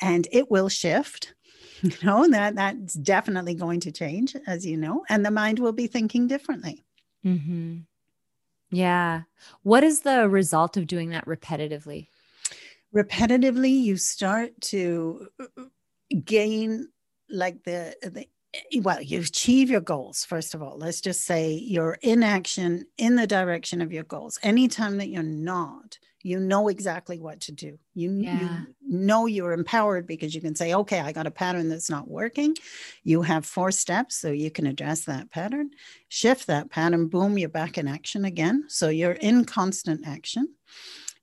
and 0.00 0.26
it 0.32 0.50
will 0.50 0.68
shift 0.68 1.34
you 1.82 1.92
know 2.02 2.28
that 2.28 2.54
that's 2.54 2.94
definitely 2.94 3.54
going 3.54 3.80
to 3.80 3.92
change 3.92 4.36
as 4.46 4.64
you 4.64 4.76
know 4.76 5.04
and 5.08 5.24
the 5.24 5.30
mind 5.30 5.58
will 5.58 5.72
be 5.72 5.86
thinking 5.86 6.26
differently 6.26 6.84
mm-hmm. 7.24 7.78
Yeah. 8.70 9.22
What 9.62 9.84
is 9.84 10.00
the 10.00 10.28
result 10.28 10.76
of 10.76 10.86
doing 10.86 11.10
that 11.10 11.26
repetitively? 11.26 12.08
Repetitively, 12.94 13.70
you 13.70 13.96
start 13.96 14.52
to 14.62 15.28
uh, 15.40 15.62
gain 16.24 16.88
like 17.28 17.62
the, 17.64 17.94
the 18.02 18.26
well, 18.80 19.02
you 19.02 19.20
achieve 19.20 19.68
your 19.68 19.82
goals, 19.82 20.24
first 20.24 20.54
of 20.54 20.62
all. 20.62 20.78
Let's 20.78 21.02
just 21.02 21.24
say 21.24 21.52
you're 21.52 21.98
in 22.00 22.22
action 22.22 22.86
in 22.96 23.16
the 23.16 23.26
direction 23.26 23.82
of 23.82 23.92
your 23.92 24.04
goals. 24.04 24.38
Anytime 24.42 24.96
that 24.96 25.10
you're 25.10 25.22
not, 25.22 25.98
you 26.26 26.40
know 26.40 26.66
exactly 26.68 27.20
what 27.20 27.40
to 27.42 27.52
do. 27.52 27.78
You, 27.94 28.10
yeah. 28.12 28.40
you 28.40 28.66
know 28.82 29.26
you're 29.26 29.52
empowered 29.52 30.06
because 30.06 30.34
you 30.34 30.40
can 30.40 30.56
say, 30.56 30.74
okay, 30.74 30.98
I 30.98 31.12
got 31.12 31.28
a 31.28 31.30
pattern 31.30 31.68
that's 31.68 31.88
not 31.88 32.08
working. 32.08 32.56
You 33.04 33.22
have 33.22 33.46
four 33.46 33.70
steps 33.70 34.16
so 34.16 34.32
you 34.32 34.50
can 34.50 34.66
address 34.66 35.04
that 35.04 35.30
pattern, 35.30 35.70
shift 36.08 36.48
that 36.48 36.68
pattern, 36.68 37.06
boom, 37.06 37.38
you're 37.38 37.48
back 37.48 37.78
in 37.78 37.86
action 37.86 38.24
again. 38.24 38.64
So 38.66 38.88
you're 38.88 39.12
in 39.12 39.44
constant 39.44 40.06
action. 40.06 40.48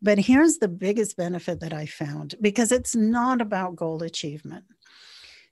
But 0.01 0.19
here's 0.19 0.57
the 0.57 0.69
biggest 0.69 1.17
benefit 1.17 1.59
that 1.59 1.73
I 1.73 1.85
found 1.85 2.35
because 2.39 2.71
it's 2.71 2.95
not 2.95 3.41
about 3.41 3.75
goal 3.75 4.03
achievement. 4.03 4.63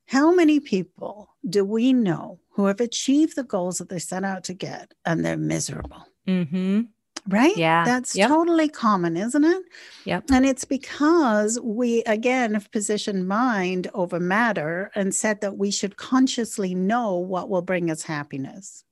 How 0.07 0.33
many 0.33 0.61
people 0.61 1.35
do 1.47 1.65
we 1.65 1.91
know 1.93 2.39
who 2.51 2.65
have 2.65 2.79
achieved 2.79 3.35
the 3.35 3.43
goals 3.43 3.77
that 3.79 3.89
they 3.89 3.99
set 3.99 4.23
out 4.23 4.45
to 4.45 4.53
get 4.53 4.93
and 5.05 5.23
they're 5.23 5.37
miserable? 5.37 6.05
Mm-hmm. 6.27 6.81
Right? 7.27 7.55
Yeah. 7.55 7.85
That's 7.85 8.15
yep. 8.15 8.29
totally 8.29 8.67
common, 8.67 9.15
isn't 9.15 9.43
it? 9.43 9.63
Yep. 10.05 10.25
And 10.31 10.45
it's 10.45 10.65
because 10.65 11.59
we, 11.61 12.03
again, 12.03 12.53
have 12.53 12.71
positioned 12.71 13.27
mind 13.27 13.89
over 13.93 14.19
matter 14.19 14.91
and 14.95 15.13
said 15.13 15.41
that 15.41 15.57
we 15.57 15.71
should 15.71 15.97
consciously 15.97 16.73
know 16.73 17.15
what 17.15 17.49
will 17.49 17.61
bring 17.61 17.91
us 17.91 18.03
happiness. 18.03 18.83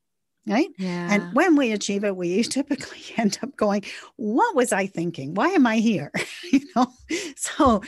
Right? 0.50 0.70
Yeah. 0.78 1.08
And 1.12 1.34
when 1.34 1.56
we 1.56 1.72
achieve 1.72 2.04
it, 2.04 2.16
we 2.16 2.43
typically 2.43 3.02
end 3.18 3.39
up 3.43 3.56
going, 3.56 3.84
What 4.16 4.56
was 4.56 4.72
I 4.72 4.88
thinking? 4.88 5.34
Why 5.34 5.50
am 5.50 5.68
I 5.68 5.78
here? 5.78 6.12
you 6.52 6.62
know, 6.76 6.91
so 7.36 7.82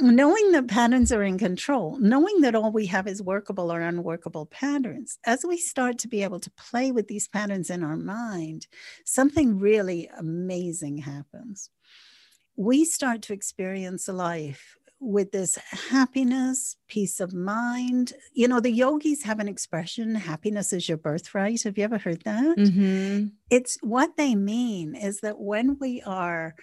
knowing 0.00 0.52
that 0.52 0.68
patterns 0.68 1.12
are 1.12 1.22
in 1.22 1.38
control, 1.38 1.98
knowing 1.98 2.40
that 2.42 2.54
all 2.54 2.72
we 2.72 2.86
have 2.86 3.06
is 3.06 3.22
workable 3.22 3.72
or 3.72 3.80
unworkable 3.80 4.46
patterns, 4.46 5.18
as 5.24 5.44
we 5.44 5.56
start 5.56 5.98
to 5.98 6.08
be 6.08 6.22
able 6.22 6.40
to 6.40 6.50
play 6.52 6.90
with 6.92 7.08
these 7.08 7.28
patterns 7.28 7.70
in 7.70 7.82
our 7.82 7.96
mind, 7.96 8.66
something 9.04 9.58
really 9.58 10.08
amazing 10.18 10.98
happens. 10.98 11.70
We 12.56 12.84
start 12.84 13.22
to 13.22 13.32
experience 13.32 14.08
a 14.08 14.12
life 14.12 14.76
with 15.00 15.32
this 15.32 15.56
happiness, 15.56 16.76
peace 16.88 17.20
of 17.20 17.34
mind. 17.34 18.12
You 18.32 18.48
know, 18.48 18.60
the 18.60 18.70
yogis 18.70 19.22
have 19.24 19.40
an 19.40 19.48
expression 19.48 20.14
happiness 20.14 20.72
is 20.72 20.88
your 20.88 20.98
birthright. 20.98 21.62
Have 21.62 21.76
you 21.76 21.84
ever 21.84 21.98
heard 21.98 22.22
that? 22.24 22.56
Mm-hmm. 22.56 23.26
It's 23.50 23.78
what 23.82 24.16
they 24.16 24.34
mean 24.34 24.94
is 24.94 25.20
that 25.20 25.38
when 25.38 25.76
we 25.80 26.02
are 26.02 26.54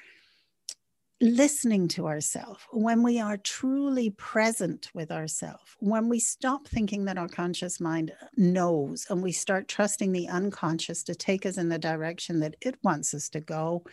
listening 1.21 1.87
to 1.87 2.05
ourselves, 2.07 2.59
when 2.71 3.01
we 3.01 3.19
are 3.19 3.37
truly 3.37 4.09
present 4.09 4.89
with 4.93 5.09
ourselves, 5.09 5.75
when 5.79 6.09
we 6.09 6.19
stop 6.19 6.67
thinking 6.67 7.05
that 7.05 7.17
our 7.17 7.29
conscious 7.29 7.79
mind 7.79 8.11
knows 8.35 9.05
and 9.09 9.23
we 9.23 9.31
start 9.31 9.69
trusting 9.69 10.11
the 10.11 10.27
unconscious 10.27 11.01
to 11.03 11.15
take 11.15 11.45
us 11.45 11.57
in 11.57 11.69
the 11.69 11.79
direction 11.79 12.41
that 12.41 12.55
it 12.61 12.75
wants 12.83 13.13
us 13.13 13.29
to 13.29 13.39
go, 13.39 13.83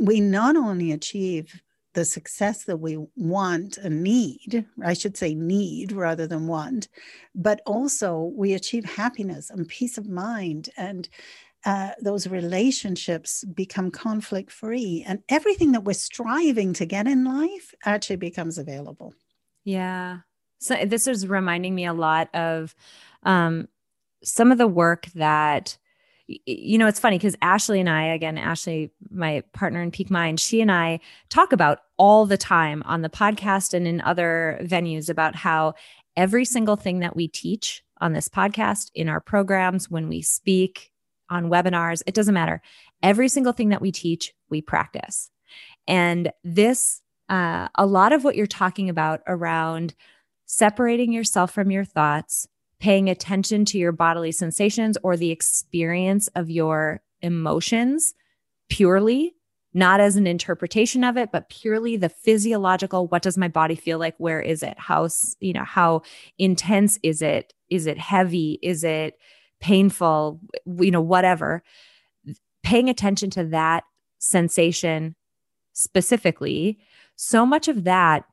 we 0.00 0.20
not 0.20 0.56
only 0.56 0.90
achieve 0.90 1.60
the 1.94 2.04
success 2.04 2.64
that 2.64 2.76
we 2.76 2.98
want 3.16 3.78
and 3.78 4.02
need, 4.02 4.64
I 4.84 4.94
should 4.94 5.16
say 5.16 5.34
need 5.34 5.92
rather 5.92 6.26
than 6.26 6.46
want, 6.46 6.88
but 7.34 7.60
also 7.66 8.32
we 8.34 8.52
achieve 8.52 8.84
happiness 8.84 9.50
and 9.50 9.66
peace 9.66 9.96
of 9.98 10.08
mind 10.08 10.68
and 10.76 11.08
uh, 11.64 11.92
those 12.00 12.26
relationships 12.26 13.42
become 13.44 13.90
conflict 13.90 14.50
free 14.52 15.02
and 15.06 15.22
everything 15.30 15.72
that 15.72 15.84
we're 15.84 15.94
striving 15.94 16.74
to 16.74 16.84
get 16.84 17.06
in 17.06 17.24
life 17.24 17.74
actually 17.86 18.16
becomes 18.16 18.58
available. 18.58 19.14
Yeah. 19.64 20.18
So 20.58 20.84
this 20.84 21.06
is 21.06 21.26
reminding 21.26 21.74
me 21.74 21.86
a 21.86 21.94
lot 21.94 22.34
of 22.34 22.74
um, 23.22 23.68
some 24.22 24.52
of 24.52 24.58
the 24.58 24.68
work 24.68 25.06
that 25.14 25.78
you 26.26 26.78
know, 26.78 26.86
it's 26.86 27.00
funny 27.00 27.18
because 27.18 27.36
Ashley 27.42 27.80
and 27.80 27.90
I, 27.90 28.06
again, 28.06 28.38
Ashley, 28.38 28.90
my 29.10 29.42
partner 29.52 29.82
in 29.82 29.90
Peak 29.90 30.10
Mind, 30.10 30.40
she 30.40 30.60
and 30.60 30.72
I 30.72 31.00
talk 31.28 31.52
about 31.52 31.80
all 31.96 32.26
the 32.26 32.36
time 32.36 32.82
on 32.86 33.02
the 33.02 33.08
podcast 33.08 33.74
and 33.74 33.86
in 33.86 34.00
other 34.00 34.58
venues 34.62 35.08
about 35.08 35.36
how 35.36 35.74
every 36.16 36.44
single 36.44 36.76
thing 36.76 37.00
that 37.00 37.16
we 37.16 37.28
teach 37.28 37.82
on 38.00 38.12
this 38.12 38.28
podcast, 38.28 38.90
in 38.94 39.08
our 39.08 39.20
programs, 39.20 39.90
when 39.90 40.08
we 40.08 40.22
speak 40.22 40.90
on 41.30 41.50
webinars, 41.50 42.02
it 42.06 42.14
doesn't 42.14 42.34
matter. 42.34 42.60
Every 43.02 43.28
single 43.28 43.52
thing 43.52 43.70
that 43.70 43.80
we 43.80 43.92
teach, 43.92 44.34
we 44.50 44.60
practice. 44.60 45.30
And 45.86 46.32
this, 46.42 47.00
uh, 47.28 47.68
a 47.74 47.86
lot 47.86 48.12
of 48.12 48.24
what 48.24 48.36
you're 48.36 48.46
talking 48.46 48.88
about 48.88 49.22
around 49.26 49.94
separating 50.46 51.12
yourself 51.12 51.52
from 51.52 51.70
your 51.70 51.84
thoughts, 51.84 52.46
paying 52.80 53.08
attention 53.08 53.64
to 53.64 53.78
your 53.78 53.92
bodily 53.92 54.32
sensations 54.32 54.98
or 55.02 55.16
the 55.16 55.30
experience 55.30 56.28
of 56.28 56.50
your 56.50 57.00
emotions 57.22 58.14
purely, 58.68 59.34
not 59.74 60.00
as 60.00 60.16
an 60.16 60.26
interpretation 60.26 61.02
of 61.02 61.16
it, 61.16 61.30
but 61.32 61.50
purely 61.50 61.96
the 61.96 62.08
physiological 62.08 63.08
what 63.08 63.22
does 63.22 63.36
my 63.36 63.48
body 63.48 63.74
feel 63.74 63.98
like? 63.98 64.14
Where 64.18 64.40
is 64.40 64.62
it? 64.62 64.78
How, 64.78 65.08
you 65.40 65.52
know, 65.52 65.64
how 65.64 66.02
intense 66.38 66.98
is 67.02 67.20
it? 67.20 67.52
Is 67.68 67.86
it 67.86 67.98
heavy? 67.98 68.60
Is 68.62 68.84
it 68.84 69.18
painful? 69.60 70.40
You 70.64 70.92
know, 70.92 71.00
whatever. 71.00 71.62
Paying 72.62 72.88
attention 72.88 73.30
to 73.30 73.44
that 73.46 73.84
sensation 74.18 75.16
specifically, 75.72 76.78
so 77.16 77.44
much 77.44 77.68
of 77.68 77.84
that 77.84 78.24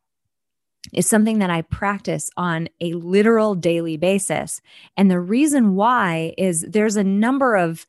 is 0.94 1.08
something 1.08 1.40
that 1.40 1.50
I 1.50 1.62
practice 1.64 2.30
on 2.38 2.70
a 2.80 2.94
literal 2.94 3.56
daily 3.56 3.98
basis. 3.98 4.62
And 4.98 5.10
the 5.10 5.20
reason 5.20 5.76
why 5.76 6.34
is 6.38 6.62
there's 6.68 6.96
a 6.96 7.04
number 7.04 7.56
of, 7.56 7.86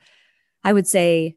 I 0.64 0.72
would 0.72 0.86
say, 0.86 1.36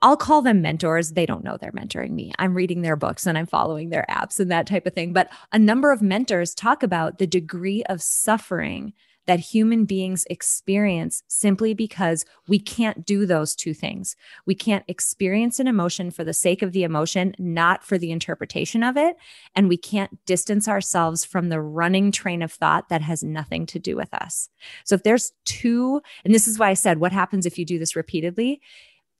I'll 0.00 0.16
call 0.16 0.42
them 0.42 0.62
mentors. 0.62 1.12
They 1.12 1.26
don't 1.26 1.44
know 1.44 1.56
they're 1.56 1.72
mentoring 1.72 2.10
me. 2.10 2.32
I'm 2.38 2.54
reading 2.54 2.82
their 2.82 2.96
books 2.96 3.26
and 3.26 3.36
I'm 3.36 3.46
following 3.46 3.90
their 3.90 4.06
apps 4.08 4.38
and 4.38 4.50
that 4.50 4.66
type 4.66 4.86
of 4.86 4.94
thing. 4.94 5.12
But 5.12 5.28
a 5.52 5.58
number 5.58 5.90
of 5.90 6.02
mentors 6.02 6.54
talk 6.54 6.82
about 6.82 7.18
the 7.18 7.26
degree 7.26 7.82
of 7.84 8.00
suffering 8.00 8.92
that 9.28 9.40
human 9.40 9.84
beings 9.84 10.24
experience 10.30 11.22
simply 11.28 11.74
because 11.74 12.24
we 12.48 12.58
can't 12.58 13.04
do 13.04 13.26
those 13.26 13.54
two 13.54 13.74
things. 13.74 14.16
We 14.46 14.54
can't 14.54 14.84
experience 14.88 15.60
an 15.60 15.68
emotion 15.68 16.10
for 16.10 16.24
the 16.24 16.32
sake 16.32 16.62
of 16.62 16.72
the 16.72 16.82
emotion, 16.82 17.34
not 17.38 17.84
for 17.84 17.98
the 17.98 18.10
interpretation 18.10 18.82
of 18.82 18.96
it. 18.96 19.16
And 19.54 19.68
we 19.68 19.76
can't 19.76 20.24
distance 20.24 20.66
ourselves 20.66 21.26
from 21.26 21.50
the 21.50 21.60
running 21.60 22.10
train 22.10 22.40
of 22.40 22.52
thought 22.52 22.88
that 22.88 23.02
has 23.02 23.22
nothing 23.22 23.66
to 23.66 23.78
do 23.78 23.96
with 23.96 24.14
us. 24.14 24.48
So 24.84 24.94
if 24.94 25.02
there's 25.02 25.32
two, 25.44 26.00
and 26.24 26.34
this 26.34 26.48
is 26.48 26.58
why 26.58 26.70
I 26.70 26.74
said, 26.74 26.98
what 26.98 27.12
happens 27.12 27.44
if 27.44 27.58
you 27.58 27.66
do 27.66 27.78
this 27.78 27.94
repeatedly? 27.94 28.62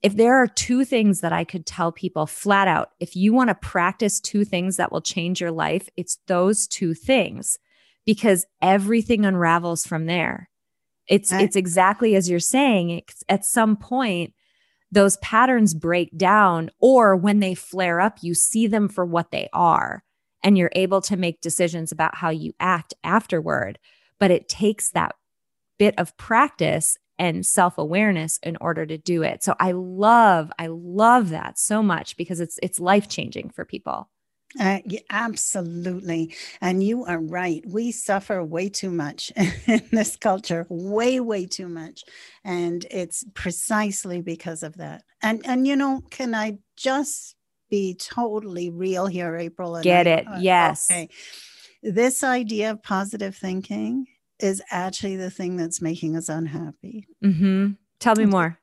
If 0.03 0.17
there 0.17 0.35
are 0.37 0.47
two 0.47 0.85
things 0.85 1.21
that 1.21 1.33
I 1.33 1.45
could 1.45 1.67
tell 1.67 1.91
people 1.91 2.27
flat 2.27 2.69
out, 2.69 2.91
if 3.01 3.17
you 3.17 3.33
want 3.33 3.49
to 3.49 3.55
practice 3.55 4.21
two 4.21 4.45
things 4.45 4.77
that 4.77 4.93
will 4.93 5.01
change 5.01 5.41
your 5.41 5.51
life, 5.51 5.89
it's 5.97 6.19
those 6.27 6.69
two 6.69 6.95
things 6.95 7.59
because 8.07 8.47
everything 8.63 9.27
unravels 9.27 9.87
from 9.87 10.07
there. 10.07 10.49
It's 11.09 11.33
it's 11.33 11.57
exactly 11.57 12.15
as 12.17 12.29
you're 12.29 12.39
saying. 12.39 12.91
It's, 12.91 13.25
at 13.29 13.45
some 13.45 13.77
point, 13.77 14.35
those 14.93 15.17
patterns 15.19 15.75
break 15.75 16.17
down, 16.17 16.71
or 16.81 17.17
when 17.17 17.41
they 17.41 17.55
flare 17.55 18.01
up, 18.01 18.19
you 18.23 18.35
see 18.35 18.67
them 18.67 18.89
for 18.89 19.05
what 19.05 19.31
they 19.31 19.49
are, 19.53 20.05
and 20.45 20.57
you're 20.57 20.71
able 20.75 21.01
to 21.03 21.17
make 21.17 21.41
decisions 21.41 21.93
about 21.93 22.15
how 22.15 22.31
you 22.31 22.53
act 22.61 22.95
afterward. 23.03 23.79
But 24.21 24.31
it 24.31 24.49
takes 24.49 24.91
that 24.91 25.15
bit 25.79 25.95
of 25.99 26.17
practice 26.17 26.99
and 27.19 27.45
self 27.45 27.79
awareness 27.79 28.39
in 28.43 28.57
order 28.61 28.87
to 28.87 28.99
do 28.99 29.23
it. 29.23 29.43
So 29.43 29.55
I 29.59 29.73
love, 29.73 30.51
I 30.59 30.69
love 30.69 31.31
that 31.31 31.59
so 31.59 31.83
much 31.83 32.17
because 32.17 32.41
it's 32.41 32.59
it's 32.63 32.81
life 32.81 33.09
changing 33.09 33.51
for 33.51 33.65
people. 33.65 34.09
Uh, 34.59 34.79
yeah, 34.87 35.01
absolutely. 35.11 36.35
And 36.61 36.83
you 36.83 37.05
are 37.05 37.21
right. 37.21 37.63
We 37.67 37.93
suffer 37.93 38.43
way 38.43 38.69
too 38.69 38.91
much 38.91 39.31
in 39.67 39.83
this 39.93 40.17
culture, 40.17 40.67
way, 40.69 41.21
way 41.21 41.47
too 41.47 41.69
much. 41.69 42.05
And 42.45 42.87
it's 42.91 43.25
precisely 43.35 44.23
because 44.23 44.63
of 44.63 44.79
that. 44.79 45.05
And, 45.23 45.43
and 45.45 45.67
you 45.67 45.77
know, 45.77 46.01
can 46.11 46.35
I 46.35 46.59
just 46.77 47.37
be 47.69 47.95
totally 47.95 48.71
real 48.71 49.07
here, 49.07 49.37
April? 49.37 49.77
And 49.77 49.85
Get 49.85 50.07
I, 50.07 50.11
it. 50.11 50.27
uh, 50.27 50.39
yes. 50.41 50.91
Okay. 50.91 51.09
This 51.83 52.25
idea 52.25 52.71
of 52.73 52.83
positive 52.83 53.37
thinking 53.37 54.07
is 54.41 54.63
actually 54.71 55.17
the 55.17 55.31
thing 55.31 55.57
that's 55.57 55.83
making 55.83 56.17
us 56.17 56.29
unhappy. 56.29 57.07
Mm-hmm. 57.25 57.73
Tell 57.99 58.17
me 58.17 58.27
more. 58.27 58.59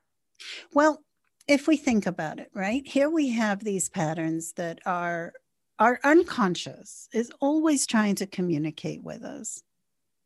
Well, 0.72 1.02
if 1.48 1.68
we 1.68 1.76
think 1.76 2.06
about 2.06 2.40
it, 2.40 2.50
right? 2.54 2.86
Here 2.86 3.10
we 3.10 3.30
have 3.30 3.62
these 3.62 3.88
patterns 3.88 4.52
that 4.54 4.80
are 4.86 5.32
our 5.78 6.00
unconscious 6.04 7.08
is 7.12 7.30
always 7.40 7.86
trying 7.86 8.14
to 8.16 8.26
communicate 8.26 9.02
with 9.02 9.22
us. 9.22 9.62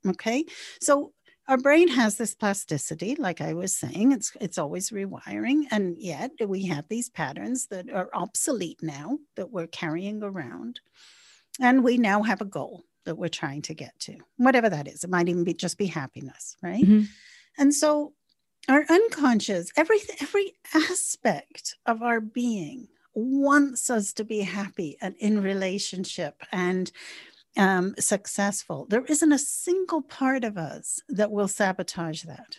Okay. 0.06 0.44
So 0.80 1.12
our 1.48 1.58
brain 1.58 1.88
has 1.88 2.16
this 2.16 2.34
plasticity, 2.34 3.16
like 3.16 3.40
I 3.40 3.54
was 3.54 3.74
saying, 3.74 4.12
it's 4.12 4.32
it's 4.40 4.58
always 4.58 4.90
rewiring. 4.90 5.64
And 5.72 5.96
yet 5.98 6.30
we 6.46 6.66
have 6.66 6.86
these 6.88 7.10
patterns 7.10 7.66
that 7.66 7.90
are 7.90 8.08
obsolete 8.14 8.78
now 8.82 9.18
that 9.34 9.50
we're 9.50 9.66
carrying 9.66 10.22
around. 10.22 10.80
And 11.60 11.82
we 11.82 11.98
now 11.98 12.22
have 12.22 12.40
a 12.40 12.44
goal 12.46 12.84
that 13.04 13.16
we're 13.16 13.28
trying 13.28 13.62
to 13.62 13.74
get 13.74 13.98
to, 14.00 14.16
whatever 14.36 14.68
that 14.68 14.88
is. 14.88 15.04
It 15.04 15.10
might 15.10 15.28
even 15.28 15.44
be 15.44 15.54
just 15.54 15.78
be 15.78 15.86
happiness, 15.86 16.56
right? 16.62 16.84
Mm-hmm. 16.84 17.04
And 17.58 17.74
so 17.74 18.12
our 18.68 18.84
unconscious, 18.88 19.70
every 19.76 19.98
every 20.20 20.54
aspect 20.74 21.76
of 21.86 22.02
our 22.02 22.20
being 22.20 22.88
wants 23.14 23.90
us 23.90 24.12
to 24.14 24.24
be 24.24 24.40
happy 24.40 24.96
and 25.00 25.14
in 25.18 25.42
relationship 25.42 26.42
and 26.52 26.90
um, 27.56 27.94
successful. 27.98 28.86
There 28.88 29.04
isn't 29.04 29.32
a 29.32 29.38
single 29.38 30.02
part 30.02 30.44
of 30.44 30.56
us 30.56 31.00
that 31.08 31.32
will 31.32 31.48
sabotage 31.48 32.22
that. 32.22 32.58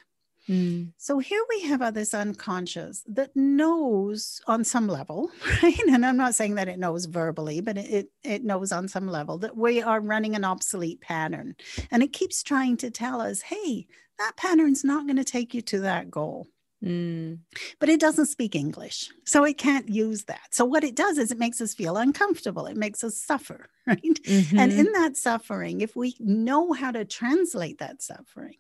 Mm. 0.50 0.92
So 0.98 1.20
here 1.20 1.44
we 1.50 1.62
have 1.64 1.94
this 1.94 2.14
unconscious 2.14 3.04
that 3.08 3.36
knows 3.36 4.42
on 4.48 4.64
some 4.64 4.88
level, 4.88 5.30
right? 5.64 5.80
And 5.88 6.06
I'm 6.06 6.18
not 6.18 6.36
saying 6.36 6.56
that 6.56 6.68
it 6.68 6.80
knows 6.80 7.06
verbally, 7.06 7.62
but 7.62 7.78
it, 7.78 8.10
it 8.24 8.44
knows 8.44 8.72
on 8.72 8.88
some 8.88 9.08
level 9.08 9.38
that 9.40 9.56
we 9.56 9.82
are 9.82 10.00
running 10.00 10.36
an 10.36 10.46
obsolete 10.46 11.02
pattern. 11.02 11.56
And 11.92 12.04
it 12.04 12.14
keeps 12.14 12.44
trying 12.44 12.78
to 12.78 12.92
tell 12.92 13.22
us, 13.22 13.42
hey, 13.42 13.88
that 14.18 14.38
pattern's 14.38 14.84
not 14.84 15.06
going 15.06 15.18
to 15.18 15.24
take 15.24 15.54
you 15.54 15.62
to 15.64 15.80
that 15.82 16.12
goal. 16.12 16.48
Mm. 16.84 17.38
but 17.80 17.90
it 17.90 18.00
doesn't 18.00 18.26
speak 18.26 18.56
English. 18.56 19.12
So 19.24 19.44
it 19.44 19.60
can't 19.60 19.88
use 19.88 20.24
that. 20.24 20.48
So 20.50 20.66
what 20.66 20.84
it 20.84 20.96
does 20.96 21.20
is 21.20 21.32
it 21.32 21.38
makes 21.38 21.62
us 21.62 21.76
feel 21.76 21.96
uncomfortable. 21.96 22.66
It 22.66 22.76
makes 22.76 23.04
us 23.04 23.18
suffer, 23.18 23.70
right? 23.88 24.02
Mhm. 24.02 24.58
And 24.58 24.72
in 24.72 24.92
that 24.94 25.16
suffering, 25.16 25.82
if 25.82 25.96
we 25.96 26.16
know 26.20 26.74
how 26.74 26.92
to 26.92 27.06
translate 27.06 27.78
that 27.78 28.02
suffering, 28.02 28.56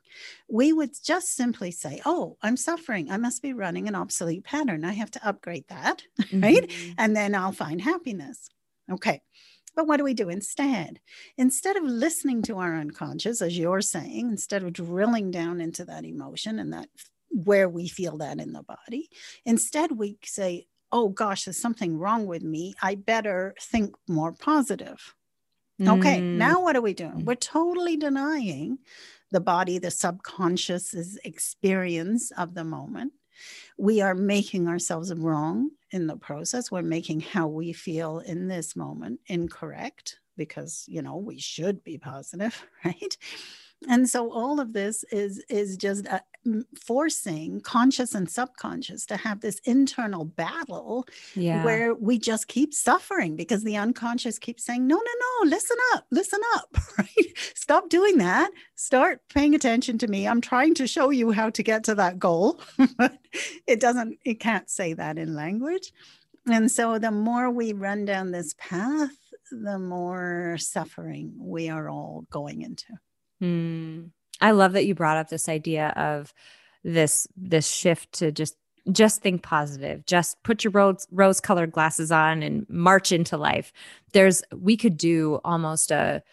we 0.47 0.71
would 0.71 0.91
just 1.03 1.35
simply 1.35 1.71
say, 1.71 1.99
Oh, 2.05 2.37
I'm 2.43 2.57
suffering. 2.57 3.09
I 3.09 3.17
must 3.17 3.41
be 3.41 3.53
running 3.53 3.87
an 3.87 3.95
obsolete 3.95 4.43
pattern. 4.43 4.85
I 4.85 4.93
have 4.93 5.09
to 5.11 5.27
upgrade 5.27 5.65
that, 5.69 6.03
right? 6.33 6.67
Mhm. 6.69 6.95
And 6.99 7.15
then 7.15 7.33
I'll 7.33 7.51
find 7.53 7.81
happiness. 7.81 8.49
Okay. 8.91 9.21
But 9.75 9.87
what 9.87 9.97
do 9.97 10.03
we 10.03 10.13
do 10.13 10.29
instead? 10.29 10.99
Instead 11.37 11.75
of 11.77 11.83
listening 11.85 12.43
to 12.43 12.57
our 12.57 12.75
unconscious, 12.77 13.41
as 13.41 13.57
you're 13.57 13.81
saying, 13.81 14.29
instead 14.29 14.63
of 14.63 14.73
drilling 14.73 15.31
down 15.31 15.59
into 15.61 15.85
that 15.85 16.05
emotion 16.05 16.59
and 16.59 16.73
that 16.73 16.89
where 17.31 17.69
we 17.69 17.87
feel 17.87 18.17
that 18.17 18.39
in 18.39 18.53
the 18.53 18.63
body, 18.63 19.09
instead 19.45 19.91
we 19.93 20.17
say, 20.23 20.67
Oh 20.91 21.07
gosh, 21.09 21.45
there's 21.45 21.57
something 21.57 21.97
wrong 21.97 22.25
with 22.25 22.43
me. 22.43 22.73
I 22.81 22.95
better 22.95 23.55
think 23.61 23.95
more 24.09 24.33
positive. 24.33 25.15
Okay, 25.81 26.19
Mm. 26.19 26.33
now 26.35 26.61
what 26.61 26.75
are 26.75 26.81
we 26.81 26.93
doing? 26.93 27.23
We're 27.25 27.35
totally 27.35 27.97
denying 27.97 28.77
the 29.31 29.39
body, 29.39 29.79
the 29.79 29.89
subconscious's 29.89 31.17
experience 31.23 32.31
of 32.31 32.53
the 32.53 32.63
moment. 32.65 33.13
We 33.77 34.01
are 34.01 34.13
making 34.13 34.67
ourselves 34.67 35.11
wrong 35.15 35.71
in 35.91 36.07
the 36.07 36.17
process. 36.17 36.69
We're 36.69 36.81
making 36.83 37.21
how 37.21 37.47
we 37.47 37.73
feel 37.73 38.19
in 38.19 38.47
this 38.47 38.75
moment 38.75 39.21
incorrect 39.27 40.19
because, 40.37 40.85
you 40.87 41.01
know, 41.01 41.17
we 41.17 41.39
should 41.39 41.83
be 41.83 41.97
positive, 41.97 42.63
right? 42.85 43.17
And 43.89 44.07
so 44.09 44.31
all 44.31 44.59
of 44.59 44.73
this 44.73 45.03
is 45.11 45.43
is 45.49 45.75
just 45.75 46.07
uh, 46.07 46.19
m- 46.45 46.65
forcing 46.79 47.61
conscious 47.61 48.13
and 48.13 48.29
subconscious 48.29 49.05
to 49.07 49.17
have 49.17 49.41
this 49.41 49.59
internal 49.65 50.25
battle 50.25 51.07
yeah. 51.35 51.63
where 51.65 51.95
we 51.95 52.19
just 52.19 52.47
keep 52.47 52.73
suffering 52.73 53.35
because 53.35 53.63
the 53.63 53.77
unconscious 53.77 54.37
keeps 54.37 54.63
saying, 54.63 54.85
no, 54.85 54.95
no, 54.95 55.01
no, 55.01 55.49
listen 55.49 55.77
up, 55.93 56.05
listen 56.11 56.39
up, 56.55 56.77
right? 56.97 57.37
Stop 57.55 57.89
doing 57.89 58.19
that. 58.19 58.51
Start 58.75 59.21
paying 59.33 59.55
attention 59.55 59.97
to 59.99 60.07
me. 60.07 60.27
I'm 60.27 60.41
trying 60.41 60.75
to 60.75 60.85
show 60.85 61.09
you 61.09 61.31
how 61.31 61.49
to 61.49 61.63
get 61.63 61.83
to 61.85 61.95
that 61.95 62.19
goal. 62.19 62.61
but 62.97 63.17
it 63.65 63.79
doesn't, 63.79 64.19
it 64.23 64.39
can't 64.39 64.69
say 64.69 64.93
that 64.93 65.17
in 65.17 65.33
language. 65.33 65.91
And 66.47 66.69
so 66.71 66.99
the 66.99 67.11
more 67.11 67.49
we 67.49 67.73
run 67.73 68.05
down 68.05 68.31
this 68.31 68.53
path, 68.57 69.11
the 69.51 69.79
more 69.79 70.57
suffering 70.59 71.33
we 71.37 71.69
are 71.69 71.89
all 71.89 72.25
going 72.29 72.61
into. 72.61 72.93
Hmm. 73.41 74.03
I 74.39 74.51
love 74.51 74.73
that 74.73 74.85
you 74.85 74.95
brought 74.95 75.17
up 75.17 75.29
this 75.29 75.49
idea 75.49 75.89
of 75.89 76.33
this 76.83 77.27
this 77.35 77.67
shift 77.67 78.11
to 78.13 78.31
just 78.31 78.55
just 78.91 79.21
think 79.21 79.43
positive. 79.43 80.05
Just 80.05 80.41
put 80.43 80.63
your 80.63 80.71
rose 80.71 81.07
rose 81.11 81.39
colored 81.39 81.71
glasses 81.71 82.11
on 82.11 82.43
and 82.43 82.65
march 82.69 83.11
into 83.11 83.37
life. 83.37 83.73
There's 84.13 84.43
we 84.55 84.77
could 84.77 84.97
do 84.97 85.39
almost 85.43 85.91
a 85.91 86.23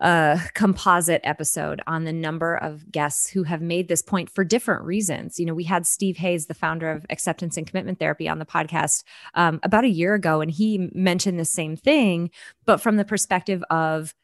a 0.00 0.40
composite 0.54 1.20
episode 1.24 1.80
on 1.86 2.04
the 2.04 2.12
number 2.12 2.56
of 2.56 2.90
guests 2.90 3.30
who 3.30 3.44
have 3.44 3.62
made 3.62 3.88
this 3.88 4.02
point 4.02 4.28
for 4.28 4.44
different 4.44 4.82
reasons. 4.82 5.38
You 5.38 5.46
know, 5.46 5.54
we 5.54 5.64
had 5.64 5.86
Steve 5.86 6.16
Hayes, 6.16 6.46
the 6.46 6.54
founder 6.54 6.90
of 6.90 7.06
Acceptance 7.10 7.56
and 7.56 7.66
Commitment 7.66 8.00
Therapy, 8.00 8.28
on 8.28 8.40
the 8.40 8.44
podcast 8.44 9.04
um, 9.34 9.60
about 9.62 9.84
a 9.84 9.88
year 9.88 10.14
ago, 10.14 10.40
and 10.40 10.50
he 10.50 10.90
mentioned 10.92 11.38
the 11.38 11.44
same 11.44 11.76
thing, 11.76 12.30
but 12.64 12.80
from 12.80 12.96
the 12.96 13.04
perspective 13.04 13.62
of 13.70 14.14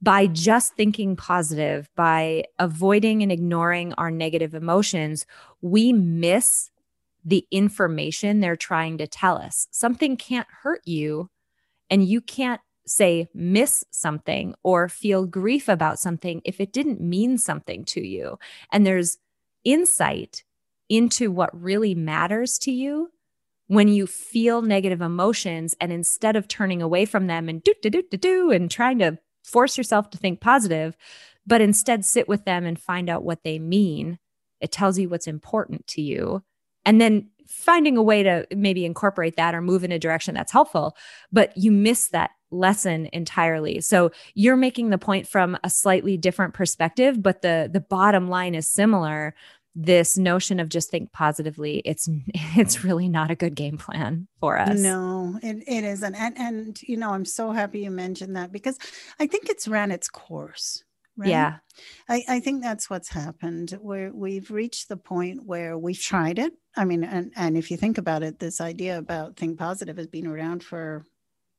by 0.00 0.26
just 0.26 0.74
thinking 0.74 1.16
positive, 1.16 1.88
by 1.96 2.44
avoiding 2.58 3.22
and 3.22 3.32
ignoring 3.32 3.92
our 3.94 4.10
negative 4.10 4.54
emotions, 4.54 5.26
we 5.60 5.92
miss 5.92 6.70
the 7.24 7.46
information 7.50 8.40
they're 8.40 8.56
trying 8.56 8.98
to 8.98 9.06
tell 9.06 9.36
us. 9.36 9.66
Something 9.70 10.16
can't 10.16 10.46
hurt 10.62 10.82
you, 10.84 11.30
and 11.90 12.04
you 12.04 12.20
can't 12.20 12.60
say 12.86 13.26
miss 13.34 13.84
something 13.90 14.54
or 14.62 14.88
feel 14.88 15.26
grief 15.26 15.68
about 15.68 15.98
something 15.98 16.40
if 16.44 16.60
it 16.60 16.72
didn't 16.72 17.00
mean 17.00 17.36
something 17.36 17.84
to 17.84 18.00
you. 18.00 18.38
And 18.70 18.86
there's 18.86 19.18
insight 19.64 20.44
into 20.88 21.32
what 21.32 21.50
really 21.60 21.94
matters 21.94 22.58
to 22.58 22.70
you 22.70 23.10
when 23.66 23.88
you 23.88 24.06
feel 24.06 24.62
negative 24.62 25.00
emotions 25.00 25.74
and 25.80 25.92
instead 25.92 26.36
of 26.36 26.46
turning 26.46 26.80
away 26.80 27.04
from 27.04 27.26
them 27.26 27.48
and 27.48 27.64
do 27.64 27.74
do 27.82 27.90
do 27.90 28.02
do 28.16 28.50
and 28.52 28.70
trying 28.70 29.00
to 29.00 29.18
force 29.46 29.78
yourself 29.78 30.10
to 30.10 30.18
think 30.18 30.40
positive, 30.40 30.96
but 31.46 31.60
instead 31.60 32.04
sit 32.04 32.28
with 32.28 32.44
them 32.44 32.64
and 32.64 32.78
find 32.78 33.08
out 33.08 33.24
what 33.24 33.44
they 33.44 33.58
mean. 33.58 34.18
It 34.60 34.72
tells 34.72 34.98
you 34.98 35.08
what's 35.08 35.26
important 35.26 35.86
to 35.88 36.02
you. 36.02 36.42
And 36.84 37.00
then 37.00 37.30
finding 37.46 37.96
a 37.96 38.02
way 38.02 38.22
to 38.22 38.46
maybe 38.54 38.84
incorporate 38.84 39.36
that 39.36 39.54
or 39.54 39.60
move 39.60 39.84
in 39.84 39.92
a 39.92 39.98
direction 39.98 40.34
that's 40.34 40.52
helpful, 40.52 40.96
but 41.32 41.56
you 41.56 41.70
miss 41.70 42.08
that 42.08 42.30
lesson 42.50 43.08
entirely. 43.12 43.80
So 43.80 44.10
you're 44.34 44.56
making 44.56 44.90
the 44.90 44.98
point 44.98 45.28
from 45.28 45.56
a 45.62 45.70
slightly 45.70 46.16
different 46.16 46.54
perspective, 46.54 47.22
but 47.22 47.42
the 47.42 47.68
the 47.72 47.80
bottom 47.80 48.28
line 48.28 48.54
is 48.54 48.68
similar. 48.68 49.34
This 49.78 50.16
notion 50.16 50.58
of 50.58 50.70
just 50.70 50.90
think 50.90 51.12
positively, 51.12 51.82
it's 51.84 52.08
it's 52.56 52.82
really 52.82 53.10
not 53.10 53.30
a 53.30 53.34
good 53.34 53.54
game 53.54 53.76
plan 53.76 54.26
for 54.40 54.58
us. 54.58 54.80
No, 54.80 55.38
it, 55.42 55.62
it 55.68 55.84
isn't. 55.84 56.14
And, 56.14 56.38
and, 56.38 56.82
you 56.82 56.96
know, 56.96 57.10
I'm 57.10 57.26
so 57.26 57.52
happy 57.52 57.80
you 57.80 57.90
mentioned 57.90 58.36
that 58.36 58.50
because 58.52 58.78
I 59.20 59.26
think 59.26 59.50
it's 59.50 59.68
ran 59.68 59.90
its 59.90 60.08
course. 60.08 60.82
Right? 61.18 61.28
Yeah. 61.30 61.56
I, 62.08 62.24
I 62.28 62.40
think 62.40 62.62
that's 62.62 62.88
what's 62.90 63.08
happened 63.10 63.70
where 63.80 64.10
we've 64.12 64.50
reached 64.50 64.88
the 64.88 64.96
point 64.98 65.44
where 65.46 65.76
we've 65.78 66.00
tried 66.00 66.38
it. 66.38 66.52
I 66.74 66.84
mean, 66.86 67.04
and, 67.04 67.32
and 67.36 67.56
if 67.56 67.70
you 67.70 67.76
think 67.76 67.96
about 67.98 68.22
it, 68.22 68.38
this 68.38 68.60
idea 68.60 68.98
about 68.98 69.36
think 69.36 69.58
positive 69.58 69.96
has 69.98 70.06
been 70.08 70.26
around 70.26 70.62
for 70.62 71.04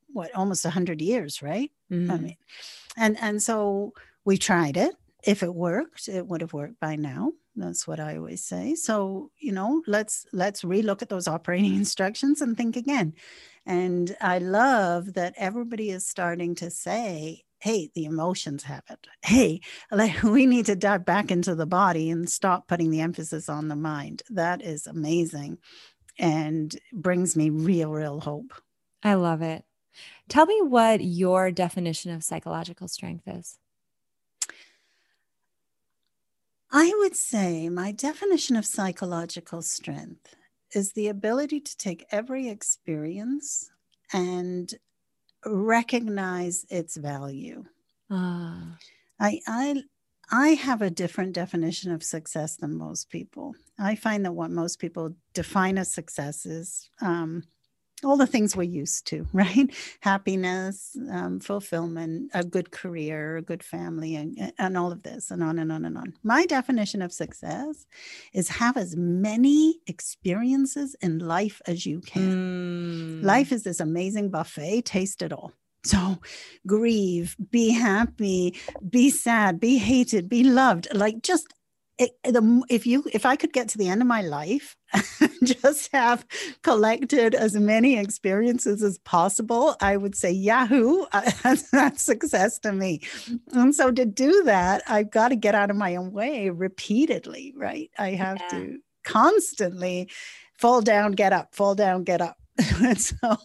what, 0.10 0.34
almost 0.36 0.66
a 0.66 0.70
hundred 0.72 1.02
years, 1.02 1.42
right? 1.42 1.72
I 1.92 1.94
Mhm. 1.94 2.22
mean, 2.22 2.38
and, 2.96 3.18
and 3.20 3.42
so 3.44 3.94
we 4.26 4.38
tried 4.38 4.78
it. 4.78 4.96
If 5.24 5.42
it 5.44 5.54
worked, 5.54 6.08
it 6.08 6.28
would 6.28 6.42
have 6.42 6.54
worked 6.54 6.80
by 6.80 6.96
now. 6.96 7.32
That's 7.58 7.88
what 7.88 8.00
I 8.00 8.18
always 8.18 8.44
say. 8.44 8.76
So, 8.76 9.32
you 9.40 9.52
know, 9.52 9.82
let's, 9.88 10.26
let's 10.32 10.62
relook 10.62 11.02
at 11.02 11.10
those 11.10 11.28
operating 11.28 11.76
instructions 11.84 12.42
and 12.42 12.56
think 12.56 12.76
again. 12.76 13.14
And 13.66 14.16
I 14.22 14.38
love 14.38 15.14
that 15.16 15.34
everybody 15.36 15.90
is 15.90 16.08
starting 16.08 16.56
to 16.56 16.70
say, 16.70 17.44
hey, 17.60 17.90
the 17.96 18.06
emotions 18.06 18.64
have 18.64 18.84
it. 18.90 19.08
Hey, 19.24 19.62
like, 19.92 20.24
we 20.24 20.46
need 20.46 20.68
to 20.68 20.76
dive 20.76 21.06
back 21.06 21.32
into 21.32 21.56
the 21.56 21.66
body 21.66 22.10
and 22.10 22.30
stop 22.30 22.68
putting 22.68 22.92
the 22.92 23.02
emphasis 23.02 23.50
on 23.50 23.68
the 23.68 23.76
mind. 23.76 24.24
That 24.30 24.62
is 24.62 24.88
amazing 24.88 25.58
and 26.20 26.76
brings 26.94 27.36
me 27.36 27.50
real, 27.50 27.92
real 27.92 28.20
hope. 28.20 28.54
I 29.04 29.16
love 29.16 29.42
it. 29.42 29.64
Tell 30.30 30.46
me 30.46 30.62
what 30.62 31.04
your 31.04 31.52
definition 31.52 32.12
of 32.12 32.24
psychological 32.24 32.88
strength 32.88 33.28
is. 33.28 33.58
I 36.80 36.94
would 37.00 37.16
say 37.16 37.70
my 37.70 37.92
definition 37.92 38.56
of 38.56 38.64
psychological 38.64 39.64
strength 39.64 40.36
is 40.76 40.92
the 40.92 41.08
ability 41.08 41.60
to 41.60 41.76
take 41.76 42.06
every 42.12 42.50
experience 42.50 43.72
and 44.14 44.72
recognize 45.44 46.68
its 46.70 46.96
value. 46.96 47.66
Ah, 48.12 48.78
I, 49.20 49.42
I 49.48 49.84
I 50.30 50.50
have 50.50 50.84
a 50.84 50.92
different 50.92 51.34
definition 51.34 51.92
of 51.92 52.04
success 52.04 52.58
than 52.58 52.78
most 52.78 53.10
people. 53.10 53.56
I 53.80 53.96
find 53.96 54.24
that 54.26 54.36
what 54.36 54.52
most 54.52 54.78
people 54.78 55.16
define 55.34 55.80
as 55.80 55.92
success 55.92 56.46
is 56.46 56.92
um, 57.02 57.42
all 58.04 58.18
the 58.18 58.28
things 58.28 58.56
we're 58.56 58.64
used 58.64 59.08
to, 59.08 59.28
right? 59.34 59.74
Happiness, 60.02 60.96
um, 61.12 61.40
fulfillment, 61.40 62.32
a 62.34 62.44
good 62.44 62.72
career, 62.72 63.38
a 63.38 63.42
good 63.42 63.64
family, 63.64 64.16
and, 64.16 64.54
and 64.60 64.78
all 64.78 64.92
of 64.92 65.04
this, 65.04 65.32
and 65.32 65.44
on 65.44 65.58
and 65.60 65.72
on 65.72 65.84
and 65.84 65.98
on. 65.98 66.14
My 66.24 66.46
definition 66.46 67.02
of 67.02 67.12
success 67.12 67.86
is 68.34 68.50
have 68.50 68.78
as 68.78 68.96
many 68.96 69.80
experiences 69.88 70.96
in 71.02 71.20
life 71.20 71.62
as 71.68 71.86
you 71.86 72.02
can. 72.02 73.22
mm, 73.22 73.24
Life 73.24 73.52
is 73.52 73.64
this 73.64 73.80
amazing 73.80 74.30
buffet, 74.30 74.84
taste 74.84 75.22
it 75.22 75.34
all. 75.34 75.52
So 75.84 76.20
grieve, 76.66 77.36
be 77.52 77.72
happy, 77.72 78.56
be 78.90 79.10
sad, 79.10 79.60
be 79.60 79.78
hated, 79.78 80.30
be 80.30 80.44
loved. 80.44 80.88
Like 80.94 81.24
just 81.24 81.48
it, 81.98 82.12
the, 82.24 82.62
if 82.70 82.86
you 82.86 83.04
if 83.12 83.26
I 83.26 83.36
could 83.36 83.54
get 83.54 83.70
to 83.70 83.78
the 83.78 83.88
end 83.90 84.02
of 84.02 84.08
my 84.08 84.22
life 84.22 84.77
just 85.44 85.92
have 85.94 86.26
collected 86.64 87.36
as 87.36 87.56
many 87.56 87.98
experiences 87.98 88.82
as 88.84 88.98
possible, 89.00 89.76
I 89.82 89.98
would 89.98 90.16
say 90.16 90.32
Yahoo, 90.32 91.06
that's 91.72 92.02
success 92.02 92.60
to 92.60 92.72
me. 92.74 93.02
And 93.54 93.74
so 93.76 93.92
to 93.92 94.06
do 94.06 94.44
that, 94.44 94.84
I've 94.88 95.12
got 95.12 95.30
to 95.30 95.36
get 95.36 95.56
out 95.56 95.70
of 95.70 95.76
my 95.76 95.96
own 95.96 96.12
way 96.12 96.50
repeatedly, 96.50 97.54
right? 97.56 97.90
I 97.98 98.12
have 98.12 98.38
Yeah. 98.52 98.60
to 98.60 98.78
constantly 99.04 100.10
fall 100.58 100.82
down, 100.82 101.12
get 101.14 101.34
up, 101.34 101.54
fall 101.56 101.76
down, 101.76 102.04
get 102.04 102.22
up. 102.22 102.38
And 102.82 103.00
so, 103.02 103.38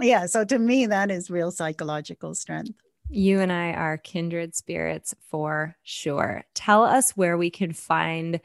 yeah, 0.00 0.26
so 0.26 0.44
to 0.44 0.58
me, 0.58 0.86
that 0.86 1.10
is 1.10 1.30
real 1.30 1.50
psychological 1.50 2.34
strength. 2.34 2.72
You 3.08 3.40
and 3.40 3.50
I 3.52 3.72
are 3.72 3.98
kindred 3.98 4.54
spirits 4.54 5.14
for 5.30 5.76
sure. 5.82 6.44
Tell 6.54 6.84
us 6.84 7.10
where 7.16 7.36
we 7.36 7.50
can 7.50 7.72
find 7.72 8.40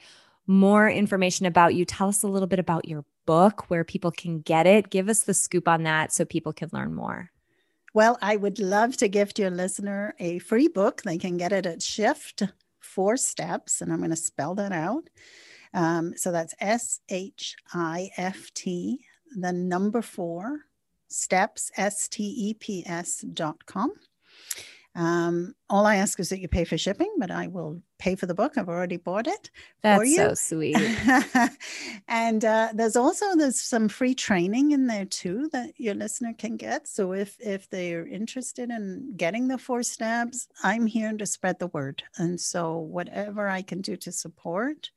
more 0.47 0.89
information 0.89 1.45
about 1.45 1.75
you, 1.75 1.85
tell 1.85 2.07
us 2.07 2.23
a 2.23 2.27
little 2.27 2.47
bit 2.47 2.59
about 2.59 2.87
your 2.87 3.05
book, 3.25 3.69
where 3.69 3.83
people 3.83 4.11
can 4.11 4.39
get 4.41 4.67
it. 4.67 4.89
Give 4.89 5.09
us 5.09 5.23
the 5.23 5.33
scoop 5.33 5.67
on 5.67 5.83
that 5.83 6.13
so 6.13 6.25
people 6.25 6.53
can 6.53 6.69
learn 6.71 6.93
more. 6.93 7.31
Well, 7.93 8.17
I 8.21 8.35
would 8.35 8.59
love 8.59 8.97
to 8.97 9.07
gift 9.07 9.39
your 9.39 9.49
listener 9.49 10.13
a 10.19 10.39
free 10.39 10.67
book. 10.67 11.01
They 11.03 11.17
can 11.17 11.37
get 11.37 11.53
it 11.53 11.65
at 11.65 11.81
Shift 11.81 12.43
Four 12.79 13.17
Steps, 13.17 13.81
and 13.81 13.91
I'm 13.91 13.99
going 13.99 14.09
to 14.09 14.15
spell 14.15 14.53
that 14.55 14.71
out. 14.71 15.09
Um, 15.73 16.13
so 16.15 16.31
that's 16.31 16.53
S 16.59 16.99
H 17.09 17.55
I 17.73 18.09
F 18.17 18.53
T, 18.53 18.99
the 19.35 19.51
number 19.51 20.01
four 20.01 20.65
steps, 21.07 21.71
S 21.77 22.07
T 22.07 22.23
E 22.23 22.53
P 22.53 22.83
S 22.85 23.21
dot 23.33 23.65
com. 23.65 23.93
Um, 24.95 25.53
all 25.69 25.85
I 25.85 25.97
ask 25.97 26.19
is 26.21 26.29
that 26.29 26.39
you 26.39 26.47
pay 26.47 26.63
for 26.63 26.77
shipping, 26.77 27.13
but 27.17 27.29
I 27.29 27.47
will 27.47 27.81
pay 27.99 28.15
for 28.15 28.27
the 28.27 28.33
book. 28.33 28.57
I've 28.57 28.69
already 28.69 28.95
bought 28.95 29.27
it. 29.27 29.51
That's 29.83 30.15
so 30.15 30.33
sweet. 30.35 30.77
and 32.07 32.45
uh, 32.45 32.69
there's 32.73 32.95
also 32.95 33.35
there's 33.35 33.59
some 33.59 33.89
free 33.89 34.15
training 34.15 34.71
in 34.71 34.87
there 34.87 35.05
too 35.05 35.49
that 35.51 35.73
your 35.77 35.95
listener 35.95 36.33
can 36.33 36.55
get. 36.55 36.87
So 36.87 37.13
if 37.13 37.35
if 37.41 37.69
they're 37.69 38.07
interested 38.07 38.69
in 38.69 39.13
getting 39.17 39.49
the 39.49 39.57
four 39.57 39.83
steps, 39.83 40.47
I'm 40.63 40.85
here 40.85 41.11
to 41.11 41.25
spread 41.25 41.59
the 41.59 41.67
word. 41.67 42.01
And 42.17 42.39
so 42.39 42.77
whatever 42.77 43.49
I 43.49 43.63
can 43.63 43.81
do 43.81 43.97
to 43.97 44.13
support, 44.13 44.91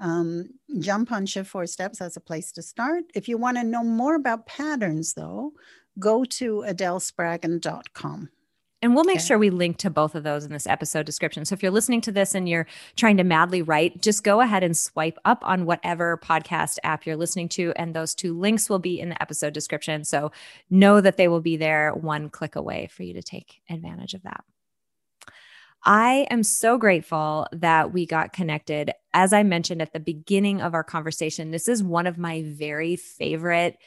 um, 0.00 0.48
jump 0.78 1.12
on 1.12 1.26
Shift 1.26 1.50
Four 1.50 1.66
Steps 1.66 2.00
as 2.00 2.16
a 2.16 2.20
place 2.20 2.52
to 2.52 2.62
start. 2.62 3.04
If 3.14 3.28
you 3.28 3.36
want 3.36 3.58
to 3.58 3.64
know 3.64 3.84
more 3.84 4.14
about 4.14 4.46
patterns, 4.46 5.12
though, 5.12 5.52
go 5.98 6.24
to 6.24 6.64
adelespraggon.com. 6.66 8.30
And 8.86 8.94
we'll 8.94 9.02
make 9.02 9.16
okay. 9.16 9.26
sure 9.26 9.36
we 9.36 9.50
link 9.50 9.78
to 9.78 9.90
both 9.90 10.14
of 10.14 10.22
those 10.22 10.44
in 10.44 10.52
this 10.52 10.68
episode 10.68 11.06
description. 11.06 11.44
So 11.44 11.54
if 11.54 11.60
you're 11.60 11.72
listening 11.72 12.02
to 12.02 12.12
this 12.12 12.36
and 12.36 12.48
you're 12.48 12.68
trying 12.94 13.16
to 13.16 13.24
madly 13.24 13.60
write, 13.60 14.00
just 14.00 14.22
go 14.22 14.40
ahead 14.40 14.62
and 14.62 14.76
swipe 14.76 15.18
up 15.24 15.40
on 15.42 15.66
whatever 15.66 16.16
podcast 16.22 16.78
app 16.84 17.04
you're 17.04 17.16
listening 17.16 17.48
to. 17.48 17.72
And 17.74 17.94
those 17.94 18.14
two 18.14 18.38
links 18.38 18.70
will 18.70 18.78
be 18.78 19.00
in 19.00 19.08
the 19.08 19.20
episode 19.20 19.52
description. 19.54 20.04
So 20.04 20.30
know 20.70 21.00
that 21.00 21.16
they 21.16 21.26
will 21.26 21.40
be 21.40 21.56
there 21.56 21.94
one 21.94 22.30
click 22.30 22.54
away 22.54 22.86
for 22.92 23.02
you 23.02 23.14
to 23.14 23.24
take 23.24 23.60
advantage 23.68 24.14
of 24.14 24.22
that. 24.22 24.44
I 25.84 26.28
am 26.30 26.44
so 26.44 26.78
grateful 26.78 27.48
that 27.50 27.92
we 27.92 28.06
got 28.06 28.32
connected. 28.32 28.92
As 29.12 29.32
I 29.32 29.42
mentioned 29.42 29.82
at 29.82 29.94
the 29.94 29.98
beginning 29.98 30.60
of 30.60 30.74
our 30.74 30.84
conversation, 30.84 31.50
this 31.50 31.66
is 31.66 31.82
one 31.82 32.06
of 32.06 32.18
my 32.18 32.44
very 32.46 32.94
favorite 32.94 33.78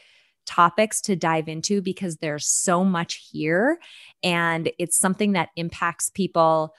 topics 0.49 0.99
to 1.01 1.15
dive 1.15 1.47
into 1.47 1.81
because 1.81 2.17
there's 2.17 2.47
so 2.47 2.83
much 2.83 3.29
here 3.31 3.77
and 4.23 4.71
it's 4.79 4.97
something 4.97 5.33
that 5.33 5.49
impacts 5.55 6.09
people 6.09 6.73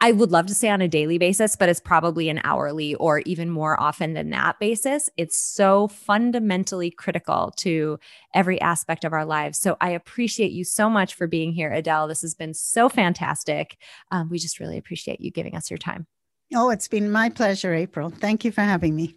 I 0.00 0.12
would 0.12 0.32
love 0.32 0.46
to 0.46 0.54
say 0.54 0.68
on 0.70 0.80
a 0.80 0.88
daily 0.88 1.18
basis, 1.18 1.54
but 1.56 1.68
it's 1.68 1.80
probably 1.80 2.28
an 2.28 2.40
hourly 2.44 2.94
or 2.96 3.20
even 3.20 3.50
more 3.50 3.78
often 3.80 4.14
than 4.14 4.30
that 4.30 4.58
basis. 4.58 5.08
It's 5.16 5.38
so 5.38 5.88
fundamentally 5.88 6.90
critical 6.90 7.52
to 7.58 7.98
every 8.34 8.60
aspect 8.60 9.04
of 9.04 9.12
our 9.12 9.24
lives. 9.24 9.58
So 9.58 9.76
I 9.80 9.90
appreciate 9.90 10.52
you 10.52 10.64
so 10.64 10.88
much 10.88 11.14
for 11.14 11.26
being 11.26 11.52
here, 11.52 11.72
Adele. 11.72 12.08
This 12.08 12.22
has 12.22 12.34
been 12.34 12.54
so 12.54 12.88
fantastic. 12.88 13.76
Um, 14.10 14.28
we 14.30 14.38
just 14.38 14.60
really 14.60 14.78
appreciate 14.78 15.20
you 15.20 15.30
giving 15.30 15.54
us 15.54 15.70
your 15.70 15.78
time. 15.78 16.06
Oh, 16.54 16.70
it's 16.70 16.88
been 16.88 17.10
my 17.10 17.28
pleasure, 17.28 17.74
April. 17.74 18.10
Thank 18.10 18.44
you 18.44 18.52
for 18.52 18.62
having 18.62 18.94
me. 18.94 19.16